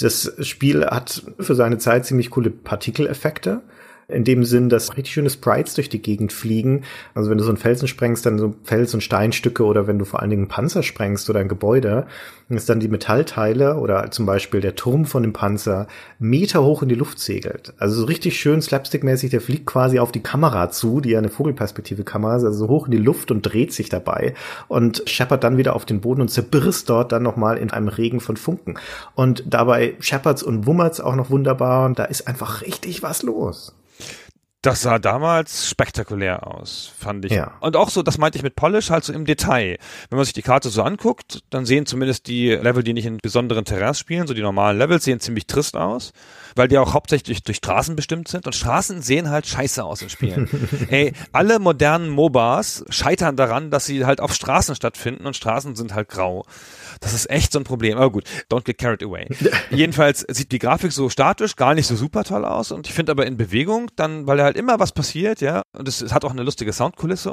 [0.01, 3.63] Das Spiel hat für seine Zeit ziemlich coole Partikeleffekte
[4.09, 6.85] in dem Sinn, dass richtig schöne Sprites durch die Gegend fliegen.
[7.15, 10.05] Also wenn du so einen Felsen sprengst, dann so Fels- und Steinstücke oder wenn du
[10.05, 12.07] vor allen Dingen einen Panzer sprengst oder ein Gebäude,
[12.49, 15.89] ist dann die Metallteile oder zum Beispiel der Turm von dem Panzer
[16.21, 17.75] Meter hoch in die Luft segelt.
[17.79, 21.29] Also so richtig schön slapstickmäßig, der fliegt quasi auf die Kamera zu, die ja eine
[21.29, 24.35] Vogelperspektive-Kamera ist, also so hoch in die Luft und dreht sich dabei
[24.69, 28.21] und scheppert dann wieder auf den Boden und zerbirst dort dann nochmal in einem Regen
[28.21, 28.79] von Funken.
[29.17, 33.75] Und dabei scheppert's und wummert's auch noch wunderbar und da ist einfach richtig was los.
[34.67, 37.31] Das sah damals spektakulär aus, fand ich.
[37.31, 37.53] Ja.
[37.61, 39.79] Und auch so, das meinte ich mit Polish, halt so im Detail.
[40.11, 43.19] Wenn man sich die Karte so anguckt, dann sehen zumindest die Level, die nicht in
[43.19, 46.13] besonderen Terrains spielen, so die normalen Levels, sehen ziemlich trist aus,
[46.57, 48.47] weil die auch hauptsächlich durch Straßen bestimmt sind.
[48.47, 50.49] Und Straßen sehen halt scheiße aus in Spielen.
[50.91, 55.95] Ey, alle modernen MOBAs scheitern daran, dass sie halt auf Straßen stattfinden und Straßen sind
[55.95, 56.45] halt grau.
[57.01, 57.99] Das ist echt so ein Problem.
[57.99, 59.29] Aber gut, don't get carried away.
[59.71, 63.13] Jedenfalls sieht die Grafik so statisch gar nicht so super toll aus und ich finde
[63.13, 66.31] aber in Bewegung dann, weil halt immer was passiert, ja, und es, es, hat auch
[66.31, 67.33] eine lustige Soundkulisse.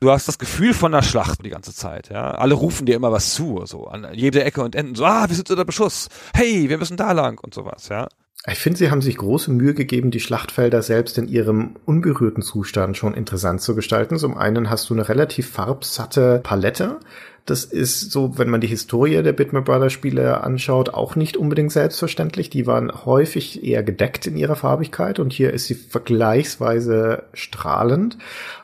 [0.00, 2.32] Du hast das Gefühl von einer Schlacht die ganze Zeit, ja.
[2.32, 5.36] Alle rufen dir immer was zu, so an jede Ecke und Enden, so, ah, wir
[5.36, 6.08] sind unter Beschuss.
[6.34, 8.08] Hey, wir müssen da lang und sowas, ja.
[8.50, 12.96] Ich finde, sie haben sich große Mühe gegeben, die Schlachtfelder selbst in ihrem unberührten Zustand
[12.96, 14.18] schon interessant zu gestalten.
[14.18, 16.98] Zum einen hast du eine relativ farbsatte Palette,
[17.44, 21.72] das ist so, wenn man die Historie der Bitmap Brothers Spiele anschaut, auch nicht unbedingt
[21.72, 22.50] selbstverständlich.
[22.50, 28.16] Die waren häufig eher gedeckt in ihrer Farbigkeit und hier ist sie vergleichsweise strahlend.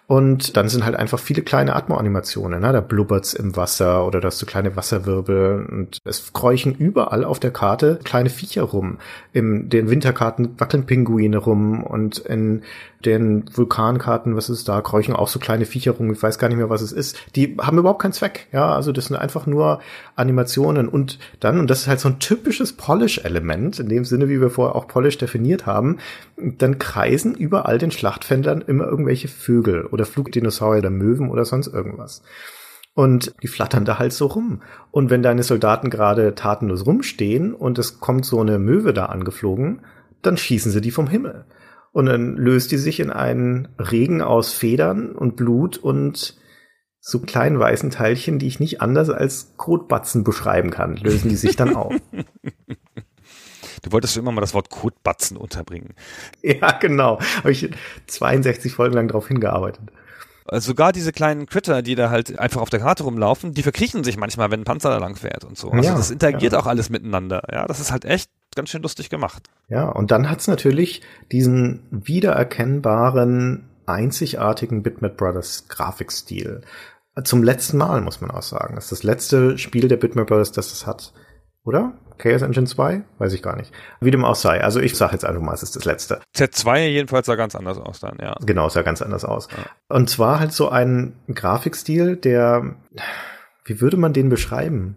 [0.09, 2.63] Und dann sind halt einfach viele kleine Atmo-Animationen.
[2.63, 2.73] Ne?
[2.73, 7.41] Da blubbert's im Wasser oder da hast du kleine Wasserwirbel und es kräuchen überall auf
[7.41, 8.97] der Karte kleine Viecher rum.
[9.35, 12.63] In den Winterkarten wackeln Pinguine rum und in
[13.05, 16.13] den Vulkankarten, was ist da, kräuchen auch so kleine Viecher rum.
[16.13, 17.17] Ich weiß gar nicht mehr, was es ist.
[17.37, 18.49] Die haben überhaupt keinen Zweck.
[18.53, 19.81] Ja, also das sind einfach nur
[20.17, 24.41] Animationen und dann, und das ist halt so ein typisches Polish-Element, in dem Sinne, wie
[24.41, 25.99] wir vorher auch Polish definiert haben,
[26.37, 32.23] dann kreisen überall den Schlachtfeldern immer irgendwelche Vögel oder Flugdinosaurier oder Möwen oder sonst irgendwas.
[32.95, 34.61] Und die flattern da halt so rum.
[34.91, 39.83] Und wenn deine Soldaten gerade tatenlos rumstehen und es kommt so eine Möwe da angeflogen,
[40.21, 41.45] dann schießen sie die vom Himmel.
[41.99, 46.37] Und dann löst die sich in einen Regen aus Federn und Blut und
[47.01, 51.57] so kleinen weißen Teilchen, die ich nicht anders als Kotbatzen beschreiben kann, lösen die sich
[51.57, 51.93] dann auf.
[53.83, 55.95] Du wolltest immer mal das Wort Kotbatzen unterbringen.
[56.43, 57.19] Ja, genau.
[57.39, 57.69] Habe ich
[58.07, 59.83] 62 Folgen lang darauf hingearbeitet.
[60.45, 64.05] Also sogar diese kleinen Critter, die da halt einfach auf der Karte rumlaufen, die verkriechen
[64.05, 65.71] sich manchmal, wenn ein Panzer da lang fährt und so.
[65.71, 66.61] Also Ja, das interagiert ja.
[66.61, 67.43] auch alles miteinander.
[67.53, 69.49] Ja, das ist halt echt ganz schön lustig gemacht.
[69.69, 71.01] Ja, und dann hat's natürlich
[71.33, 76.61] diesen wiedererkennbaren, einzigartigen Bitmap Brothers Grafikstil.
[77.25, 78.75] Zum letzten Mal, muss man auch sagen.
[78.75, 81.13] Das ist das letzte Spiel der Bitmap Brothers, das es hat.
[81.65, 81.95] Oder?
[82.19, 83.03] Chaos Engine 2?
[83.19, 83.73] Weiß ich gar nicht.
[84.01, 84.63] Wie dem auch sei.
[84.63, 86.21] Also ich sage jetzt einfach mal, es ist das letzte.
[86.37, 88.35] Z2 jedenfalls sah ganz anders aus dann, ja.
[88.45, 89.49] Genau, sah ganz anders aus.
[89.89, 92.77] Und zwar halt so ein Grafikstil, der,
[93.65, 94.97] wie würde man den beschreiben?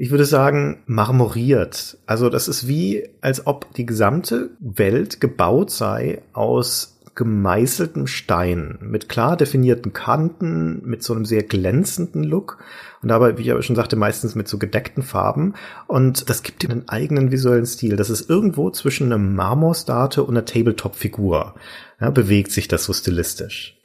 [0.00, 1.98] Ich würde sagen, marmoriert.
[2.06, 9.08] Also das ist wie, als ob die gesamte Welt gebaut sei aus gemeißeltem Stein mit
[9.08, 12.58] klar definierten Kanten, mit so einem sehr glänzenden Look
[13.02, 15.54] und dabei, wie ich aber schon sagte, meistens mit so gedeckten Farben
[15.88, 17.96] und das gibt ihm einen eigenen visuellen Stil.
[17.96, 21.56] Das ist irgendwo zwischen einem Marmorstatue und einer Tabletop-Figur.
[22.00, 23.76] Ja, bewegt sich das so stilistisch.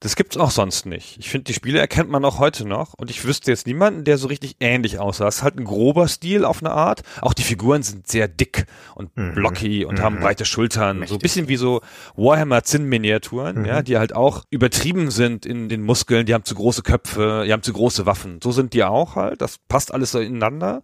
[0.00, 1.16] Das gibt's auch sonst nicht.
[1.18, 4.16] Ich finde, die Spiele erkennt man auch heute noch und ich wüsste jetzt niemanden, der
[4.16, 5.26] so richtig ähnlich aussah.
[5.26, 7.02] Es ist halt ein grober Stil auf eine Art.
[7.20, 11.04] Auch die Figuren sind sehr dick und blocky und haben breite Schultern.
[11.08, 11.80] So ein bisschen wie so
[12.14, 16.26] Warhammer Zinn-Miniaturen, ja, die halt auch übertrieben sind in den Muskeln.
[16.26, 18.38] Die haben zu große Köpfe, die haben zu große Waffen.
[18.40, 19.42] So sind die auch halt.
[19.42, 20.82] Das passt alles so ineinander.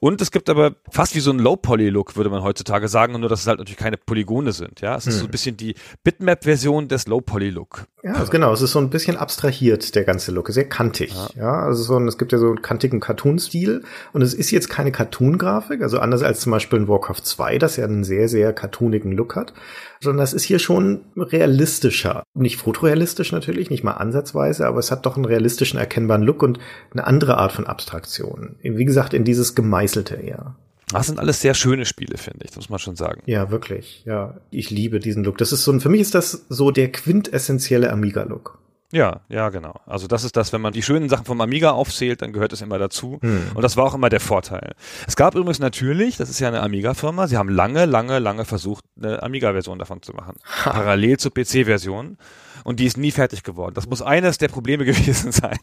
[0.00, 3.40] Und es gibt aber fast wie so ein Low-Poly-Look, würde man heutzutage sagen, nur dass
[3.40, 4.80] es halt natürlich keine Polygone sind.
[4.80, 5.74] Ja, es ist so ein bisschen die
[6.04, 7.84] Bitmap-Version des Low-Poly-Look.
[8.02, 11.12] Ja, also genau, es ist so ein bisschen abstrahiert, der ganze Look, sehr kantig.
[11.36, 13.82] Ja, also so, ein- es gibt ja so einen kantigen Cartoon-Stil
[14.12, 17.76] und es ist jetzt keine Cartoon-Grafik, also anders als zum Beispiel in Warcraft 2, das
[17.76, 19.52] ja einen sehr, sehr cartoonigen Look hat,
[20.00, 22.22] sondern das ist hier schon realistischer.
[22.34, 26.58] Nicht fotorealistisch natürlich, nicht mal ansatzweise, aber es hat doch einen realistischen, erkennbaren Look und
[26.92, 28.56] eine andere Art von Abstraktion.
[28.62, 30.56] Wie gesagt, in dieses Gemeißelte eher.
[30.90, 33.22] Das sind alles sehr schöne Spiele, finde ich, das muss man schon sagen.
[33.26, 34.02] Ja, wirklich.
[34.06, 35.36] Ja, ich liebe diesen Look.
[35.38, 38.58] Das ist so ein, für mich ist das so der quintessentielle Amiga-Look.
[38.90, 39.74] Ja, ja, genau.
[39.84, 42.62] Also das ist das, wenn man die schönen Sachen vom Amiga aufzählt, dann gehört es
[42.62, 43.18] immer dazu.
[43.54, 44.74] Und das war auch immer der Vorteil.
[45.06, 48.84] Es gab übrigens natürlich, das ist ja eine Amiga-Firma, sie haben lange, lange, lange versucht,
[48.96, 50.36] eine Amiga-Version davon zu machen.
[50.64, 52.16] Parallel zur PC-Version.
[52.64, 53.74] Und die ist nie fertig geworden.
[53.74, 55.58] Das muss eines der Probleme gewesen sein,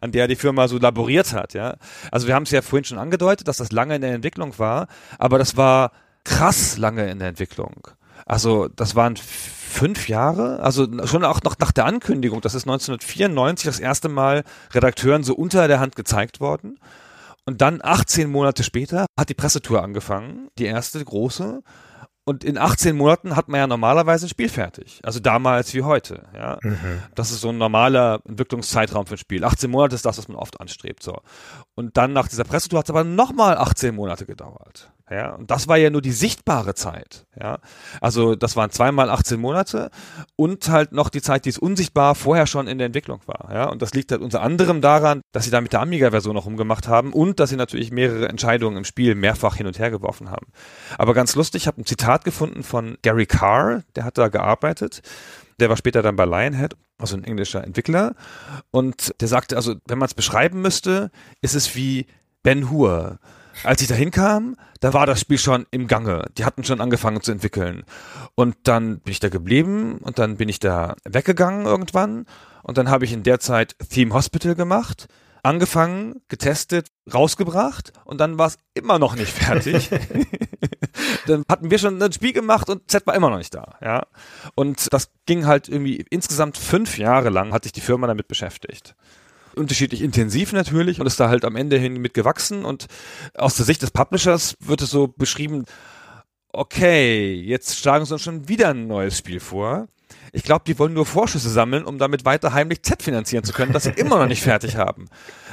[0.00, 1.76] an der die Firma so laboriert hat, ja.
[2.10, 4.88] Also wir haben es ja vorhin schon angedeutet, dass das lange in der Entwicklung war,
[5.18, 5.92] aber das war
[6.24, 7.88] krass lange in der Entwicklung.
[8.26, 13.66] Also das waren fünf Jahre, also schon auch noch nach der Ankündigung, das ist 1994
[13.66, 16.78] das erste Mal Redakteuren so unter der Hand gezeigt worden.
[17.44, 21.62] Und dann 18 Monate später hat die Pressetour angefangen, die erste große.
[22.24, 24.98] Und in 18 Monaten hat man ja normalerweise ein Spiel fertig.
[25.04, 26.24] Also damals wie heute.
[26.34, 26.58] Ja.
[27.14, 29.44] Das ist so ein normaler Entwicklungszeitraum für ein Spiel.
[29.44, 31.04] 18 Monate ist das, was man oft anstrebt.
[31.04, 31.20] So.
[31.76, 34.90] Und dann nach dieser Pressetour hat es aber nochmal 18 Monate gedauert.
[35.08, 37.26] Ja, und das war ja nur die sichtbare Zeit.
[37.40, 37.58] Ja,
[38.00, 39.90] also das waren zweimal 18 Monate
[40.34, 43.50] und halt noch die Zeit, die es unsichtbar vorher schon in der Entwicklung war.
[43.52, 46.46] Ja, und das liegt halt unter anderem daran, dass sie da mit der Amiga-Version noch
[46.46, 50.30] rumgemacht haben und dass sie natürlich mehrere Entscheidungen im Spiel mehrfach hin und her geworfen
[50.30, 50.46] haben.
[50.98, 55.02] Aber ganz lustig, ich habe ein Zitat gefunden von Gary Carr, der hat da gearbeitet.
[55.60, 58.14] Der war später dann bei Lionhead, also ein englischer Entwickler.
[58.72, 62.06] Und der sagte, also wenn man es beschreiben müsste, ist es wie
[62.42, 63.20] Ben Hur.
[63.62, 66.26] Als ich da hinkam, da war das Spiel schon im Gange.
[66.36, 67.84] Die hatten schon angefangen zu entwickeln.
[68.34, 72.26] Und dann bin ich da geblieben und dann bin ich da weggegangen irgendwann.
[72.62, 75.08] Und dann habe ich in der Zeit Theme Hospital gemacht,
[75.42, 79.90] angefangen, getestet, rausgebracht und dann war es immer noch nicht fertig.
[81.26, 84.06] dann hatten wir schon ein Spiel gemacht und Z war immer noch nicht da, ja.
[84.56, 88.96] Und das ging halt irgendwie insgesamt fünf Jahre lang hat sich die Firma damit beschäftigt
[89.56, 92.86] unterschiedlich intensiv natürlich und ist da halt am Ende hin mit gewachsen und
[93.34, 95.64] aus der Sicht des Publishers wird es so beschrieben,
[96.52, 99.88] okay, jetzt schlagen sie uns schon wieder ein neues Spiel vor.
[100.32, 103.72] Ich glaube, die wollen nur Vorschüsse sammeln, um damit weiter heimlich Z finanzieren zu können,
[103.72, 105.06] das sie immer noch nicht fertig haben.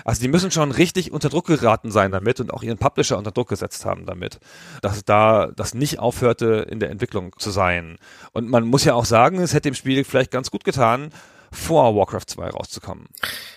[0.03, 3.31] Also die müssen schon richtig unter Druck geraten sein damit und auch ihren Publisher unter
[3.31, 4.39] Druck gesetzt haben damit,
[4.81, 7.97] dass da das nicht aufhörte in der Entwicklung zu sein.
[8.33, 11.11] Und man muss ja auch sagen, es hätte dem Spiel vielleicht ganz gut getan,
[11.53, 13.07] vor Warcraft 2 rauszukommen.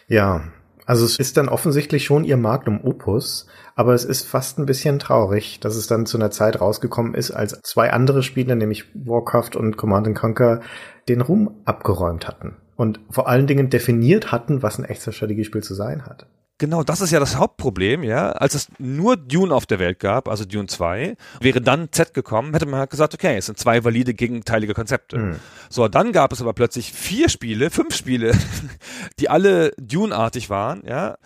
[0.08, 0.44] Ja,
[0.86, 5.00] also es ist dann offensichtlich schon ihr Magnum Opus, aber es ist fast ein bisschen
[5.00, 9.56] traurig, dass es dann zu einer Zeit rausgekommen ist, als zwei andere Spiele, nämlich Warcraft
[9.56, 10.60] und Command Conquer,
[11.08, 12.56] den Ruhm abgeräumt hatten.
[12.76, 16.26] und vor allen Dingen definiert hatten, was ein Echtzeitstrategiespiel zu sein hat.
[16.58, 18.32] Genau, das ist ja das Hauptproblem, ja.
[18.32, 22.54] Als es nur Dune auf der Welt gab, also Dune 2, wäre dann Z gekommen,
[22.54, 25.18] hätte man halt gesagt, okay, es sind zwei valide gegenteilige Konzepte.
[25.18, 25.36] Mhm.
[25.68, 28.32] So, dann gab es aber plötzlich vier Spiele, fünf Spiele,
[29.18, 31.18] die alle Dune-artig waren, ja.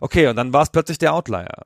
[0.00, 1.62] Okay, und dann war es plötzlich der Outlier.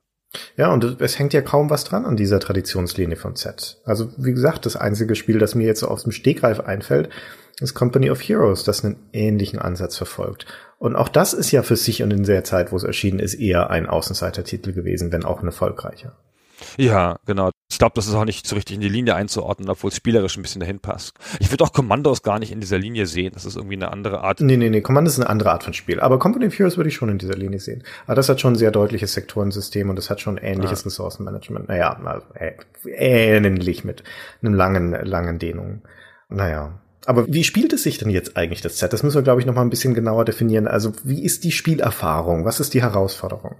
[0.56, 3.80] Ja, und es hängt ja kaum was dran an dieser Traditionslinie von Z.
[3.84, 7.08] Also, wie gesagt, das einzige Spiel, das mir jetzt so aus dem Stegreif einfällt,
[7.60, 10.46] ist Company of Heroes, das einen ähnlichen Ansatz verfolgt.
[10.78, 13.34] Und auch das ist ja für sich und in der Zeit, wo es erschienen ist,
[13.34, 16.16] eher ein Außenseitertitel gewesen, wenn auch ein erfolgreicher.
[16.76, 17.50] Ja, genau.
[17.70, 20.36] Ich glaube, das ist auch nicht so richtig in die Linie einzuordnen, obwohl es spielerisch
[20.36, 21.14] ein bisschen dahin passt.
[21.38, 23.32] Ich würde auch Commandos gar nicht in dieser Linie sehen.
[23.34, 24.40] Das ist irgendwie eine andere Art.
[24.40, 24.80] Nee, nee, nee.
[24.80, 26.00] Commandos ist eine andere Art von Spiel.
[26.00, 27.84] Aber Company of Heroes würde ich schon in dieser Linie sehen.
[28.06, 30.86] Aber das hat schon ein sehr deutliches Sektorensystem und das hat schon ähnliches ja.
[30.86, 31.68] Ressourcenmanagement.
[31.68, 32.52] Naja, äh,
[32.84, 34.02] ähnlich mit
[34.42, 35.82] einem langen, langen Dehnung.
[36.28, 36.80] Naja.
[37.06, 38.92] Aber wie spielt es sich denn jetzt eigentlich das Set?
[38.92, 40.68] Das müssen wir, glaube ich, noch mal ein bisschen genauer definieren.
[40.68, 42.44] Also wie ist die Spielerfahrung?
[42.44, 43.56] Was ist die Herausforderung?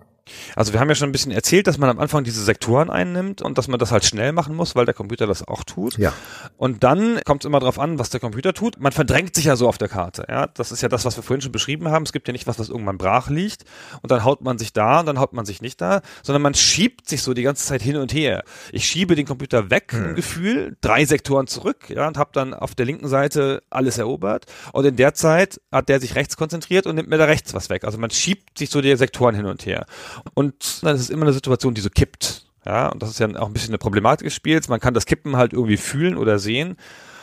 [0.57, 3.43] Also wir haben ja schon ein bisschen erzählt, dass man am Anfang diese Sektoren einnimmt
[3.43, 5.99] und dass man das halt schnell machen muss, weil der Computer das auch tut.
[5.99, 6.13] Ja.
[6.57, 8.81] Und dann kommt es immer darauf an, was der Computer tut.
[8.81, 10.27] Man verdrängt sich ja so auf der Karte.
[10.29, 12.05] Ja, das ist ja das, was wir vorhin schon beschrieben haben.
[12.05, 13.65] Es gibt ja nicht was, was irgendwann brach liegt
[14.03, 16.55] und dann haut man sich da und dann haut man sich nicht da, sondern man
[16.55, 18.45] schiebt sich so die ganze Zeit hin und her.
[18.73, 20.11] Ich schiebe den Computer weg hm.
[20.11, 24.47] im Gefühl, drei Sektoren zurück, ja, und habe dann auf der linken Seite alles erobert.
[24.73, 27.71] Und in der Zeit hat der sich rechts konzentriert und nimmt mir da rechts was
[27.71, 27.85] weg.
[27.85, 29.87] Also man schiebt sich so die Sektoren hin und her.
[30.35, 32.47] Und dann ist es immer eine Situation, die so kippt.
[32.67, 34.69] Ja, und das ist ja auch ein bisschen eine Problematik des Spiels.
[34.69, 36.77] Man kann das Kippen halt irgendwie fühlen oder sehen.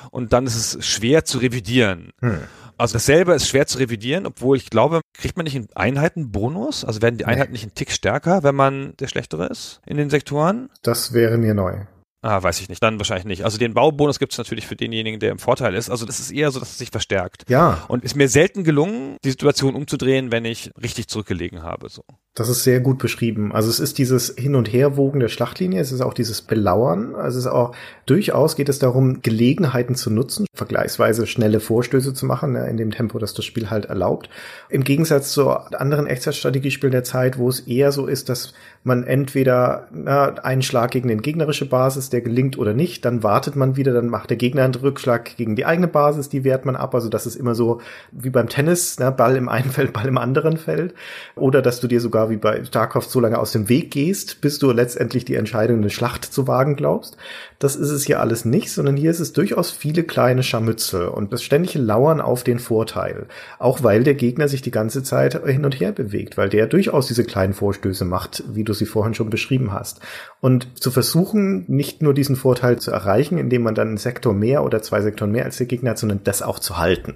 [0.10, 2.12] Und dann ist es schwer zu revidieren.
[2.22, 2.40] Hm.
[2.78, 6.86] Also dasselbe ist schwer zu revidieren, obwohl ich glaube, kriegt man nicht einen Einheitenbonus?
[6.86, 10.12] Also werden die Einheiten nicht einen Tick stärker, wenn man der Schlechtere ist in den
[10.12, 10.70] Sektoren?
[10.84, 11.86] Das wäre mir neu.
[12.22, 12.82] Ah, weiß ich nicht.
[12.82, 13.44] Dann wahrscheinlich nicht.
[13.46, 15.90] Also den Baubonus gibt es natürlich für denjenigen, der im Vorteil ist.
[15.90, 17.44] Also das ist eher so, dass es sich verstärkt.
[17.48, 17.86] Ja.
[17.88, 21.90] Und ist mir selten gelungen, die Situation umzudrehen, wenn ich richtig zurückgelegen habe.
[21.90, 22.04] So.
[22.34, 23.52] Das ist sehr gut beschrieben.
[23.52, 27.16] Also es ist dieses Hin- und Herwogen der Schlachtlinie, es ist auch dieses Belauern.
[27.16, 32.26] Also es ist auch durchaus geht es darum, Gelegenheiten zu nutzen, vergleichsweise schnelle Vorstöße zu
[32.26, 34.30] machen, ja, in dem Tempo, das das Spiel halt erlaubt.
[34.70, 38.54] Im Gegensatz zu anderen Echtzeitstrategiespielen der Zeit, wo es eher so ist, dass
[38.88, 43.56] man entweder na, einen Schlag gegen den gegnerische Basis, der gelingt oder nicht, dann wartet
[43.56, 46.76] man wieder, dann macht der Gegner einen Rückschlag gegen die eigene Basis, die wehrt man
[46.76, 46.96] ab.
[46.96, 47.82] Also das ist immer so
[48.12, 50.96] wie beim Tennis, na, Ball im einen Feld, Ball im anderen Feld.
[51.36, 54.58] Oder dass du dir sogar wie bei Tarkov so lange aus dem Weg gehst, bis
[54.58, 57.18] du letztendlich die Entscheidung, eine Schlacht zu wagen glaubst.
[57.60, 61.34] Das ist es hier alles nicht, sondern hier ist es durchaus viele kleine Scharmützel und
[61.34, 63.26] das ständige Lauern auf den Vorteil.
[63.58, 67.08] Auch weil der Gegner sich die ganze Zeit hin und her bewegt, weil der durchaus
[67.08, 70.02] diese kleinen Vorstöße macht, wie du sie vorhin schon beschrieben hast.
[70.40, 74.64] Und zu versuchen, nicht nur diesen Vorteil zu erreichen, indem man dann einen Sektor mehr
[74.64, 77.16] oder zwei Sektoren mehr als der Gegner hat, sondern das auch zu halten.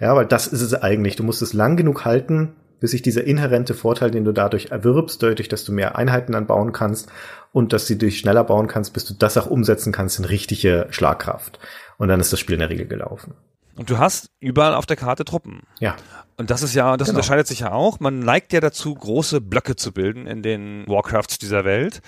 [0.00, 1.16] Ja, weil das ist es eigentlich.
[1.16, 5.22] Du musst es lang genug halten, bis sich dieser inhärente Vorteil, den du dadurch erwirbst,
[5.22, 7.08] dadurch, dass du mehr Einheiten dann bauen kannst
[7.52, 10.88] und dass du dich schneller bauen kannst, bis du das auch umsetzen kannst in richtige
[10.90, 11.60] Schlagkraft.
[11.96, 13.34] Und dann ist das Spiel in der Regel gelaufen.
[13.76, 15.60] Und du hast überall auf der Karte Truppen.
[15.78, 15.94] Ja.
[16.36, 17.18] Und das ist ja, das genau.
[17.18, 18.00] unterscheidet sich ja auch.
[18.00, 22.02] Man neigt ja dazu, große Blöcke zu bilden in den Warcrafts dieser Welt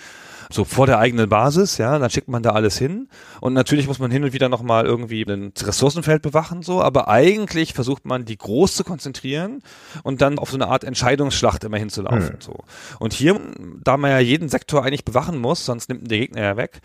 [0.50, 3.08] so vor der eigenen Basis, ja, dann schickt man da alles hin
[3.40, 7.74] und natürlich muss man hin und wieder nochmal irgendwie ein Ressourcenfeld bewachen, so, aber eigentlich
[7.74, 9.62] versucht man die groß zu konzentrieren
[10.02, 12.40] und dann auf so eine Art Entscheidungsschlacht immer hinzulaufen, hm.
[12.40, 12.58] so.
[12.98, 13.40] Und hier,
[13.82, 16.80] da man ja jeden Sektor eigentlich bewachen muss, sonst nimmt der Gegner ja weg,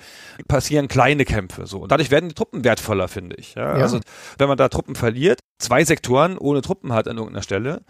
[0.48, 1.80] passieren kleine Kämpfe, so.
[1.80, 3.78] Und dadurch werden die Truppen wertvoller, finde ich, ja?
[3.78, 3.84] ja.
[3.84, 4.00] Also,
[4.38, 7.82] wenn man da Truppen verliert, zwei Sektoren ohne Truppen hat an irgendeiner Stelle,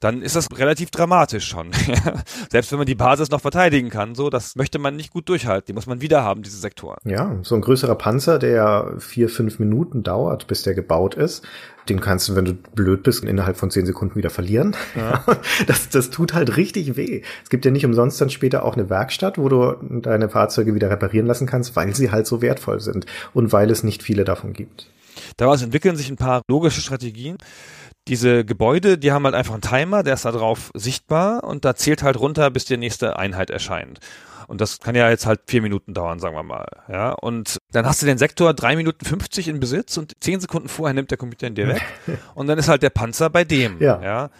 [0.00, 1.70] dann ist das relativ dramatisch schon.
[2.50, 5.66] Selbst wenn man die Basis noch verteidigen kann, so, das möchte man nicht gut durchhalten.
[5.68, 6.98] Die muss man wieder haben, diese Sektoren.
[7.04, 11.46] Ja, so ein größerer Panzer, der vier, fünf Minuten dauert, bis der gebaut ist,
[11.88, 14.76] den kannst du, wenn du blöd bist, innerhalb von zehn Sekunden wieder verlieren.
[14.94, 15.24] Ja.
[15.66, 17.22] Das, das tut halt richtig weh.
[17.42, 20.90] Es gibt ja nicht umsonst dann später auch eine Werkstatt, wo du deine Fahrzeuge wieder
[20.90, 24.52] reparieren lassen kannst, weil sie halt so wertvoll sind und weil es nicht viele davon
[24.52, 24.90] gibt.
[25.36, 27.38] Daraus entwickeln sich ein paar logische Strategien
[28.08, 31.74] diese Gebäude, die haben halt einfach einen Timer, der ist da drauf sichtbar und da
[31.74, 34.00] zählt halt runter, bis die nächste Einheit erscheint.
[34.46, 36.66] Und das kann ja jetzt halt vier Minuten dauern, sagen wir mal.
[36.88, 40.68] Ja, und dann hast du den Sektor drei Minuten 50 in Besitz und zehn Sekunden
[40.68, 41.82] vorher nimmt der Computer ihn dir weg.
[42.34, 43.80] und dann ist halt der Panzer bei dem.
[43.80, 44.02] Ja.
[44.02, 44.30] ja.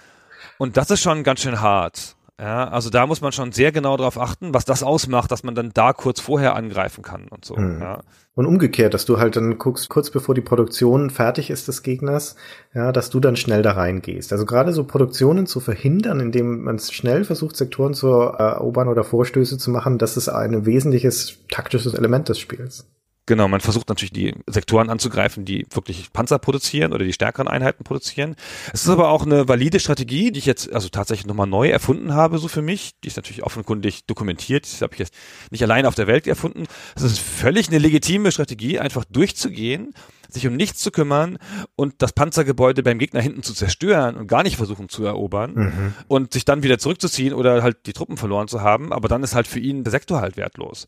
[0.59, 2.17] Und das ist schon ganz schön hart.
[2.41, 5.55] Ja, also da muss man schon sehr genau darauf achten, was das ausmacht, dass man
[5.55, 7.57] dann da kurz vorher angreifen kann und so.
[7.57, 7.81] Mhm.
[7.81, 8.01] Ja.
[8.35, 12.35] Und umgekehrt, dass du halt dann guckst, kurz bevor die Produktion fertig ist des Gegners,
[12.75, 14.33] ja, dass du dann schnell da reingehst.
[14.33, 19.57] Also gerade so Produktionen zu verhindern, indem man schnell versucht, Sektoren zu erobern oder Vorstöße
[19.57, 22.89] zu machen, das ist ein wesentliches taktisches Element des Spiels.
[23.27, 27.83] Genau, man versucht natürlich die Sektoren anzugreifen, die wirklich Panzer produzieren oder die stärkeren Einheiten
[27.83, 28.37] produzieren.
[28.73, 32.13] Es ist aber auch eine valide Strategie, die ich jetzt also tatsächlich nochmal neu erfunden
[32.13, 32.93] habe, so für mich.
[33.03, 34.65] Die ist natürlich offenkundig dokumentiert.
[34.65, 35.15] Das habe ich jetzt
[35.51, 36.65] nicht allein auf der Welt erfunden.
[36.97, 39.95] Es ist völlig eine legitime Strategie, einfach durchzugehen,
[40.35, 41.39] sich um nichts zu kümmern
[41.77, 45.95] und das Panzergebäude beim Gegner hinten zu zerstören und gar nicht versuchen zu erobern Mhm.
[46.09, 48.93] und sich dann wieder zurückzuziehen oder halt die Truppen verloren zu haben.
[48.93, 50.87] Aber dann ist halt für ihn der Sektor halt wertlos.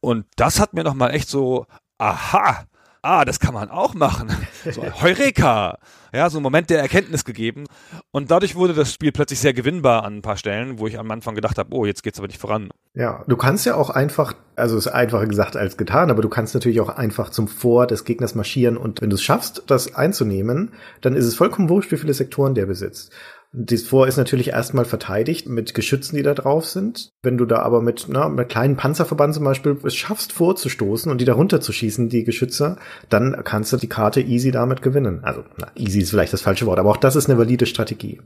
[0.00, 1.66] Und das hat mir nochmal echt so,
[1.98, 2.64] aha,
[3.02, 4.30] ah, das kann man auch machen.
[4.70, 5.78] So, Heureka!
[6.14, 7.64] Ja, so ein Moment der Erkenntnis gegeben.
[8.10, 11.10] Und dadurch wurde das Spiel plötzlich sehr gewinnbar an ein paar Stellen, wo ich am
[11.10, 12.70] Anfang gedacht habe, oh, jetzt geht's aber nicht voran.
[12.94, 16.52] Ja, du kannst ja auch einfach, also ist einfacher gesagt als getan, aber du kannst
[16.52, 20.72] natürlich auch einfach zum Vor des Gegners marschieren und wenn du es schaffst, das einzunehmen,
[21.00, 23.10] dann ist es vollkommen wurscht, wie viele Sektoren der besitzt.
[23.54, 27.10] Das Vor ist natürlich erstmal verteidigt mit Geschützen, die da drauf sind.
[27.22, 31.20] Wenn du da aber mit, na, mit kleinen Panzerverband zum Beispiel es schaffst vorzustoßen und
[31.20, 32.78] die da runterzuschießen, die Geschütze,
[33.10, 35.22] dann kannst du die Karte easy damit gewinnen.
[35.22, 38.20] Also, na, easy ist vielleicht das falsche Wort, aber auch das ist eine valide Strategie.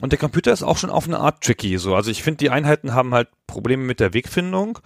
[0.00, 1.78] Und der Computer ist auch schon auf eine Art tricky.
[1.78, 1.94] So.
[1.94, 4.80] Also ich finde, die Einheiten haben halt Probleme mit der Wegfindung,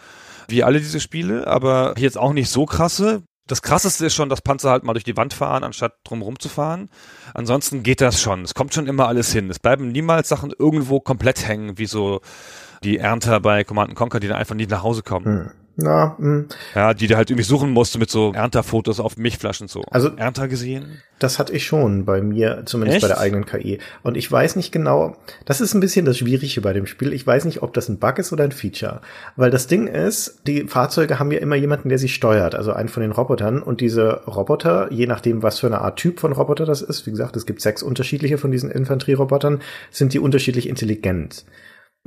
[0.48, 3.22] wie alle diese Spiele, aber jetzt auch nicht so krasse.
[3.46, 6.48] Das krasseste ist schon, dass Panzer halt mal durch die Wand fahren, anstatt drumherum zu
[6.48, 6.88] fahren.
[7.32, 8.42] Ansonsten geht das schon.
[8.42, 9.48] Es kommt schon immer alles hin.
[9.50, 12.20] Es bleiben niemals Sachen irgendwo komplett hängen, wie so
[12.82, 15.24] die Ernter bei Command Conquer, die dann einfach nicht nach Hause kommen.
[15.26, 15.50] Hm.
[15.78, 16.44] Na, mh.
[16.74, 19.82] Ja, die du halt irgendwie suchen musst mit so Ernterfotos auf Milchflaschen so.
[19.90, 21.02] Also- Ernter gesehen?
[21.18, 23.02] Das hatte ich schon bei mir, zumindest Echt?
[23.02, 23.78] bei der eigenen KI.
[24.02, 25.16] Und ich weiß nicht genau,
[25.46, 27.14] das ist ein bisschen das Schwierige bei dem Spiel.
[27.14, 29.00] Ich weiß nicht, ob das ein Bug ist oder ein Feature.
[29.34, 32.90] Weil das Ding ist, die Fahrzeuge haben ja immer jemanden, der sie steuert, also einen
[32.90, 33.62] von den Robotern.
[33.62, 37.12] Und diese Roboter, je nachdem, was für eine Art Typ von Roboter das ist, wie
[37.12, 41.46] gesagt, es gibt sechs unterschiedliche von diesen Infanterierobotern, sind die unterschiedlich intelligent.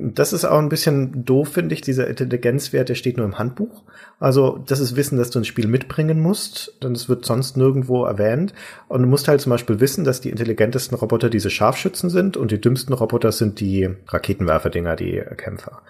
[0.02, 1.82] Das ist auch ein bisschen doof, finde ich.
[1.82, 3.84] Dieser Intelligenzwert, der steht nur im Handbuch.
[4.18, 8.06] Also, das ist Wissen, das du ins Spiel mitbringen musst, denn es wird sonst nirgendwo
[8.06, 8.54] erwähnt.
[8.88, 12.52] Und du musst halt zum Beispiel wissen, dass die intelligentesten Roboter diese Scharfschützen sind und
[12.52, 15.82] die dümmsten Roboter sind die Raketenwerferdinger, die Kämpfer.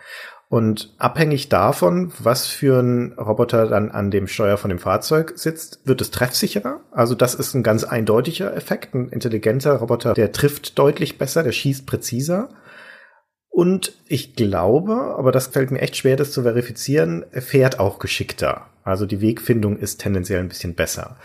[0.49, 5.81] Und abhängig davon, was für ein Roboter dann an dem Steuer von dem Fahrzeug sitzt,
[5.85, 6.79] wird es treffsicherer.
[6.89, 8.95] Also das ist ein ganz eindeutiger Effekt.
[8.95, 12.49] Ein intelligenter Roboter, der trifft deutlich besser, der schießt präziser.
[13.59, 17.99] Und ich glaube, aber das fällt mir echt schwer, das zu verifizieren, er fährt auch
[17.99, 18.67] geschickter.
[18.85, 21.17] Also die Wegfindung ist tendenziell ein bisschen besser.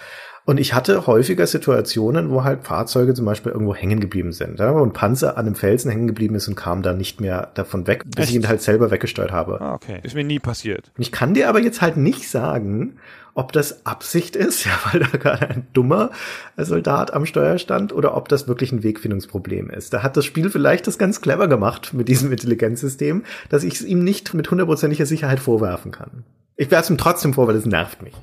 [0.47, 4.75] Und ich hatte häufiger Situationen, wo halt Fahrzeuge zum Beispiel irgendwo hängen geblieben sind, ja,
[4.75, 7.87] wo ein Panzer an einem Felsen hängen geblieben ist und kam da nicht mehr davon
[7.87, 8.45] weg, bis ich Echt?
[8.45, 9.61] ihn halt selber weggesteuert habe.
[9.61, 10.01] Ah, okay.
[10.03, 10.93] Ist mir nie passiert.
[10.99, 12.99] Ich kann dir aber jetzt halt nicht sagen,
[13.33, 16.11] ob das Absicht ist, ja, weil da gerade ein dummer
[16.59, 19.95] Soldat am Steuer stand, oder ob das wirklich ein Wegfindungsproblem ist.
[19.95, 23.83] Da hat das Spiel vielleicht das ganz clever gemacht mit diesem Intelligenzsystem, dass ich es
[23.83, 26.25] ihm nicht mit hundertprozentiger Sicherheit vorwerfen kann.
[26.57, 28.15] Ich werfe es ihm trotzdem vor, weil es nervt mich.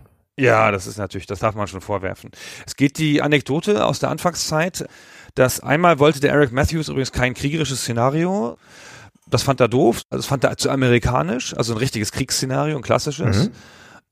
[0.41, 2.31] Ja, das ist natürlich, das darf man schon vorwerfen.
[2.65, 4.85] Es geht die Anekdote aus der Anfangszeit,
[5.35, 8.57] dass einmal wollte der Eric Matthews übrigens kein kriegerisches Szenario.
[9.29, 12.81] Das fand er doof, also das fand er zu amerikanisch, also ein richtiges Kriegsszenario, ein
[12.81, 13.49] klassisches.
[13.49, 13.51] Mhm.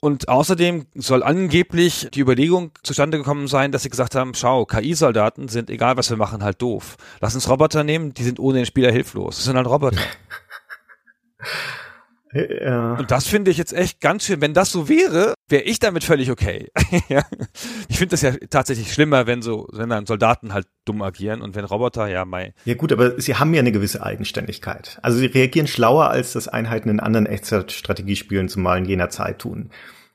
[0.02, 5.50] Und außerdem soll angeblich die Überlegung zustande gekommen sein, dass sie gesagt haben, schau, KI-Soldaten
[5.50, 6.96] sind, egal was wir machen, halt doof.
[7.20, 9.38] Lass uns Roboter nehmen, die sind ohne den Spieler hilflos.
[9.38, 10.00] Das sind halt Roboter.
[12.34, 12.94] Ja.
[12.94, 14.42] Und das finde ich jetzt echt ganz schön.
[14.42, 16.70] Wenn das so wäre, wäre ich damit völlig okay.
[17.10, 17.24] Ja.
[17.88, 21.56] ich finde das ja tatsächlich schlimmer, wenn so, wenn dann Soldaten halt dumm agieren und
[21.56, 22.54] wenn Roboter, ja, mei.
[22.66, 25.00] Ja gut, aber sie haben ja eine gewisse Eigenständigkeit.
[25.02, 29.72] Also sie reagieren schlauer, als das Einheiten in anderen Echtzeitstrategiespielen zumal in jener Zeit tun.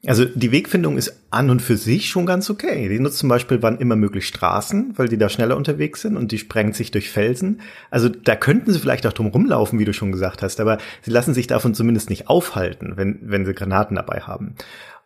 [0.06, 2.88] Also die Wegfindung ist an und für sich schon ganz okay.
[2.88, 6.30] Die nutzt zum Beispiel wann immer möglich Straßen, weil die da schneller unterwegs sind und
[6.30, 7.60] die sprengt sich durch Felsen.
[7.90, 11.10] Also da könnten sie vielleicht auch drum rumlaufen, wie du schon gesagt hast, aber sie
[11.10, 14.56] lassen sich davon zumindest nicht aufhalten, wenn, wenn sie Granaten dabei haben.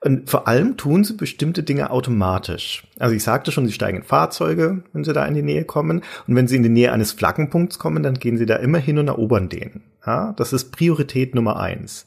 [0.00, 2.84] Und vor allem tun sie bestimmte Dinge automatisch.
[2.98, 6.02] Also ich sagte schon, sie steigen in Fahrzeuge, wenn sie da in die Nähe kommen.
[6.26, 8.98] Und wenn sie in die Nähe eines Flaggenpunkts kommen, dann gehen sie da immer hin
[8.98, 9.82] und erobern den.
[10.06, 12.06] Ja, das ist Priorität Nummer eins.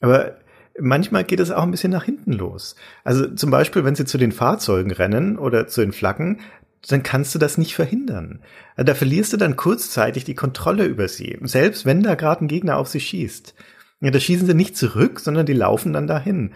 [0.00, 0.36] Aber
[0.80, 2.76] manchmal geht es auch ein bisschen nach hinten los.
[3.04, 6.40] Also zum Beispiel, wenn sie zu den Fahrzeugen rennen oder zu den Flaggen,
[6.88, 8.40] dann kannst du das nicht verhindern.
[8.76, 12.48] Also Da verlierst du dann kurzzeitig die Kontrolle über sie, selbst wenn da gerade ein
[12.48, 13.54] Gegner auf sie schießt.
[14.00, 16.52] Ja, da schießen sie nicht zurück, sondern die laufen dann dahin.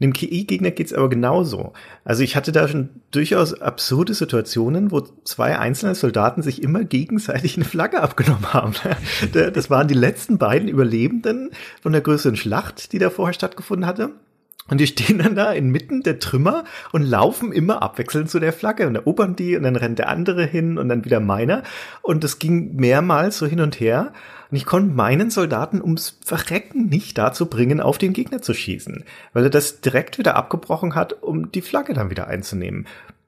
[0.00, 1.72] Dem KI-Gegner geht's aber genauso.
[2.04, 7.56] Also ich hatte da schon durchaus absurde Situationen, wo zwei einzelne Soldaten sich immer gegenseitig
[7.56, 8.74] eine Flagge abgenommen haben.
[9.32, 14.10] Das waren die letzten beiden Überlebenden von der größeren Schlacht, die da vorher stattgefunden hatte.
[14.68, 18.86] Und die stehen dann da inmitten der Trümmer und laufen immer abwechselnd zu der Flagge.
[18.86, 21.62] Und erobern die und dann rennt der andere hin und dann wieder meiner.
[22.02, 24.12] Und das ging mehrmals so hin und her.
[24.50, 29.04] Und ich konnte meinen Soldaten ums Verrecken nicht dazu bringen, auf den Gegner zu schießen.
[29.32, 32.86] Weil er das direkt wieder abgebrochen hat, um die Flagge dann wieder einzunehmen.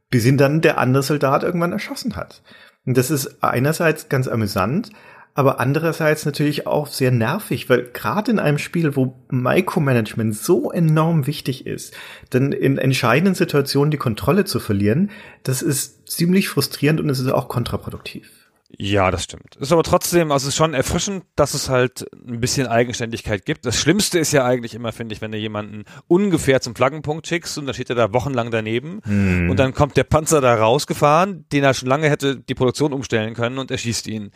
[0.08, 2.42] Bis ihn dann der andere Soldat irgendwann erschossen hat.
[2.86, 4.90] Und das ist einerseits ganz amüsant,
[5.36, 11.26] aber andererseits natürlich auch sehr nervig, weil gerade in einem Spiel, wo Micromanagement so enorm
[11.26, 11.94] wichtig ist,
[12.30, 15.10] dann in entscheidenden Situationen die Kontrolle zu verlieren,
[15.42, 18.30] das ist ziemlich frustrierend und es ist auch kontraproduktiv.
[18.78, 19.56] Ja, das stimmt.
[19.56, 23.66] Ist aber trotzdem, also es ist schon erfrischend, dass es halt ein bisschen Eigenständigkeit gibt.
[23.66, 27.58] Das Schlimmste ist ja eigentlich immer, finde ich, wenn du jemanden ungefähr zum Flaggenpunkt schickst
[27.58, 29.50] und dann steht er da wochenlang daneben hm.
[29.50, 33.34] und dann kommt der Panzer da rausgefahren, den er schon lange hätte die Produktion umstellen
[33.34, 34.32] können und er schießt ihn.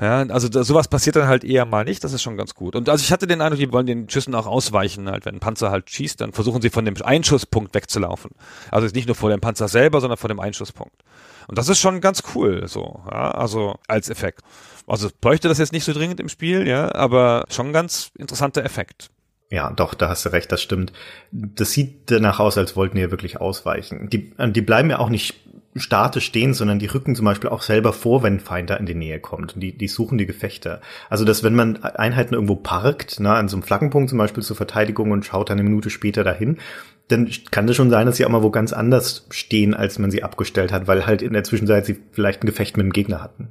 [0.00, 2.74] Ja, also da, sowas passiert dann halt eher mal nicht, das ist schon ganz gut.
[2.74, 5.40] Und also ich hatte den Eindruck, die wollen den Schüssen auch ausweichen, halt, wenn ein
[5.40, 8.32] Panzer halt schießt, dann versuchen sie von dem Einschusspunkt wegzulaufen.
[8.72, 10.96] Also nicht nur vor dem Panzer selber, sondern vor dem Einschusspunkt.
[11.46, 14.40] Und das ist schon ganz cool, so, ja, also als Effekt.
[14.86, 19.10] Also bräuchte das jetzt nicht so dringend im Spiel, ja, aber schon ganz interessanter Effekt.
[19.50, 20.92] Ja, doch, da hast du recht, das stimmt.
[21.30, 24.08] Das sieht danach aus, als wollten die wirklich ausweichen.
[24.10, 25.34] Die, die bleiben ja auch nicht
[25.76, 28.86] statisch stehen, sondern die rücken zum Beispiel auch selber vor, wenn ein Feind da in
[28.86, 29.54] die Nähe kommt.
[29.54, 30.80] Und die, die suchen die Gefechte.
[31.10, 34.56] Also, dass wenn man Einheiten irgendwo parkt, ne, an so einem Flaggenpunkt zum Beispiel zur
[34.56, 36.58] Verteidigung und schaut dann eine Minute später dahin,
[37.08, 40.10] dann kann das schon sein, dass sie auch mal wo ganz anders stehen, als man
[40.10, 43.22] sie abgestellt hat, weil halt in der Zwischenzeit sie vielleicht ein Gefecht mit dem Gegner
[43.22, 43.50] hatten.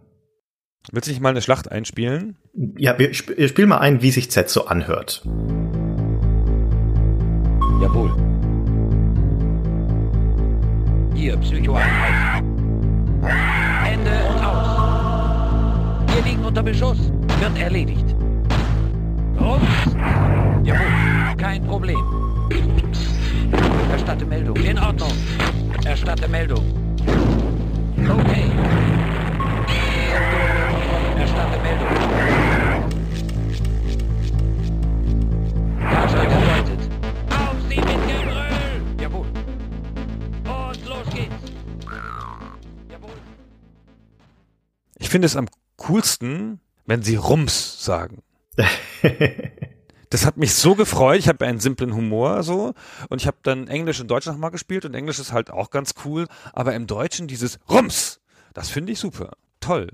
[0.92, 2.38] Willst du nicht mal eine Schlacht einspielen?
[2.78, 5.24] Ja, wir, sp wir spielen mal ein, wie sich Z so anhört.
[7.82, 8.33] Jawohl.
[11.16, 12.44] Hier, Psychoeinheit.
[13.86, 16.16] Ende und aus.
[16.16, 16.98] Wir liegen unter Beschuss.
[17.40, 18.16] Wird erledigt.
[19.40, 19.96] Rums.
[20.64, 22.00] Jawohl, kein Problem.
[23.92, 24.56] Erstatte Meldung.
[24.58, 25.12] In Ordnung.
[25.86, 26.64] Erstatte Meldung.
[27.98, 28.52] Okay.
[45.14, 45.48] Finde es am
[45.78, 48.24] coolsten, wenn sie Rums sagen.
[50.10, 51.20] das hat mich so gefreut.
[51.20, 52.74] Ich habe einen simplen Humor so
[53.10, 55.94] und ich habe dann Englisch und Deutsch nochmal gespielt und Englisch ist halt auch ganz
[56.04, 56.26] cool.
[56.52, 58.22] Aber im Deutschen dieses Rums,
[58.56, 59.34] das finde ich super.
[59.60, 59.88] Toll.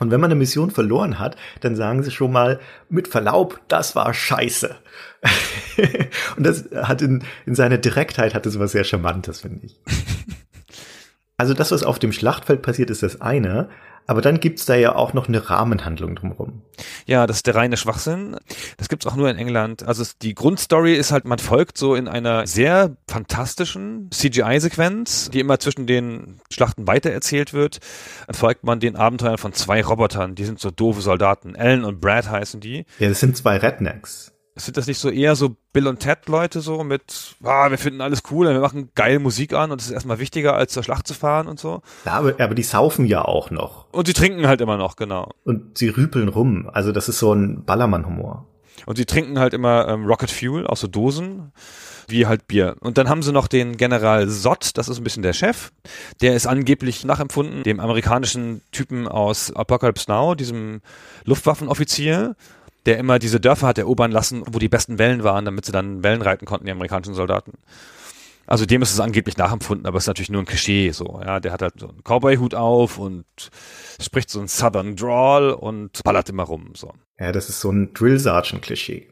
[0.00, 2.58] Und wenn man eine Mission verloren hat, dann sagen sie schon mal
[2.88, 4.74] mit Verlaub, das war scheiße.
[6.36, 9.80] und das hat in, in seiner Direktheit hat es was sehr Charmantes, finde ich.
[11.38, 13.68] Also das, was auf dem Schlachtfeld passiert, ist das eine.
[14.08, 16.62] Aber dann gibt's da ja auch noch eine Rahmenhandlung drumherum.
[17.06, 18.36] Ja, das ist der reine Schwachsinn.
[18.76, 19.82] Das gibt's auch nur in England.
[19.82, 25.58] Also die Grundstory ist halt, man folgt so in einer sehr fantastischen CGI-Sequenz, die immer
[25.58, 27.80] zwischen den Schlachten weitererzählt wird.
[28.28, 31.56] Dann folgt man den Abenteuern von zwei Robotern, die sind so doofe Soldaten.
[31.56, 32.86] Ellen und Brad heißen die.
[33.00, 34.35] Ja, das sind zwei Rednecks.
[34.58, 38.00] Sind das nicht so eher so Bill und Ted Leute so mit, ah, wir finden
[38.00, 41.06] alles cool, wir machen geil Musik an und es ist erstmal wichtiger als zur Schlacht
[41.06, 41.82] zu fahren und so.
[42.06, 43.92] Ja, aber, aber die saufen ja auch noch.
[43.92, 45.30] Und sie trinken halt immer noch, genau.
[45.44, 46.70] Und sie rüpeln rum.
[46.72, 48.46] Also das ist so ein Ballermann-Humor.
[48.86, 51.52] Und sie trinken halt immer ähm, Rocket Fuel aus so Dosen,
[52.08, 52.76] wie halt Bier.
[52.80, 55.72] Und dann haben sie noch den General Sott, das ist ein bisschen der Chef.
[56.20, 60.82] Der ist angeblich nachempfunden, dem amerikanischen Typen aus Apocalypse Now, diesem
[61.24, 62.36] Luftwaffenoffizier
[62.86, 66.02] der immer diese Dörfer hat erobern lassen, wo die besten Wellen waren, damit sie dann
[66.02, 67.52] Wellen reiten konnten, die amerikanischen Soldaten.
[68.46, 71.20] Also dem ist es angeblich nachempfunden, aber es ist natürlich nur ein Klischee so.
[71.24, 73.24] Ja, der hat halt so einen Cowboy-Hut auf und
[74.00, 76.70] spricht so ein Southern Drawl und ballert immer rum.
[76.74, 76.92] So.
[77.18, 79.08] Ja, das ist so ein Drill Sergeant-Klischee.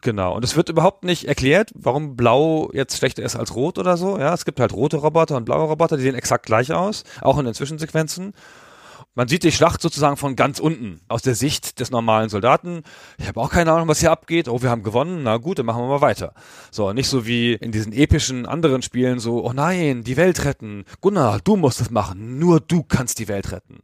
[0.00, 0.34] Genau.
[0.34, 4.18] Und es wird überhaupt nicht erklärt, warum Blau jetzt schlechter ist als Rot oder so.
[4.18, 7.38] Ja, es gibt halt rote Roboter und blaue Roboter, die sehen exakt gleich aus, auch
[7.38, 8.32] in den Zwischensequenzen.
[9.18, 12.84] Man sieht die Schlacht sozusagen von ganz unten, aus der Sicht des normalen Soldaten.
[13.18, 14.46] Ich habe auch keine Ahnung, was hier abgeht.
[14.46, 15.24] Oh, wir haben gewonnen.
[15.24, 16.34] Na gut, dann machen wir mal weiter.
[16.70, 20.84] So, nicht so wie in diesen epischen anderen Spielen so, oh nein, die Welt retten.
[21.00, 22.38] Gunnar, du musst das machen.
[22.38, 23.80] Nur du kannst die Welt retten.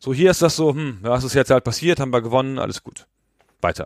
[0.00, 2.82] So, hier ist das so, hm, was ist jetzt halt passiert, haben wir gewonnen, alles
[2.82, 3.06] gut.
[3.60, 3.84] Weiter.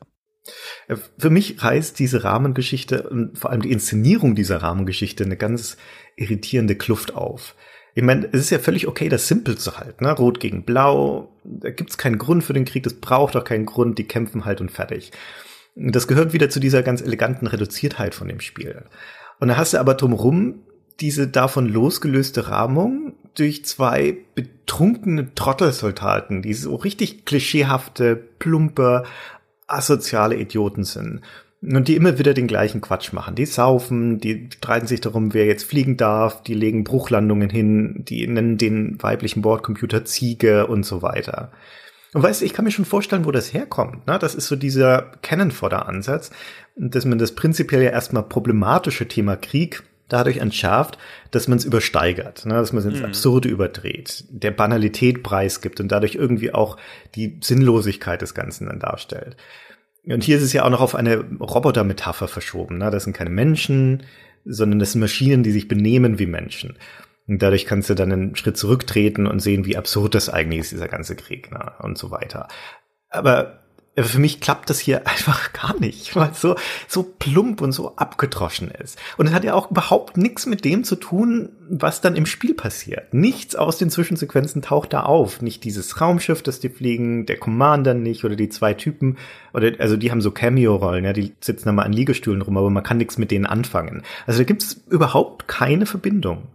[1.19, 5.77] Für mich reißt diese Rahmengeschichte und vor allem die Inszenierung dieser Rahmengeschichte eine ganz
[6.15, 7.57] irritierende Kluft auf.
[7.95, 10.05] Ich meine, es ist ja völlig okay, das simpel zu halten.
[10.05, 10.13] Ne?
[10.13, 13.99] Rot gegen Blau, da gibt's keinen Grund für den Krieg, das braucht auch keinen Grund,
[13.99, 15.13] die kämpfen halt und fertig.
[15.75, 18.85] Das gehört wieder zu dieser ganz eleganten Reduziertheit von dem Spiel.
[19.41, 20.63] Und da hast du aber drumrum
[21.01, 29.05] diese davon losgelöste Rahmung durch zwei betrunkene Trottelsoldaten, die so richtig klischeehafte, plumpe,
[29.67, 31.23] asoziale Idioten sind.
[31.63, 33.37] Und die immer wieder den gleichen Quatsch machen.
[33.37, 38.27] Die saufen, die streiten sich darum, wer jetzt fliegen darf, die legen Bruchlandungen hin, die
[38.27, 41.53] nennen den weiblichen Bordcomputer Ziege und so weiter.
[42.15, 44.07] Und weißt du, ich kann mir schon vorstellen, wo das herkommt.
[44.07, 44.19] Ne?
[44.19, 46.31] Das ist so dieser Cannon-Fodder-Ansatz,
[46.77, 50.99] dass man das prinzipiell ja erstmal problematische Thema Krieg dadurch entschärft,
[51.31, 52.55] dass man es übersteigert, ne?
[52.55, 53.07] dass man es ins Mhm.
[53.07, 56.77] Absurde überdreht, der Banalität preisgibt und dadurch irgendwie auch
[57.15, 59.37] die Sinnlosigkeit des Ganzen dann darstellt.
[60.05, 62.79] Und hier ist es ja auch noch auf eine Roboter-Metapher verschoben.
[62.79, 62.91] Ne?
[62.91, 64.03] Das sind keine Menschen,
[64.45, 66.77] sondern das sind Maschinen, die sich benehmen wie Menschen.
[67.29, 70.73] Und dadurch kannst du dann einen Schritt zurücktreten und sehen, wie absurd das eigentlich ist,
[70.73, 71.73] dieser ganze Krieg ne?
[71.79, 72.49] und so weiter.
[73.09, 73.62] Aber
[73.97, 76.57] für mich klappt das hier einfach gar nicht, weil es so,
[76.89, 78.99] so plump und so abgedroschen ist.
[79.17, 82.55] Und es hat ja auch überhaupt nichts mit dem zu tun, was dann im Spiel
[82.55, 83.13] passiert.
[83.13, 85.43] Nichts aus den Zwischensequenzen taucht da auf.
[85.43, 89.19] Nicht dieses Raumschiff, das die fliegen, der Commander nicht oder die zwei Typen.
[89.53, 92.71] Oder, also die haben so Cameo-Rollen, ja, die sitzen da mal an Liegestühlen rum, aber
[92.71, 94.03] man kann nichts mit denen anfangen.
[94.27, 96.49] Also da gibt's überhaupt keine Verbindung.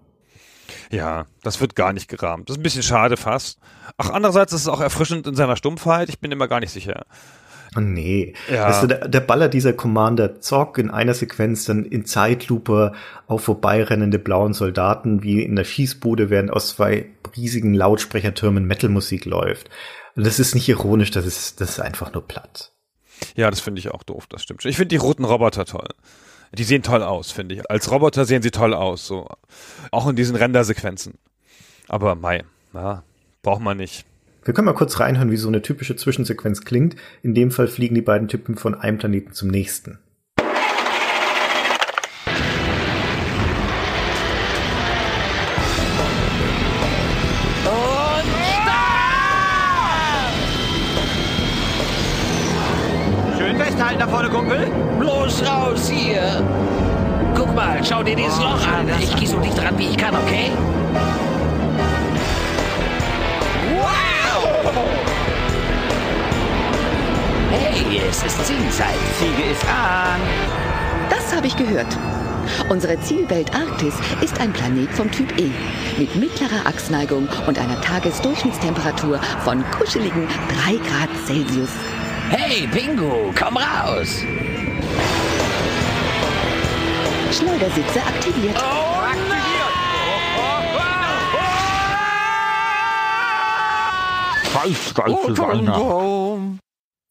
[0.92, 2.50] Ja, das wird gar nicht gerahmt.
[2.50, 3.60] Das ist ein bisschen schade fast.
[3.98, 6.10] Ach, andererseits ist es auch erfrischend in seiner Stumpfheit.
[6.10, 7.06] Ich bin immer gar nicht sicher.
[7.76, 8.34] Oh nee.
[8.50, 8.70] Ja.
[8.70, 12.94] Weißt du, der, der Baller dieser Commander Zock in einer Sequenz dann in Zeitlupe
[13.28, 19.70] auf vorbeirennende blauen Soldaten wie in der Schießbude, während aus zwei riesigen Lautsprechertürmen Metalmusik läuft.
[20.16, 22.72] Und das ist nicht ironisch, das ist, das ist einfach nur platt.
[23.36, 24.72] Ja, das finde ich auch doof, das stimmt schon.
[24.72, 25.90] Ich finde die roten Roboter toll.
[26.54, 27.70] Die sehen toll aus, finde ich.
[27.70, 29.28] Als Roboter sehen sie toll aus, so.
[29.92, 31.16] Auch in diesen Rendersequenzen.
[31.88, 32.44] Aber mei,
[32.74, 33.04] ja,
[33.42, 34.06] braucht man nicht.
[34.44, 36.96] Wir können mal kurz reinhören, wie so eine typische Zwischensequenz klingt.
[37.22, 40.00] In dem Fall fliegen die beiden Typen von einem Planeten zum nächsten.
[57.88, 58.88] Schau dir dieses Loch an.
[59.00, 60.52] Ich gehe so dicht dran, wie ich kann, okay?
[63.80, 64.74] Wow!
[67.52, 68.98] Hey, es ist Zielzeit.
[69.20, 70.20] Ziege ist an.
[71.10, 71.88] Das habe ich gehört.
[72.70, 75.52] Unsere Zielwelt Arktis ist ein Planet vom Typ E
[75.98, 80.28] mit mittlerer Achsneigung und einer Tagesdurchschnittstemperatur von kuscheligen
[80.66, 81.70] 3 Grad Celsius.
[82.30, 84.24] Hey, Pingu, komm raus.
[87.34, 88.56] Schleudersitze aktiviert.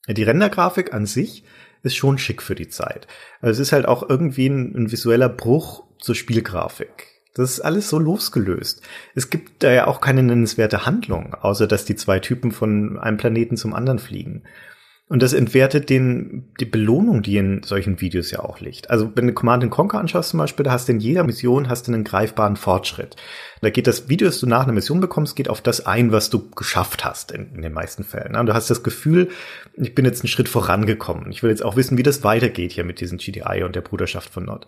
[0.09, 1.45] Ja, Die Rendergrafik an sich
[1.83, 3.07] ist schon schick für die Zeit.
[3.41, 7.09] Also es ist halt auch irgendwie ein, ein visueller Bruch zur Spielgrafik.
[7.35, 8.83] Das ist alles so losgelöst.
[9.15, 13.19] Es gibt da ja auch keine nennenswerte Handlung, außer dass die zwei Typen von einem
[13.19, 14.45] Planeten zum anderen fliegen.
[15.09, 18.91] Und das entwertet den, die Belohnung, die in solchen Videos ja auch liegt.
[18.91, 21.87] Also wenn du Command Conquer anschaust zum Beispiel, da hast du in jeder Mission hast
[21.87, 23.15] du einen greifbaren Fortschritt.
[23.61, 26.29] Da geht das Video, das du nach einer Mission bekommst, geht auf das ein, was
[26.29, 28.35] du geschafft hast in, in den meisten Fällen.
[28.35, 29.29] Und du hast das Gefühl,
[29.75, 31.31] ich bin jetzt einen Schritt vorangekommen.
[31.31, 34.33] Ich will jetzt auch wissen, wie das weitergeht hier mit diesen GDI und der Bruderschaft
[34.33, 34.67] von Nord.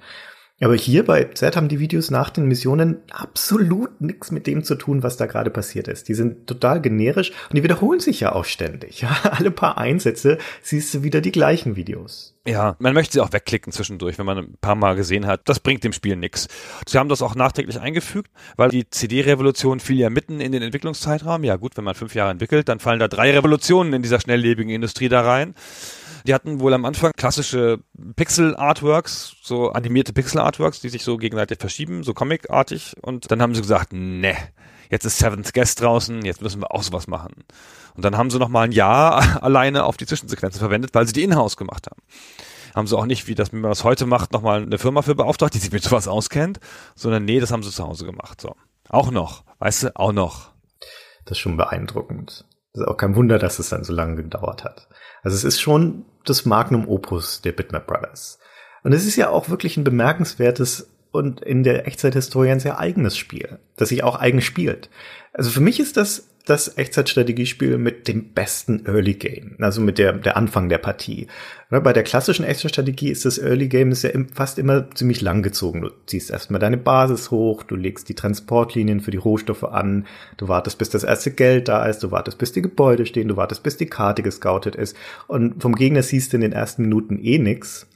[0.61, 4.75] Aber hier bei Z haben die Videos nach den Missionen absolut nichts mit dem zu
[4.75, 6.09] tun, was da gerade passiert ist.
[6.09, 9.07] Die sind total generisch und die wiederholen sich ja auch ständig.
[9.31, 12.35] Alle paar Einsätze siehst du wieder die gleichen Videos.
[12.45, 15.43] Ja, man möchte sie auch wegklicken zwischendurch, wenn man ein paar Mal gesehen hat.
[15.45, 16.49] Das bringt dem Spiel nichts.
[16.89, 21.45] Sie haben das auch nachträglich eingefügt, weil die CD-Revolution fiel ja mitten in den Entwicklungszeitraum.
[21.45, 24.73] Ja gut, wenn man fünf Jahre entwickelt, dann fallen da drei Revolutionen in dieser schnelllebigen
[24.73, 25.55] Industrie da rein.
[26.27, 27.79] Die hatten wohl am Anfang klassische
[28.17, 32.97] Pixel-Artworks, so animierte Pixel-Artworks, die sich so gegenseitig verschieben, so comicartig.
[33.03, 34.37] Und dann haben sie gesagt, ne,
[34.91, 37.45] jetzt ist Seventh Guest draußen, jetzt müssen wir auch sowas machen.
[37.95, 41.13] Und dann haben sie noch mal ein Jahr alleine auf die Zwischensequenzen verwendet, weil sie
[41.13, 42.01] die in-house gemacht haben.
[42.75, 45.03] Haben sie auch nicht, wie das, wie man das heute macht, noch mal eine Firma
[45.03, 46.61] für beauftragt, die sich mit sowas auskennt,
[46.95, 48.41] sondern nee, das haben sie zu Hause gemacht.
[48.41, 48.55] So.
[48.89, 50.53] Auch noch, weißt du, auch noch.
[51.25, 52.47] Das ist schon beeindruckend.
[52.73, 54.89] Das ist auch kein Wunder, dass es dann so lange gedauert hat.
[55.23, 58.39] Also es ist schon das Magnum Opus der Bitmap Brothers.
[58.83, 63.17] Und es ist ja auch wirklich ein bemerkenswertes und in der Echtzeithistorie ein sehr eigenes
[63.17, 64.91] Spiel, das sich auch eigen spielt.
[65.33, 70.15] Also für mich ist das das Echtzeitstrategiespiel mit dem besten Early Game, also mit der,
[70.15, 71.27] der Anfang der Partie.
[71.71, 75.43] Ne, Bei der klassischen Echtzeitstrategie ist das Early Game ist ja fast immer ziemlich lang
[75.43, 75.83] gezogen.
[75.83, 80.07] Du ziehst erstmal deine Basis hoch, du legst die Transportlinien für die Rohstoffe an,
[80.39, 83.37] du wartest, bis das erste Geld da ist, du wartest, bis die Gebäude stehen, du
[83.37, 84.97] wartest, bis die Karte gescoutet ist.
[85.27, 87.87] Und vom Gegner siehst du in den ersten Minuten eh nix.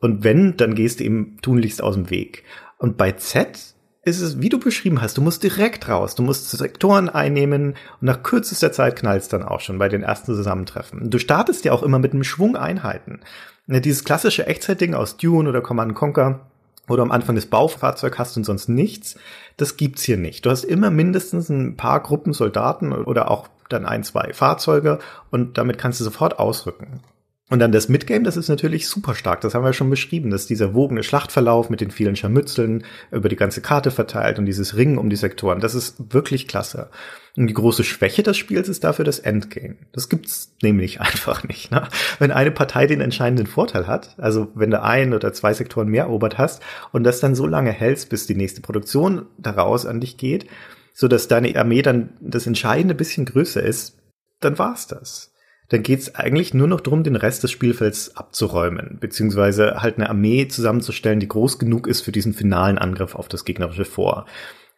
[0.00, 2.44] Und wenn, dann gehst du ihm tunlichst aus dem Weg.
[2.78, 3.75] Und bei Z
[4.06, 7.76] ist es, wie du beschrieben hast, du musst direkt raus, du musst Sektoren einnehmen und
[8.02, 11.10] nach kürzester Zeit knallst dann auch schon bei den ersten Zusammentreffen.
[11.10, 13.18] Du startest ja auch immer mit einem Schwung Einheiten.
[13.66, 16.38] Ja, dieses klassische Echtzeitding aus Dune oder Command Conquer,
[16.86, 19.16] du am Anfang das Baufahrzeug hast und sonst nichts,
[19.56, 20.46] das gibt's hier nicht.
[20.46, 25.00] Du hast immer mindestens ein paar Gruppen Soldaten oder auch dann ein, zwei Fahrzeuge
[25.32, 27.00] und damit kannst du sofort ausrücken.
[27.48, 29.40] Und dann das Midgame, das ist natürlich super stark.
[29.40, 30.30] Das haben wir schon beschrieben.
[30.30, 34.46] Das ist dieser wogene Schlachtverlauf mit den vielen Scharmützeln über die ganze Karte verteilt und
[34.46, 35.60] dieses Ringen um die Sektoren.
[35.60, 36.90] Das ist wirklich klasse.
[37.36, 39.76] Und die große Schwäche des Spiels ist dafür das Endgame.
[39.92, 41.70] Das gibt's nämlich einfach nicht.
[41.70, 41.86] Ne?
[42.18, 46.04] Wenn eine Partei den entscheidenden Vorteil hat, also wenn du ein oder zwei Sektoren mehr
[46.04, 50.16] erobert hast und das dann so lange hältst, bis die nächste Produktion daraus an dich
[50.16, 50.46] geht,
[50.92, 53.98] so dass deine Armee dann das entscheidende bisschen größer ist,
[54.40, 55.32] dann war's das
[55.68, 60.46] dann geht's eigentlich nur noch darum, den Rest des Spielfelds abzuräumen, beziehungsweise halt eine Armee
[60.48, 64.26] zusammenzustellen, die groß genug ist für diesen finalen Angriff auf das gegnerische Vor.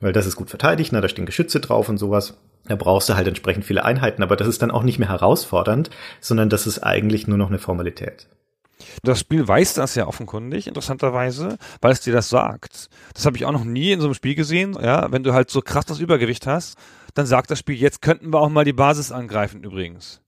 [0.01, 2.39] Weil das ist gut verteidigt, na, da stehen Geschütze drauf und sowas.
[2.67, 5.91] Da brauchst du halt entsprechend viele Einheiten, aber das ist dann auch nicht mehr herausfordernd,
[6.21, 8.29] sondern das ist eigentlich nur noch eine Formalität.
[9.03, 12.89] Das Spiel weiß das ja offenkundig, interessanterweise, weil es dir das sagt.
[13.15, 14.77] Das habe ich auch noch nie in so einem Spiel gesehen.
[14.81, 16.79] Ja, wenn du halt so krass das Übergewicht hast,
[17.15, 20.21] dann sagt das Spiel, jetzt könnten wir auch mal die Basis angreifen übrigens.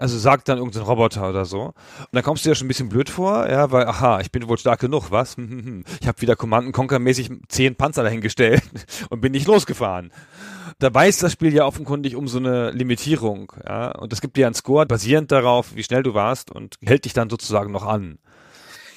[0.00, 1.60] Also sagt dann irgendein Roboter oder so.
[1.66, 1.74] Und
[2.12, 4.56] dann kommst du dir schon ein bisschen blöd vor, ja, weil, aha, ich bin wohl
[4.56, 5.36] stark genug, was?
[6.00, 8.62] Ich habe wieder Command Conquer mäßig zehn Panzer dahingestellt
[9.10, 10.10] und bin nicht losgefahren.
[10.78, 13.90] Da weiß das Spiel ja offenkundig um so eine Limitierung, ja.
[13.90, 17.12] Und es gibt dir einen Score basierend darauf, wie schnell du warst und hält dich
[17.12, 18.18] dann sozusagen noch an.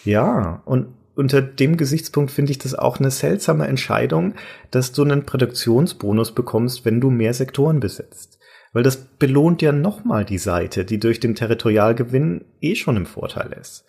[0.05, 4.35] Ja, und unter dem Gesichtspunkt finde ich das auch eine seltsame Entscheidung,
[4.71, 8.39] dass du einen Produktionsbonus bekommst, wenn du mehr Sektoren besitzt
[8.73, 13.55] weil das belohnt ja nochmal die Seite, die durch den Territorialgewinn eh schon im Vorteil
[13.59, 13.85] ist.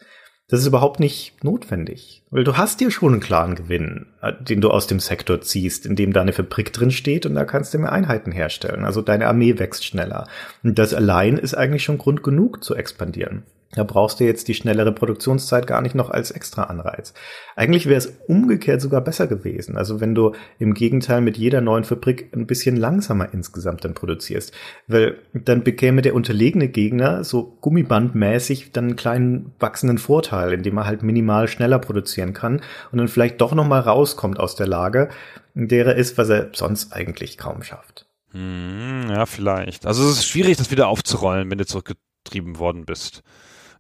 [0.49, 4.61] Das ist überhaupt nicht notwendig, weil du hast ja schon einen klaren Gewinn, äh, den
[4.61, 7.73] du aus dem Sektor ziehst, in dem da eine Fabrik drin steht und da kannst
[7.73, 8.85] du mehr Einheiten herstellen.
[8.85, 10.29] Also deine Armee wächst schneller.
[10.63, 13.45] Und das allein ist eigentlich schon Grund genug zu expandieren.
[13.75, 17.15] Da brauchst du jetzt die schnellere Produktionszeit gar nicht noch als extra Anreiz.
[17.57, 19.77] Eigentlich wäre es umgekehrt sogar besser gewesen.
[19.77, 24.53] Also wenn du im Gegenteil mit jeder neuen Fabrik ein bisschen langsamer insgesamt dann produzierst.
[24.87, 30.87] Weil dann bekäme der unterlegene Gegner so gummibandmäßig dann einen kleinen wachsenden Vorteil, indem er
[30.87, 32.61] halt minimal schneller produzieren kann
[32.93, 35.09] und dann vielleicht doch nochmal rauskommt aus der Lage,
[35.55, 38.07] in der er ist, was er sonst eigentlich kaum schafft.
[38.33, 39.87] Hm, ja, vielleicht.
[39.87, 43.23] Also es ist schwierig, das wieder aufzurollen, wenn du zurückgetrieben worden bist.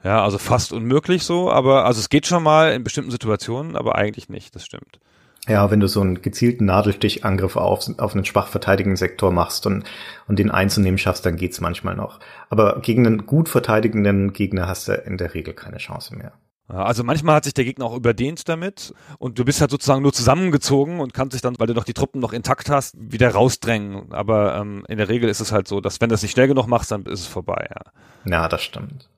[0.04, 3.94] Ja, also fast unmöglich so, aber also es geht schon mal in bestimmten Situationen, aber
[3.94, 5.00] eigentlich nicht, das stimmt.
[5.48, 9.84] Ja, wenn du so einen gezielten Nadelstichangriff auf, auf einen schwach verteidigenden Sektor machst und,
[10.26, 12.20] und den einzunehmen schaffst, dann geht's manchmal noch.
[12.48, 16.32] Aber gegen einen gut verteidigenden Gegner hast du in der Regel keine Chance mehr.
[16.66, 20.14] Also manchmal hat sich der Gegner auch überdehnt damit und du bist halt sozusagen nur
[20.14, 24.12] zusammengezogen und kannst dich dann, weil du noch die Truppen noch intakt hast, wieder rausdrängen.
[24.12, 26.48] Aber ähm, in der Regel ist es halt so, dass wenn du das nicht schnell
[26.48, 27.68] genug machst, dann ist es vorbei.
[27.68, 29.10] Ja, ja das stimmt.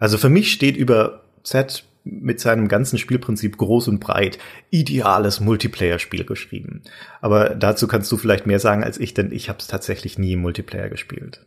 [0.00, 4.38] Also für mich steht über Z mit seinem ganzen Spielprinzip groß und breit
[4.70, 6.82] ideales Multiplayer-Spiel geschrieben.
[7.20, 10.32] Aber dazu kannst du vielleicht mehr sagen als ich, denn ich habe es tatsächlich nie
[10.32, 11.44] im Multiplayer gespielt.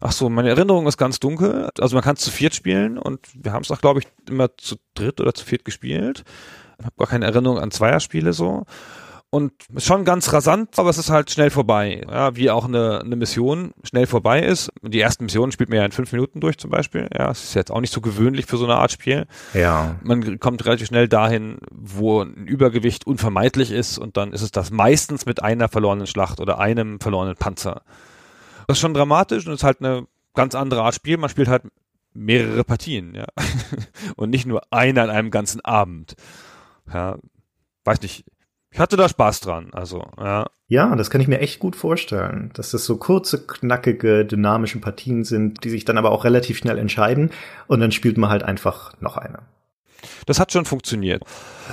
[0.00, 1.68] Ach so, meine Erinnerung ist ganz dunkel.
[1.78, 4.56] Also man kann es zu viert spielen und wir haben es auch, glaube ich, immer
[4.56, 6.24] zu dritt oder zu viert gespielt.
[6.78, 8.64] Ich habe gar keine Erinnerung an Zweierspiele so
[9.30, 12.02] und ist schon ganz rasant, aber es ist halt schnell vorbei.
[12.10, 14.72] Ja, wie auch eine, eine Mission schnell vorbei ist.
[14.82, 17.08] Die ersten Missionen spielt man ja in fünf Minuten durch zum Beispiel.
[17.16, 19.26] Ja, es ist jetzt auch nicht so gewöhnlich für so eine Art Spiel.
[19.54, 19.94] Ja.
[20.02, 24.72] Man kommt relativ schnell dahin, wo ein Übergewicht unvermeidlich ist und dann ist es das
[24.72, 27.82] meistens mit einer verlorenen Schlacht oder einem verlorenen Panzer.
[28.66, 31.18] Das ist schon dramatisch und ist halt eine ganz andere Art Spiel.
[31.18, 31.62] Man spielt halt
[32.14, 33.26] mehrere Partien, ja.
[34.16, 36.16] und nicht nur eine an einem ganzen Abend.
[36.92, 37.18] Ja,
[37.84, 38.24] weiß nicht
[38.70, 40.46] ich hatte da Spaß dran, also, ja.
[40.68, 45.24] Ja, das kann ich mir echt gut vorstellen, dass das so kurze, knackige, dynamische Partien
[45.24, 47.30] sind, die sich dann aber auch relativ schnell entscheiden
[47.66, 49.40] und dann spielt man halt einfach noch eine.
[50.26, 51.24] Das hat schon funktioniert.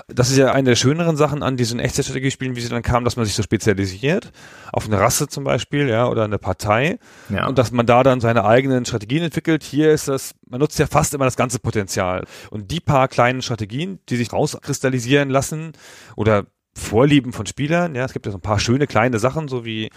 [0.08, 3.16] Das ist ja eine der schöneren Sachen an diesen Echtzeitstrategiespielen, wie sie dann kamen, dass
[3.16, 4.32] man sich so spezialisiert,
[4.72, 7.00] auf eine Rasse zum Beispiel, ja, oder eine Partei.
[7.30, 7.48] Ja.
[7.48, 9.64] Und dass man da dann seine eigenen Strategien entwickelt.
[9.64, 12.26] Hier ist das, man nutzt ja fast immer das ganze Potenzial.
[12.50, 15.74] Und die paar kleinen Strategien, die sich rauskristallisieren lassen,
[16.16, 16.46] oder
[16.78, 17.96] Vorlieben von Spielern.
[17.96, 19.90] Ja, es gibt ja so ein paar schöne kleine Sachen, so wie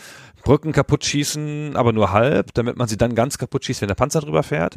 [0.43, 3.95] Brücken kaputt schießen, aber nur halb, damit man sie dann ganz kaputt schießt, wenn der
[3.95, 4.77] Panzer drüber fährt.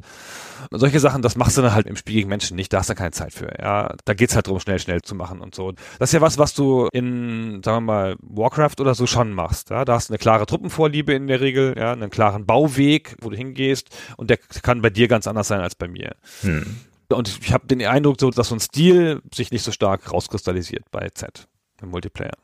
[0.69, 2.89] Und solche Sachen, das machst du dann halt im Spiel gegen Menschen nicht, da hast
[2.89, 3.49] du keine Zeit für.
[3.59, 5.71] Ja, da geht's halt darum, schnell, schnell zu machen und so.
[5.97, 9.69] Das ist ja was, was du in, sagen wir mal, Warcraft oder so schon machst.
[9.69, 13.29] Ja, da hast du eine klare Truppenvorliebe in der Regel, ja, einen klaren Bauweg, wo
[13.29, 16.15] du hingehst und der kann bei dir ganz anders sein als bei mir.
[16.41, 16.81] Hm.
[17.09, 20.89] Und ich habe den Eindruck, so, dass so ein Stil sich nicht so stark rauskristallisiert
[20.91, 21.47] bei Z
[21.83, 22.37] im Multiplayer.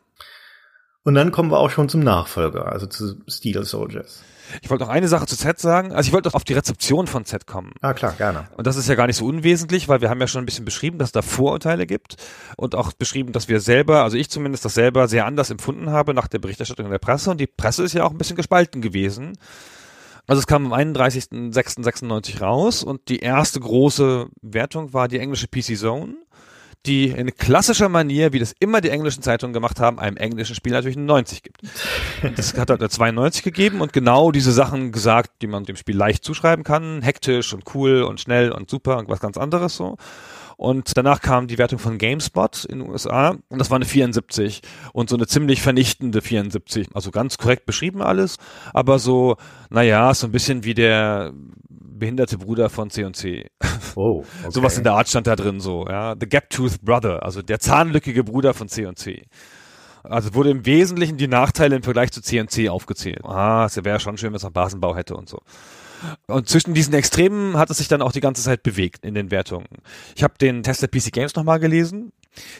[1.04, 4.22] Und dann kommen wir auch schon zum Nachfolger, also zu Steel Soldiers.
[4.62, 5.94] Ich wollte noch eine Sache zu Z sagen.
[5.94, 7.74] Also ich wollte auf die Rezeption von Z kommen.
[7.82, 8.48] Ah, klar, gerne.
[8.58, 10.66] Und das ist ja gar nicht so unwesentlich, weil wir haben ja schon ein bisschen
[10.66, 12.18] beschrieben, dass es da Vorurteile gibt
[12.58, 16.14] und auch beschrieben, dass wir selber, also ich zumindest das selber sehr anders empfunden habe
[16.14, 18.82] nach der Berichterstattung in der Presse und die Presse ist ja auch ein bisschen gespalten
[18.82, 19.38] gewesen.
[20.28, 25.76] Also es kam am 31.06.96 raus und die erste große Wertung war die englische PC
[25.78, 26.16] Zone
[26.86, 30.72] die in klassischer Manier, wie das immer die englischen Zeitungen gemacht haben, einem englischen Spiel
[30.72, 31.62] natürlich eine 90 gibt.
[32.36, 35.98] Das hat halt eine 92 gegeben und genau diese Sachen gesagt, die man dem Spiel
[35.98, 37.02] leicht zuschreiben kann.
[37.02, 39.98] Hektisch und cool und schnell und super und was ganz anderes so.
[40.60, 44.60] Und danach kam die Wertung von GameSpot in den USA und das war eine 74
[44.92, 46.90] und so eine ziemlich vernichtende 74.
[46.94, 48.36] Also ganz korrekt beschrieben alles,
[48.74, 49.38] aber so,
[49.70, 51.32] naja, so ein bisschen wie der
[51.70, 53.50] behinderte Bruder von C&C.
[53.96, 54.52] Oh, okay.
[54.52, 56.16] Sowas in der Art stand da drin so, ja.
[56.20, 59.28] The Gap-Tooth Brother, also der zahnlückige Bruder von C&C.
[60.04, 63.24] Also wurde im Wesentlichen die Nachteile im Vergleich zu C&C aufgezählt.
[63.24, 65.40] Ah, es wäre schon schön, wenn es noch Basenbau hätte und so.
[66.28, 69.32] Und zwischen diesen Extremen hat es sich dann auch die ganze Zeit bewegt in den
[69.32, 69.68] Wertungen.
[70.16, 72.12] Ich habe den Test der PC Games nochmal gelesen.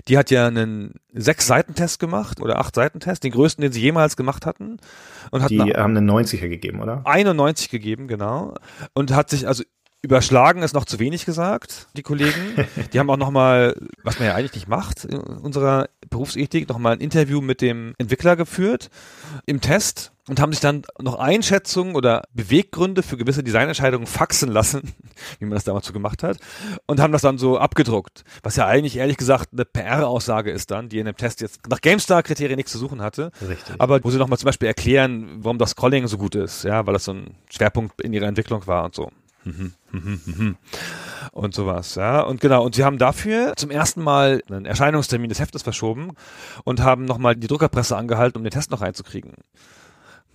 [0.08, 4.18] Die hat ja einen sechs Seiten-Test gemacht oder acht Seiten-Test, den größten, den sie jemals
[4.18, 4.78] gemacht hatten.
[5.32, 7.02] Und hat Die eine haben einen 90er gegeben, oder?
[7.06, 8.56] 91 gegeben, genau.
[8.94, 9.64] Und hat sich also
[10.02, 12.56] überschlagen ist noch zu wenig gesagt, die Kollegen.
[12.94, 17.02] Die haben auch nochmal, was man ja eigentlich nicht macht in unserer Berufsethik, nochmal ein
[17.02, 18.90] Interview mit dem Entwickler geführt
[19.46, 24.94] im Test und haben sich dann noch Einschätzungen oder Beweggründe für gewisse Designentscheidungen faxen lassen,
[25.40, 26.38] wie man das damals so gemacht hat,
[26.86, 30.88] und haben das dann so abgedruckt, was ja eigentlich ehrlich gesagt eine PR-Aussage ist dann,
[30.88, 33.76] die in dem Test jetzt nach GameStar-Kriterien nichts zu suchen hatte, Richtig.
[33.80, 36.94] aber wo sie nochmal zum Beispiel erklären, warum das Scrolling so gut ist, ja, weil
[36.94, 39.12] das so ein Schwerpunkt in ihrer Entwicklung war und so.
[41.32, 42.22] Und sowas, ja.
[42.22, 46.12] Und genau, und sie haben dafür zum ersten Mal einen Erscheinungstermin des Heftes verschoben
[46.64, 49.34] und haben nochmal die Druckerpresse angehalten, um den Test noch reinzukriegen.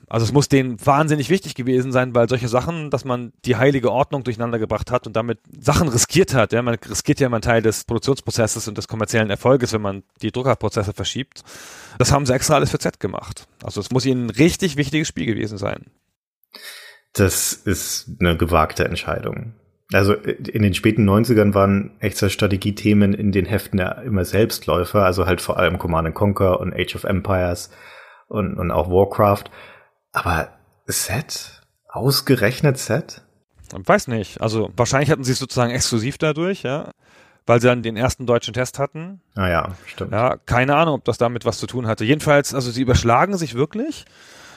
[0.08, 3.90] Also es muss denen wahnsinnig wichtig gewesen sein, weil solche Sachen, dass man die heilige
[3.90, 6.52] Ordnung durcheinander gebracht hat und damit Sachen riskiert hat.
[6.52, 10.02] Ja, man riskiert ja immer einen Teil des Produktionsprozesses und des kommerziellen Erfolges, wenn man
[10.20, 11.42] die Druckerprozesse verschiebt.
[11.98, 13.48] Das haben sie extra alles für Z gemacht.
[13.62, 15.86] Also es muss ihnen ein richtig wichtiges Spiel gewesen sein.
[17.14, 19.54] Das ist eine gewagte Entscheidung.
[19.92, 25.26] Also in den späten 90ern waren echte Strategiethemen in den Heften ja immer Selbstläufer, also
[25.26, 27.70] halt vor allem Command Conquer und Age of Empires
[28.28, 29.44] und, und auch Warcraft.
[30.12, 30.48] Aber
[30.86, 31.62] Set?
[31.88, 33.22] Ausgerechnet Set?
[33.72, 34.40] Weiß nicht.
[34.40, 36.90] Also wahrscheinlich hatten sie es sozusagen exklusiv dadurch, ja.
[37.46, 39.20] Weil sie dann den ersten deutschen Test hatten.
[39.34, 40.12] Ah ja, stimmt.
[40.12, 42.04] Ja, keine Ahnung, ob das damit was zu tun hatte.
[42.04, 44.06] Jedenfalls, also sie überschlagen sich wirklich.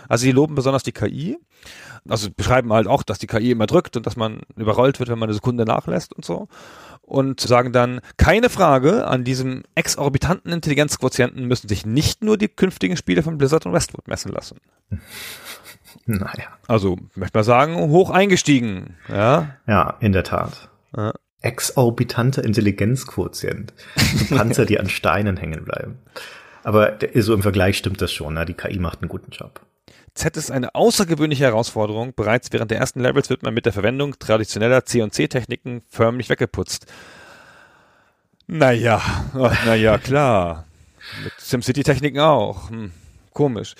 [0.07, 1.37] Also sie loben besonders die KI.
[2.09, 5.19] Also beschreiben halt auch, dass die KI immer drückt und dass man überrollt wird, wenn
[5.19, 6.47] man eine Sekunde nachlässt und so.
[7.01, 12.97] Und sagen dann, keine Frage, an diesem exorbitanten Intelligenzquotienten müssen sich nicht nur die künftigen
[12.97, 14.59] Spiele von Blizzard und Westwood messen lassen.
[16.05, 16.45] Naja.
[16.67, 18.95] Also, möchte mal sagen, hoch eingestiegen.
[19.09, 19.55] Ja.
[19.67, 20.69] Ja, in der Tat.
[20.95, 21.13] Ja.
[21.41, 23.73] Exorbitanter Intelligenzquotient.
[24.29, 25.99] Panzer, die an Steinen hängen bleiben.
[26.63, 28.33] Aber so im Vergleich stimmt das schon.
[28.33, 28.45] Ne?
[28.45, 29.61] Die KI macht einen guten Job.
[30.17, 32.13] Z ist eine außergewöhnliche Herausforderung.
[32.15, 36.87] Bereits während der ersten Levels wird man mit der Verwendung traditioneller C&C-Techniken förmlich weggeputzt.
[38.47, 39.01] Naja,
[39.33, 40.65] ach, naja, klar.
[41.23, 42.69] Mit SimCity-Techniken auch.
[42.69, 42.91] Hm,
[43.37, 43.75] komisch.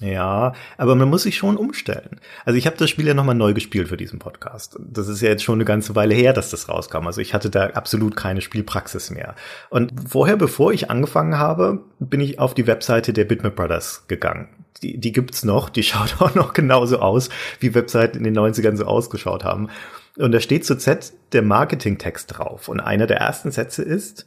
[0.00, 2.18] Ja, aber man muss sich schon umstellen.
[2.46, 4.78] Also ich habe das Spiel ja nochmal neu gespielt für diesen Podcast.
[4.80, 7.06] Das ist ja jetzt schon eine ganze Weile her, dass das rauskam.
[7.06, 9.34] Also ich hatte da absolut keine Spielpraxis mehr.
[9.68, 14.48] Und vorher, bevor ich angefangen habe, bin ich auf die Webseite der Bitmap Brothers gegangen.
[14.82, 17.28] Die, die gibt's noch, die schaut auch noch genauso aus,
[17.60, 19.68] wie Webseiten in den 90ern so ausgeschaut haben.
[20.16, 22.68] Und da steht zu Z der Marketingtext drauf.
[22.68, 24.24] Und einer der ersten Sätze ist,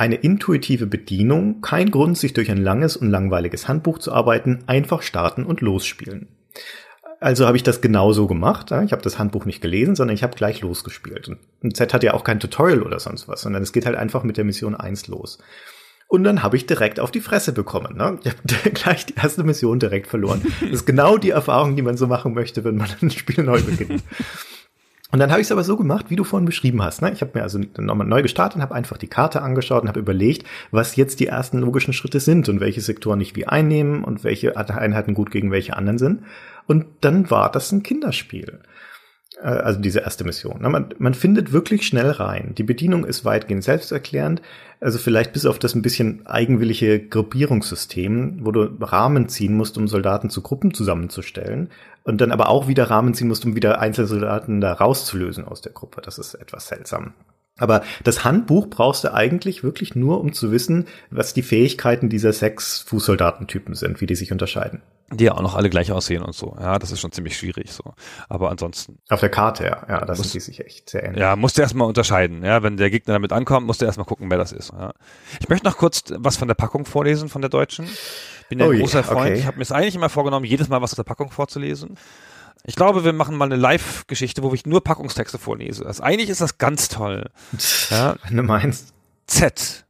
[0.00, 5.02] eine intuitive Bedienung, kein Grund, sich durch ein langes und langweiliges Handbuch zu arbeiten, einfach
[5.02, 6.28] starten und losspielen.
[7.20, 8.70] Also habe ich das genauso gemacht.
[8.70, 11.30] Ich habe das Handbuch nicht gelesen, sondern ich habe gleich losgespielt.
[11.62, 14.22] Und Z hat ja auch kein Tutorial oder sonst was, sondern es geht halt einfach
[14.22, 15.38] mit der Mission 1 los.
[16.08, 17.98] Und dann habe ich direkt auf die Fresse bekommen.
[17.98, 18.18] Ne?
[18.24, 20.40] Ich habe gleich die erste Mission direkt verloren.
[20.62, 23.60] Das ist genau die Erfahrung, die man so machen möchte, wenn man ein Spiel neu
[23.60, 24.02] beginnt.
[25.12, 27.02] Und dann habe ich es aber so gemacht, wie du vorhin beschrieben hast.
[27.02, 27.10] Ne?
[27.12, 30.00] Ich habe mir also nochmal neu gestartet und habe einfach die Karte angeschaut und habe
[30.00, 34.22] überlegt, was jetzt die ersten logischen Schritte sind und welche Sektoren ich wie einnehmen und
[34.22, 36.22] welche Einheiten gut gegen welche anderen sind.
[36.66, 38.60] Und dann war das ein Kinderspiel.
[39.36, 40.60] Äh, Also diese erste Mission.
[40.62, 42.54] Man, man findet wirklich schnell rein.
[42.56, 44.42] Die Bedienung ist weitgehend selbsterklärend.
[44.80, 49.88] Also vielleicht bis auf das ein bisschen eigenwillige Gruppierungssystem, wo du Rahmen ziehen musst, um
[49.88, 51.70] Soldaten zu Gruppen zusammenzustellen.
[52.02, 55.72] Und dann aber auch wieder Rahmen ziehen musst, um wieder Einzelsoldaten da rauszulösen aus der
[55.72, 56.00] Gruppe.
[56.00, 57.12] Das ist etwas seltsam.
[57.58, 62.32] Aber das Handbuch brauchst du eigentlich wirklich nur, um zu wissen, was die Fähigkeiten dieser
[62.32, 64.80] sechs Fußsoldatentypen sind, wie die sich unterscheiden.
[65.12, 66.56] Die ja auch noch alle gleich aussehen und so.
[66.60, 67.82] Ja, das ist schon ziemlich schwierig so.
[68.28, 68.98] Aber ansonsten.
[69.08, 69.84] Auf der Karte, ja.
[69.88, 71.20] Ja, das Muss- sind die sich echt sehr ähnlich.
[71.20, 72.44] Ja, musst du erstmal unterscheiden.
[72.44, 74.70] Ja, wenn der Gegner damit ankommt, musst du erstmal gucken, wer das ist.
[74.72, 74.92] Ja.
[75.40, 77.88] Ich möchte noch kurz was von der Packung vorlesen, von der deutschen.
[78.48, 79.30] Bin ja Oh ein je, großer Freund.
[79.30, 79.38] okay.
[79.38, 81.96] Ich habe mir es eigentlich immer vorgenommen, jedes Mal was aus der Packung vorzulesen.
[82.64, 85.86] Ich glaube, wir machen mal eine Live-Geschichte, wo ich nur Packungstexte vorlese.
[85.86, 87.30] Also eigentlich ist das ganz toll.
[87.90, 88.16] Ja.
[88.28, 88.92] Wenn du meinst.
[89.26, 89.86] Z.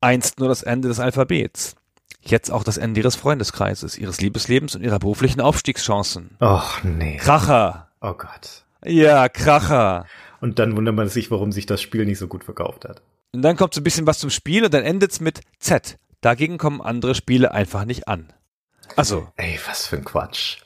[0.00, 1.76] Einst nur das Ende des Alphabets.
[2.22, 6.36] Jetzt auch das Ende ihres Freundeskreises, ihres Liebeslebens und ihrer beruflichen Aufstiegschancen.
[6.40, 7.16] Och, nee.
[7.16, 7.88] Kracher.
[8.00, 8.64] Oh Gott.
[8.84, 10.06] Ja, Kracher.
[10.40, 13.02] Und dann wundert man sich, warum sich das Spiel nicht so gut verkauft hat.
[13.32, 15.98] Und dann kommt so ein bisschen was zum Spiel und dann endet's mit Z.
[16.20, 18.32] Dagegen kommen andere Spiele einfach nicht an.
[18.96, 20.58] Also, Ey, was für ein Quatsch.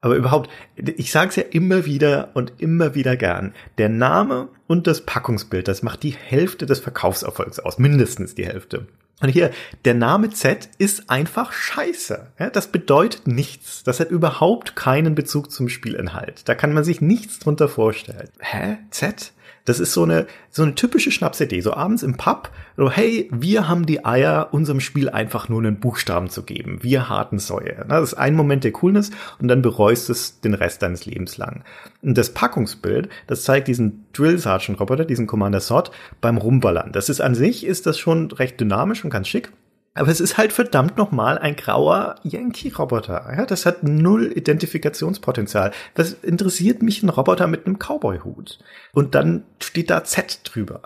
[0.00, 3.54] Aber überhaupt, ich sag's ja immer wieder und immer wieder gern.
[3.78, 7.78] Der Name und das Packungsbild, das macht die Hälfte des Verkaufserfolgs aus.
[7.78, 8.86] Mindestens die Hälfte.
[9.20, 9.50] Und hier,
[9.84, 12.32] der Name Z ist einfach scheiße.
[12.38, 13.82] Ja, das bedeutet nichts.
[13.84, 16.48] Das hat überhaupt keinen Bezug zum Spielinhalt.
[16.48, 18.28] Da kann man sich nichts drunter vorstellen.
[18.40, 18.78] Hä?
[18.90, 19.32] Z?
[19.64, 21.60] Das ist so eine, so eine typische Schnapsidee.
[21.60, 25.80] So abends im Pub, so, hey, wir haben die Eier, unserem Spiel einfach nur einen
[25.80, 26.82] Buchstaben zu geben.
[26.82, 27.84] Wir harten Säue.
[27.88, 31.64] Das ist ein Moment der Coolness und dann bereust es den Rest deines Lebens lang.
[32.02, 36.92] Und das Packungsbild, das zeigt diesen Drill Sergeant Roboter, diesen Commander Sod beim Rumballern.
[36.92, 39.50] Das ist an sich, ist das schon recht dynamisch und ganz schick.
[39.96, 43.32] Aber es ist halt verdammt nochmal ein grauer Yankee-Roboter.
[43.36, 45.70] Ja, das hat null Identifikationspotenzial.
[45.94, 48.58] Was interessiert mich ein Roboter mit einem Cowboy-Hut?
[48.92, 50.82] Und dann steht da Z drüber.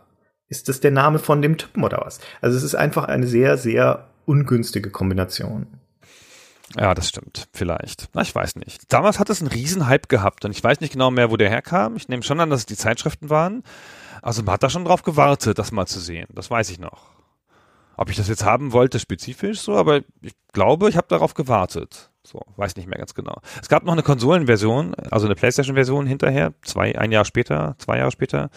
[0.49, 2.21] Ist das der Name von dem Typen oder was?
[2.43, 5.67] Also es ist einfach eine sehr, sehr ungünstige Kombination.
[6.77, 7.49] ja, das stimmt.
[7.55, 8.09] Vielleicht.
[8.13, 8.93] Na, ich weiß nicht.
[8.93, 11.97] Damals hat es einen Riesenhype gehabt und ich weiß nicht genau mehr, wo der herkam.
[11.97, 13.63] Ich nehme schon an, dass es die Zeitschriften waren.
[14.21, 16.27] Also man hat da schon drauf gewartet, das mal zu sehen.
[16.35, 17.18] Das weiß ich noch.
[17.99, 22.13] Ob ich das jetzt haben wollte, spezifisch so, aber ich glaube, ich habe darauf gewartet.
[22.23, 23.41] So, weiß nicht mehr ganz genau.
[23.61, 28.13] Es gab noch eine Konsolenversion, also eine Playstation-Version hinterher, zwei, ein Jahr später, zwei Jahre
[28.13, 28.51] später.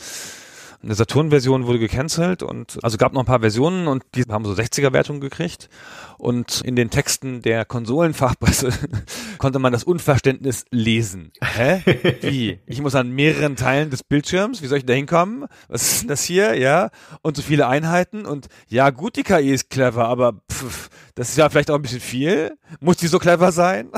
[0.83, 4.53] Eine Saturn-Version wurde gecancelt und also gab noch ein paar Versionen und die haben so
[4.53, 5.69] 60er-Wertungen gekriegt.
[6.17, 8.71] Und in den Texten der Konsolenfachpresse
[9.37, 11.31] konnte man das Unverständnis lesen.
[11.43, 11.83] Hä?
[12.21, 12.59] Wie?
[12.65, 15.45] Ich muss an mehreren Teilen des Bildschirms, wie soll ich da hinkommen?
[15.67, 16.57] Was ist denn das hier?
[16.57, 16.89] Ja.
[17.21, 21.37] Und so viele Einheiten und ja, gut, die KI ist clever, aber pff, das ist
[21.37, 22.57] ja vielleicht auch ein bisschen viel.
[22.79, 23.91] Muss die so clever sein?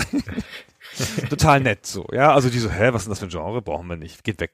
[1.29, 2.05] Total nett so.
[2.11, 3.61] Ja, also die so, hä, was ist denn das für ein Genre?
[3.61, 4.23] Brauchen wir nicht.
[4.23, 4.51] Geht weg.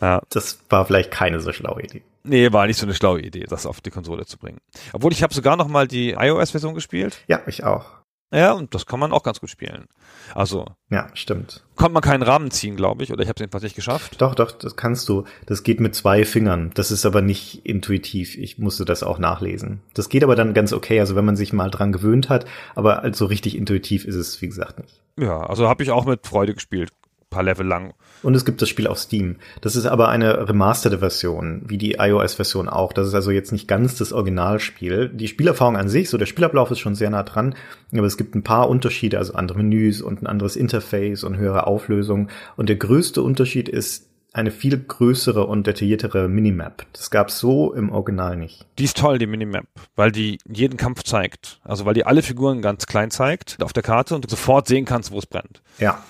[0.00, 2.02] Ja, Das war vielleicht keine so schlaue Idee.
[2.24, 4.58] nee, war nicht so eine schlaue Idee, das auf die Konsole zu bringen.
[4.92, 7.18] Obwohl ich habe sogar noch mal die iOS-Version gespielt.
[7.28, 7.86] Ja, ich auch.
[8.34, 9.86] Ja, und das kann man auch ganz gut spielen.
[10.34, 11.64] Also Ja, stimmt.
[11.76, 14.20] konnte man keinen Rahmen ziehen, glaube ich, oder ich habe es jedenfalls nicht geschafft.
[14.20, 15.24] Doch, doch, das kannst du.
[15.46, 16.72] Das geht mit zwei Fingern.
[16.74, 18.36] Das ist aber nicht intuitiv.
[18.36, 19.80] Ich musste das auch nachlesen.
[19.94, 23.02] Das geht aber dann ganz okay, also wenn man sich mal dran gewöhnt hat, aber
[23.04, 25.00] also richtig intuitiv ist es, wie gesagt, nicht.
[25.18, 26.90] Ja, also habe ich auch mit Freude gespielt.
[27.30, 27.94] Paar Level lang.
[28.22, 29.36] Und es gibt das Spiel auf Steam.
[29.60, 32.92] Das ist aber eine remasterte Version, wie die iOS-Version auch.
[32.92, 35.08] Das ist also jetzt nicht ganz das Originalspiel.
[35.08, 37.54] Die Spielerfahrung an sich, so der Spielablauf ist schon sehr nah dran,
[37.92, 41.66] aber es gibt ein paar Unterschiede, also andere Menüs und ein anderes Interface und höhere
[41.66, 42.28] Auflösung.
[42.56, 46.84] Und der größte Unterschied ist eine viel größere und detailliertere Minimap.
[46.92, 48.66] Das gab's so im Original nicht.
[48.78, 49.66] Die ist toll, die Minimap,
[49.96, 51.58] weil die jeden Kampf zeigt.
[51.64, 54.84] Also weil die alle Figuren ganz klein zeigt auf der Karte und du sofort sehen
[54.84, 55.62] kannst, wo es brennt.
[55.78, 56.02] Ja,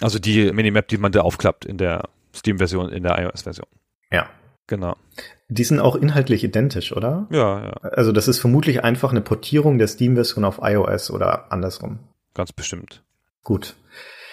[0.00, 3.66] Also die Minimap, die man da aufklappt in der Steam-Version, in der iOS-Version.
[4.12, 4.28] ja.
[4.70, 4.96] Genau.
[5.48, 7.26] Die sind auch inhaltlich identisch, oder?
[7.30, 12.00] Ja, ja, Also das ist vermutlich einfach eine Portierung der Steam-Version auf iOS oder andersrum.
[12.34, 13.02] ganz bestimmt.
[13.42, 13.74] Gut.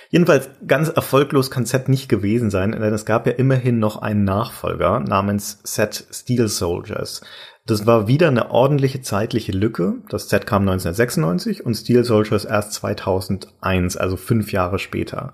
[0.10, 4.26] Jedenfalls ganz erfolglos kann Z nicht gewesen sein, denn es gab ja immerhin noch einen
[4.26, 7.22] Nachfolger namens Z Steel Soldiers.
[7.68, 9.96] Das war wieder eine ordentliche zeitliche Lücke.
[10.10, 15.34] Das Z kam 1996 und Steel Soldiers erst 2001, also fünf Jahre später.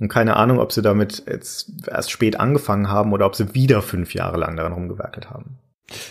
[0.00, 3.80] Und keine Ahnung, ob sie damit jetzt erst spät angefangen haben oder ob sie wieder
[3.80, 5.58] fünf Jahre lang daran rumgewerkelt haben.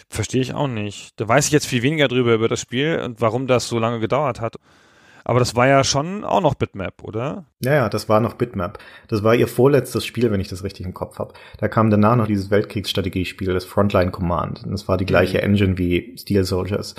[0.10, 1.20] Verstehe ich auch nicht.
[1.20, 4.00] Da weiß ich jetzt viel weniger drüber über das Spiel und warum das so lange
[4.00, 4.56] gedauert hat.
[5.24, 7.46] Aber das war ja schon auch noch Bitmap, oder?
[7.60, 8.80] Ja, ja, das war noch Bitmap.
[9.08, 11.34] Das war ihr vorletztes Spiel, wenn ich das richtig im Kopf habe.
[11.58, 14.64] Da kam danach noch dieses Weltkriegsstrategiespiel, das Frontline Command.
[14.64, 16.96] Und das war die gleiche Engine wie Steel Soldiers.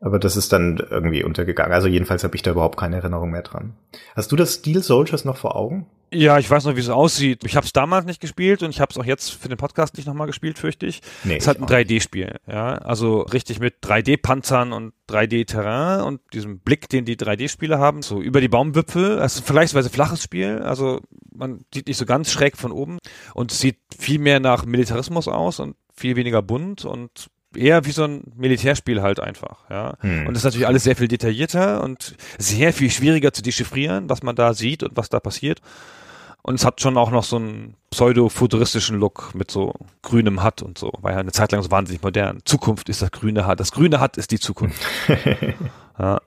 [0.00, 1.72] Aber das ist dann irgendwie untergegangen.
[1.72, 3.76] Also jedenfalls habe ich da überhaupt keine Erinnerung mehr dran.
[4.14, 5.86] Hast du das Steel Soldiers noch vor Augen?
[6.16, 7.44] Ja, ich weiß noch, wie es aussieht.
[7.44, 9.96] Ich habe es damals nicht gespielt und ich habe es auch jetzt für den Podcast
[9.96, 11.02] nicht nochmal gespielt, fürchte ich.
[11.24, 11.90] Nee, es ist halt ein auch nicht.
[11.90, 12.78] 3D-Spiel, ja.
[12.78, 18.40] Also richtig mit 3D-Panzern und 3D-Terrain und diesem Blick, den die 3D-Spiele haben, so über
[18.40, 19.18] die Baumwipfel.
[19.18, 21.00] Es ist ein vergleichsweise flaches Spiel, also
[21.34, 22.98] man sieht nicht so ganz schräg von oben
[23.34, 27.92] und es sieht viel mehr nach Militarismus aus und viel weniger bunt und eher wie
[27.92, 29.96] so ein Militärspiel halt einfach, ja.
[30.00, 30.26] Hm.
[30.26, 34.22] Und es ist natürlich alles sehr viel detaillierter und sehr viel schwieriger zu dechiffrieren, was
[34.22, 35.60] man da sieht und was da passiert.
[36.46, 40.78] Und es hat schon auch noch so einen pseudo-futuristischen Look mit so grünem Hut und
[40.78, 40.92] so.
[41.00, 42.38] War ja eine Zeit lang so wahnsinnig modern.
[42.44, 43.58] Zukunft ist das grüne Hut.
[43.58, 44.80] Das grüne Hut ist die Zukunft.
[45.98, 46.20] ja.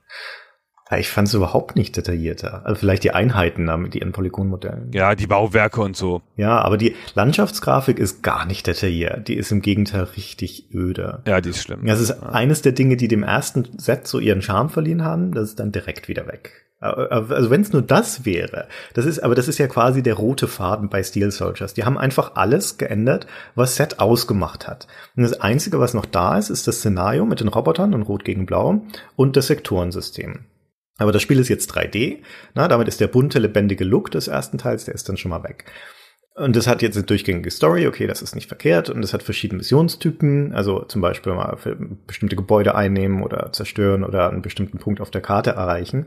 [0.90, 2.62] Ja, ich fand es überhaupt nicht detaillierter.
[2.64, 4.90] Also vielleicht die Einheiten da mit ihren Polygonmodellen.
[4.92, 6.22] ja, die Bauwerke und so.
[6.36, 9.28] Ja, aber die Landschaftsgrafik ist gar nicht detailliert.
[9.28, 11.22] Die ist im Gegenteil richtig öde.
[11.26, 11.86] Ja, die ist schlimm.
[11.86, 15.32] Das ist eines der Dinge, die dem ersten Set so ihren Charme verliehen haben.
[15.32, 16.66] Das ist dann direkt wieder weg.
[16.80, 20.48] Also wenn es nur das wäre, das ist, aber das ist ja quasi der rote
[20.48, 21.74] Faden bei Steel Soldiers.
[21.74, 24.86] Die haben einfach alles geändert, was Set ausgemacht hat.
[25.14, 28.24] Und das Einzige, was noch da ist, ist das Szenario mit den Robotern und Rot
[28.24, 28.80] gegen Blau
[29.14, 30.46] und das Sektorensystem.
[31.00, 32.18] Aber das Spiel ist jetzt 3D.
[32.54, 35.42] Na, damit ist der bunte, lebendige Look des ersten Teils, der ist dann schon mal
[35.42, 35.64] weg.
[36.34, 38.90] Und das hat jetzt eine durchgängige Story, okay, das ist nicht verkehrt.
[38.90, 41.74] Und es hat verschiedene Missionstypen, also zum Beispiel mal für
[42.06, 46.06] bestimmte Gebäude einnehmen oder zerstören oder einen bestimmten Punkt auf der Karte erreichen.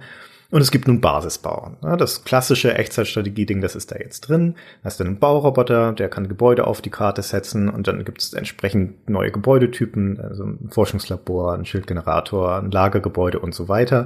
[0.51, 1.75] Und es gibt nun Basisbau.
[1.81, 4.53] Das klassische Echtzeitstrategie-Ding, das ist da jetzt drin.
[4.83, 8.21] Da hast du einen Bauroboter, der kann Gebäude auf die Karte setzen und dann gibt
[8.21, 14.05] es entsprechend neue Gebäudetypen, also ein Forschungslabor, ein Schildgenerator, ein Lagergebäude und so weiter.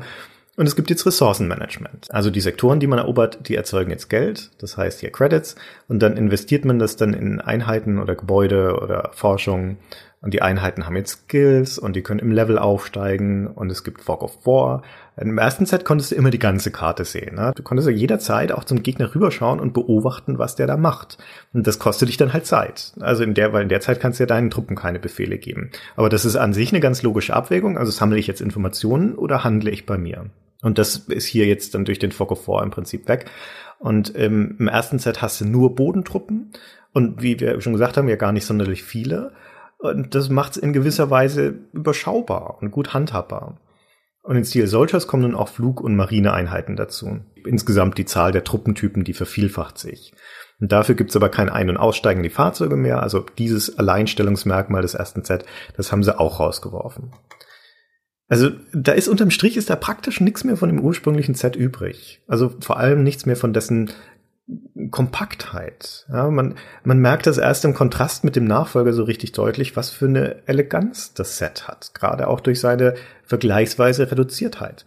[0.57, 2.07] Und es gibt jetzt Ressourcenmanagement.
[2.09, 5.55] Also die Sektoren, die man erobert, die erzeugen jetzt Geld, das heißt hier Credits,
[5.87, 9.77] und dann investiert man das dann in Einheiten oder Gebäude oder Forschung.
[10.19, 14.01] Und die Einheiten haben jetzt Skills und die können im Level aufsteigen und es gibt
[14.01, 14.81] Fog of War.
[15.15, 17.35] Im ersten Set konntest du immer die ganze Karte sehen.
[17.35, 17.53] Ne?
[17.55, 21.19] Du konntest ja jederzeit auch zum Gegner rüberschauen und beobachten, was der da macht.
[21.53, 22.93] Und das kostet dich dann halt Zeit.
[22.99, 25.69] Also in der, weil in der Zeit kannst du ja deinen Truppen keine Befehle geben.
[25.95, 27.77] Aber das ist an sich eine ganz logische Abwägung.
[27.77, 30.31] Also sammle ich jetzt Informationen oder handle ich bei mir?
[30.61, 33.29] Und das ist hier jetzt dann durch den Fog of War im Prinzip weg.
[33.79, 36.51] Und ähm, im ersten Set hast du nur Bodentruppen
[36.93, 39.33] und wie wir schon gesagt haben, ja gar nicht sonderlich viele.
[39.77, 43.59] Und das macht es in gewisser Weise überschaubar und gut handhabbar.
[44.23, 47.19] Und in Steel Soldiers kommen nun auch Flug- und Marineeinheiten dazu.
[47.45, 50.13] Insgesamt die Zahl der Truppentypen, die vervielfacht sich.
[50.59, 53.03] Und dafür gibt's aber kein Ein- und Aussteigen die Fahrzeuge mehr.
[53.03, 55.45] Also dieses Alleinstellungsmerkmal des ersten Set,
[55.77, 57.11] das haben sie auch rausgeworfen.
[58.29, 62.21] Also da ist unterm Strich ist da praktisch nichts mehr von dem ursprünglichen Set übrig.
[62.27, 63.91] Also vor allem nichts mehr von dessen
[64.91, 66.05] Kompaktheit.
[66.09, 69.89] Ja, man, man merkt das erst im Kontrast mit dem Nachfolger so richtig deutlich, was
[69.89, 71.93] für eine Eleganz das Set hat.
[71.93, 74.85] Gerade auch durch seine vergleichsweise Reduziertheit.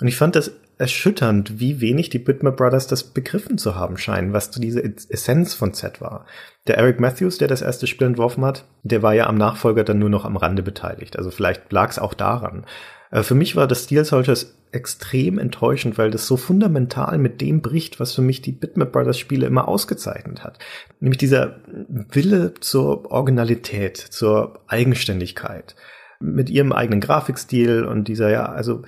[0.00, 4.32] Und ich fand das erschütternd, wie wenig die Bitmap Brothers das begriffen zu haben scheinen,
[4.32, 6.26] was diese Essenz von Z war.
[6.66, 9.98] Der Eric Matthews, der das erste Spiel entworfen hat, der war ja am Nachfolger dann
[9.98, 11.16] nur noch am Rande beteiligt.
[11.16, 12.66] Also vielleicht lag es auch daran.
[13.10, 17.62] Äh, Für mich war das Steel Soldiers extrem enttäuschend, weil das so fundamental mit dem
[17.62, 20.58] bricht, was für mich die Bitmap Brothers Spiele immer ausgezeichnet hat.
[21.00, 25.74] Nämlich dieser Wille zur Originalität, zur Eigenständigkeit.
[26.20, 28.82] Mit ihrem eigenen Grafikstil und dieser, ja, also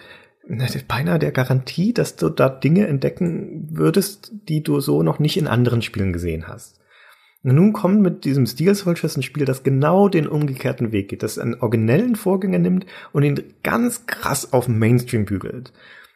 [0.86, 5.46] beinahe der Garantie, dass du da Dinge entdecken würdest, die du so noch nicht in
[5.46, 6.80] anderen Spielen gesehen hast.
[7.42, 11.38] Nun kommt mit diesem Steel Soldiers ein Spiel, das genau den umgekehrten Weg geht, das
[11.38, 15.72] einen originellen Vorgänger nimmt und ihn ganz krass auf Mainstream bügelt.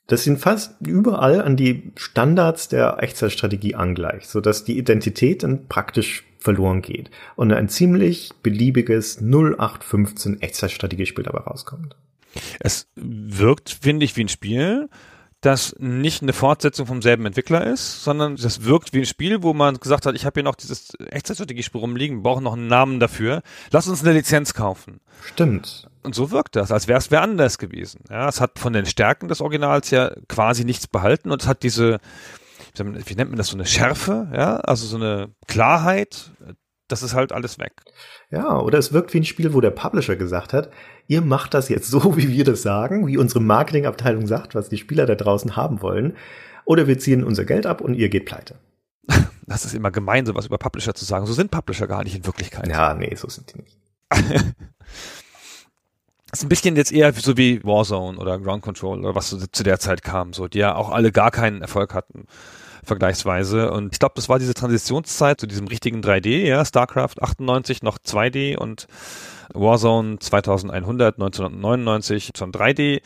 [0.09, 6.25] Das ihn fast überall an die Standards der Echtzeitstrategie angleicht, sodass die Identität dann praktisch
[6.39, 11.97] verloren geht und ein ziemlich beliebiges 0815 Echtzeitstrategiespiel dabei rauskommt.
[12.61, 14.89] Es wirkt, finde ich, wie ein Spiel,
[15.43, 19.53] das nicht eine Fortsetzung vom selben Entwickler ist, sondern das wirkt wie ein Spiel, wo
[19.53, 23.01] man gesagt hat, ich habe hier noch dieses Echtzeitstrategiespiel rumliegen, wir brauchen noch einen Namen
[23.01, 23.43] dafür.
[23.73, 25.01] Lass uns eine Lizenz kaufen.
[25.25, 25.89] Stimmt.
[26.05, 28.05] Und so wirkt das, als wäre es wer anders gewesen.
[28.09, 31.65] Ja, es hat von den Stärken des Originals ja quasi nichts behalten und es hat
[31.65, 31.99] diese,
[32.77, 36.31] wie nennt man das, so eine Schärfe, ja, also so eine Klarheit,
[36.89, 37.73] das ist halt alles weg.
[38.31, 40.71] Ja, oder es wirkt wie ein Spiel, wo der Publisher gesagt hat,
[41.07, 44.79] ihr macht das jetzt so, wie wir das sagen, wie unsere Marketingabteilung sagt, was die
[44.79, 46.17] Spieler da draußen haben wollen,
[46.65, 48.57] oder wir ziehen unser Geld ab und ihr geht pleite.
[49.45, 51.27] Das ist immer gemein, sowas über Publisher zu sagen.
[51.27, 52.69] So sind Publisher gar nicht in Wirklichkeit.
[52.69, 53.77] Ja, nee, so sind die nicht.
[54.09, 54.23] Das
[56.39, 59.65] ist ein bisschen jetzt eher so wie Warzone oder Ground Control oder was so zu
[59.65, 62.29] der Zeit kam, so, die ja auch alle gar keinen Erfolg hatten,
[62.85, 63.71] vergleichsweise.
[63.71, 67.99] Und ich glaube, das war diese Transitionszeit zu diesem richtigen 3D, ja, StarCraft 98 noch
[67.99, 68.87] 2D und
[69.55, 73.03] Warzone 2100 1999 schon 3D.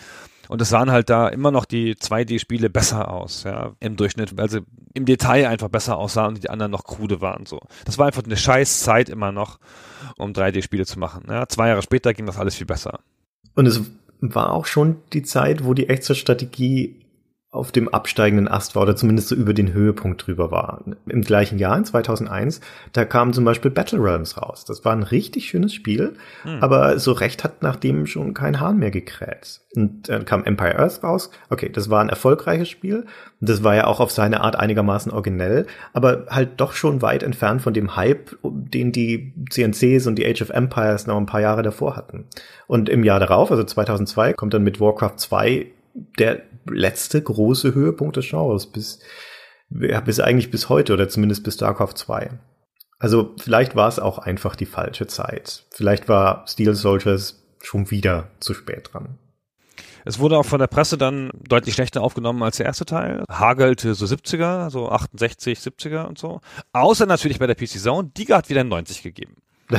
[0.49, 4.49] Und es sahen halt da immer noch die 2D-Spiele besser aus, ja, im Durchschnitt, weil
[4.49, 4.61] sie
[4.95, 7.61] im Detail einfach besser aussahen und die anderen noch krude waren, so.
[7.85, 9.59] Das war einfach eine scheiß Zeit immer noch,
[10.17, 11.49] um 3D-Spiele zu machen, ja.
[11.49, 13.01] Zwei Jahre später ging das alles viel besser.
[13.55, 13.81] Und es
[14.21, 16.95] war auch schon die Zeit, wo die Echtzeitstrategie
[17.57, 20.83] auf dem absteigenden Ast war oder zumindest so über den Höhepunkt drüber war.
[21.09, 22.61] Im gleichen Jahr, in 2001,
[22.93, 24.65] da kam zum Beispiel Battle Realms raus.
[24.65, 26.63] Das war ein richtig schönes Spiel, hm.
[26.63, 29.61] aber so recht hat nach dem schon kein Hahn mehr gekräht.
[29.75, 31.31] Und dann kam Empire Earth raus.
[31.51, 33.05] Okay, das war ein erfolgreiches Spiel.
[33.41, 37.61] Das war ja auch auf seine Art einigermaßen originell, aber halt doch schon weit entfernt
[37.61, 41.63] von dem Hype, den die CNCs und die Age of Empires noch ein paar Jahre
[41.63, 42.25] davor hatten.
[42.67, 45.67] Und im Jahr darauf, also 2002, kommt dann mit Warcraft 2
[46.19, 49.01] der letzte große Höhepunkt des Genres bis,
[49.71, 52.31] ja, bis eigentlich bis heute oder zumindest bis StarCraft 2.
[52.99, 55.65] Also vielleicht war es auch einfach die falsche Zeit.
[55.71, 59.19] Vielleicht war Steel Soldiers schon wieder zu spät dran.
[60.05, 63.25] Es wurde auch von der Presse dann deutlich schlechter aufgenommen als der erste Teil.
[63.29, 66.41] Hagelte so 70er, so 68, 70er und so.
[66.73, 68.11] Außer natürlich bei der PC Zone.
[68.17, 69.37] Die hat wieder 90 gegeben.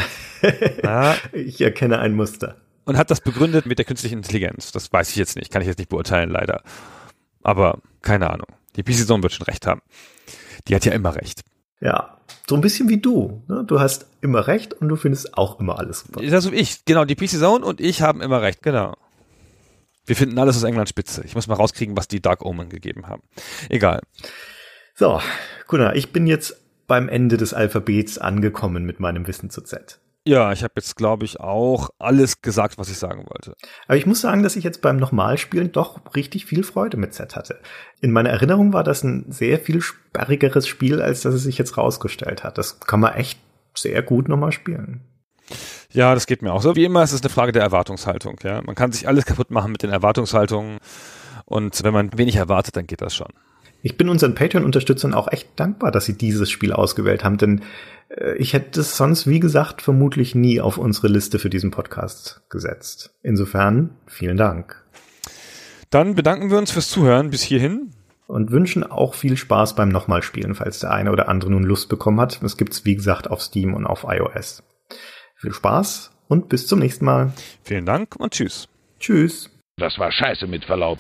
[1.32, 2.58] Ich erkenne ein Muster
[2.88, 4.72] und hat das begründet mit der künstlichen Intelligenz.
[4.72, 6.64] Das weiß ich jetzt nicht, kann ich jetzt nicht beurteilen, leider.
[7.44, 8.48] Aber keine Ahnung.
[8.78, 9.82] Die PC Zone wird schon recht haben.
[10.68, 11.42] Die hat ja immer recht.
[11.82, 13.44] Ja, so ein bisschen wie du.
[13.50, 13.66] Ne?
[13.68, 16.22] Du hast immer recht und du findest auch immer alles super.
[16.26, 16.86] Das ist ich.
[16.86, 18.64] Genau, die PC Zone und ich haben immer recht.
[18.64, 18.96] Genau.
[20.06, 21.24] Wir finden alles aus England spitze.
[21.26, 23.22] Ich muss mal rauskriegen, was die Dark Omen gegeben haben.
[23.68, 24.00] Egal.
[24.96, 25.20] So,
[25.68, 26.56] Gunnar, ich bin jetzt
[26.88, 30.00] beim Ende des Alphabets angekommen mit meinem Wissen zu Z.
[30.28, 33.54] Ja, ich habe jetzt, glaube ich, auch alles gesagt, was ich sagen wollte.
[33.88, 37.38] Aber ich muss sagen, dass ich jetzt beim Nochmalspielen doch richtig viel Freude mit Z
[37.38, 37.62] hatte.
[38.02, 41.78] In meiner Erinnerung war das ein sehr viel sperrigeres Spiel, als dass es sich jetzt
[41.78, 42.58] rausgestellt hat.
[42.58, 43.40] Das kann man echt
[43.74, 45.00] sehr gut nochmal spielen.
[45.94, 46.76] Ja, das geht mir auch so.
[46.76, 48.38] Wie immer ist es eine Frage der Erwartungshaltung.
[48.44, 50.80] Ja, man kann sich alles kaputt machen mit den Erwartungshaltungen.
[51.46, 53.32] Und wenn man wenig erwartet, dann geht das schon.
[53.88, 57.62] Ich bin unseren Patreon-Unterstützern auch echt dankbar, dass sie dieses Spiel ausgewählt haben, denn
[58.10, 62.42] äh, ich hätte es sonst, wie gesagt, vermutlich nie auf unsere Liste für diesen Podcast
[62.50, 63.16] gesetzt.
[63.24, 64.84] Insofern, vielen Dank.
[65.90, 67.94] Dann bedanken wir uns fürs Zuhören bis hierhin.
[68.28, 71.88] Und wünschen auch viel Spaß beim nochmal spielen, falls der eine oder andere nun Lust
[71.88, 72.44] bekommen hat.
[72.44, 74.64] Es gibt's, wie gesagt, auf Steam und auf iOS.
[75.38, 77.32] Viel Spaß und bis zum nächsten Mal.
[77.64, 78.68] Vielen Dank und tschüss.
[79.00, 79.50] Tschüss.
[79.78, 81.00] Das war scheiße mit Verlaub.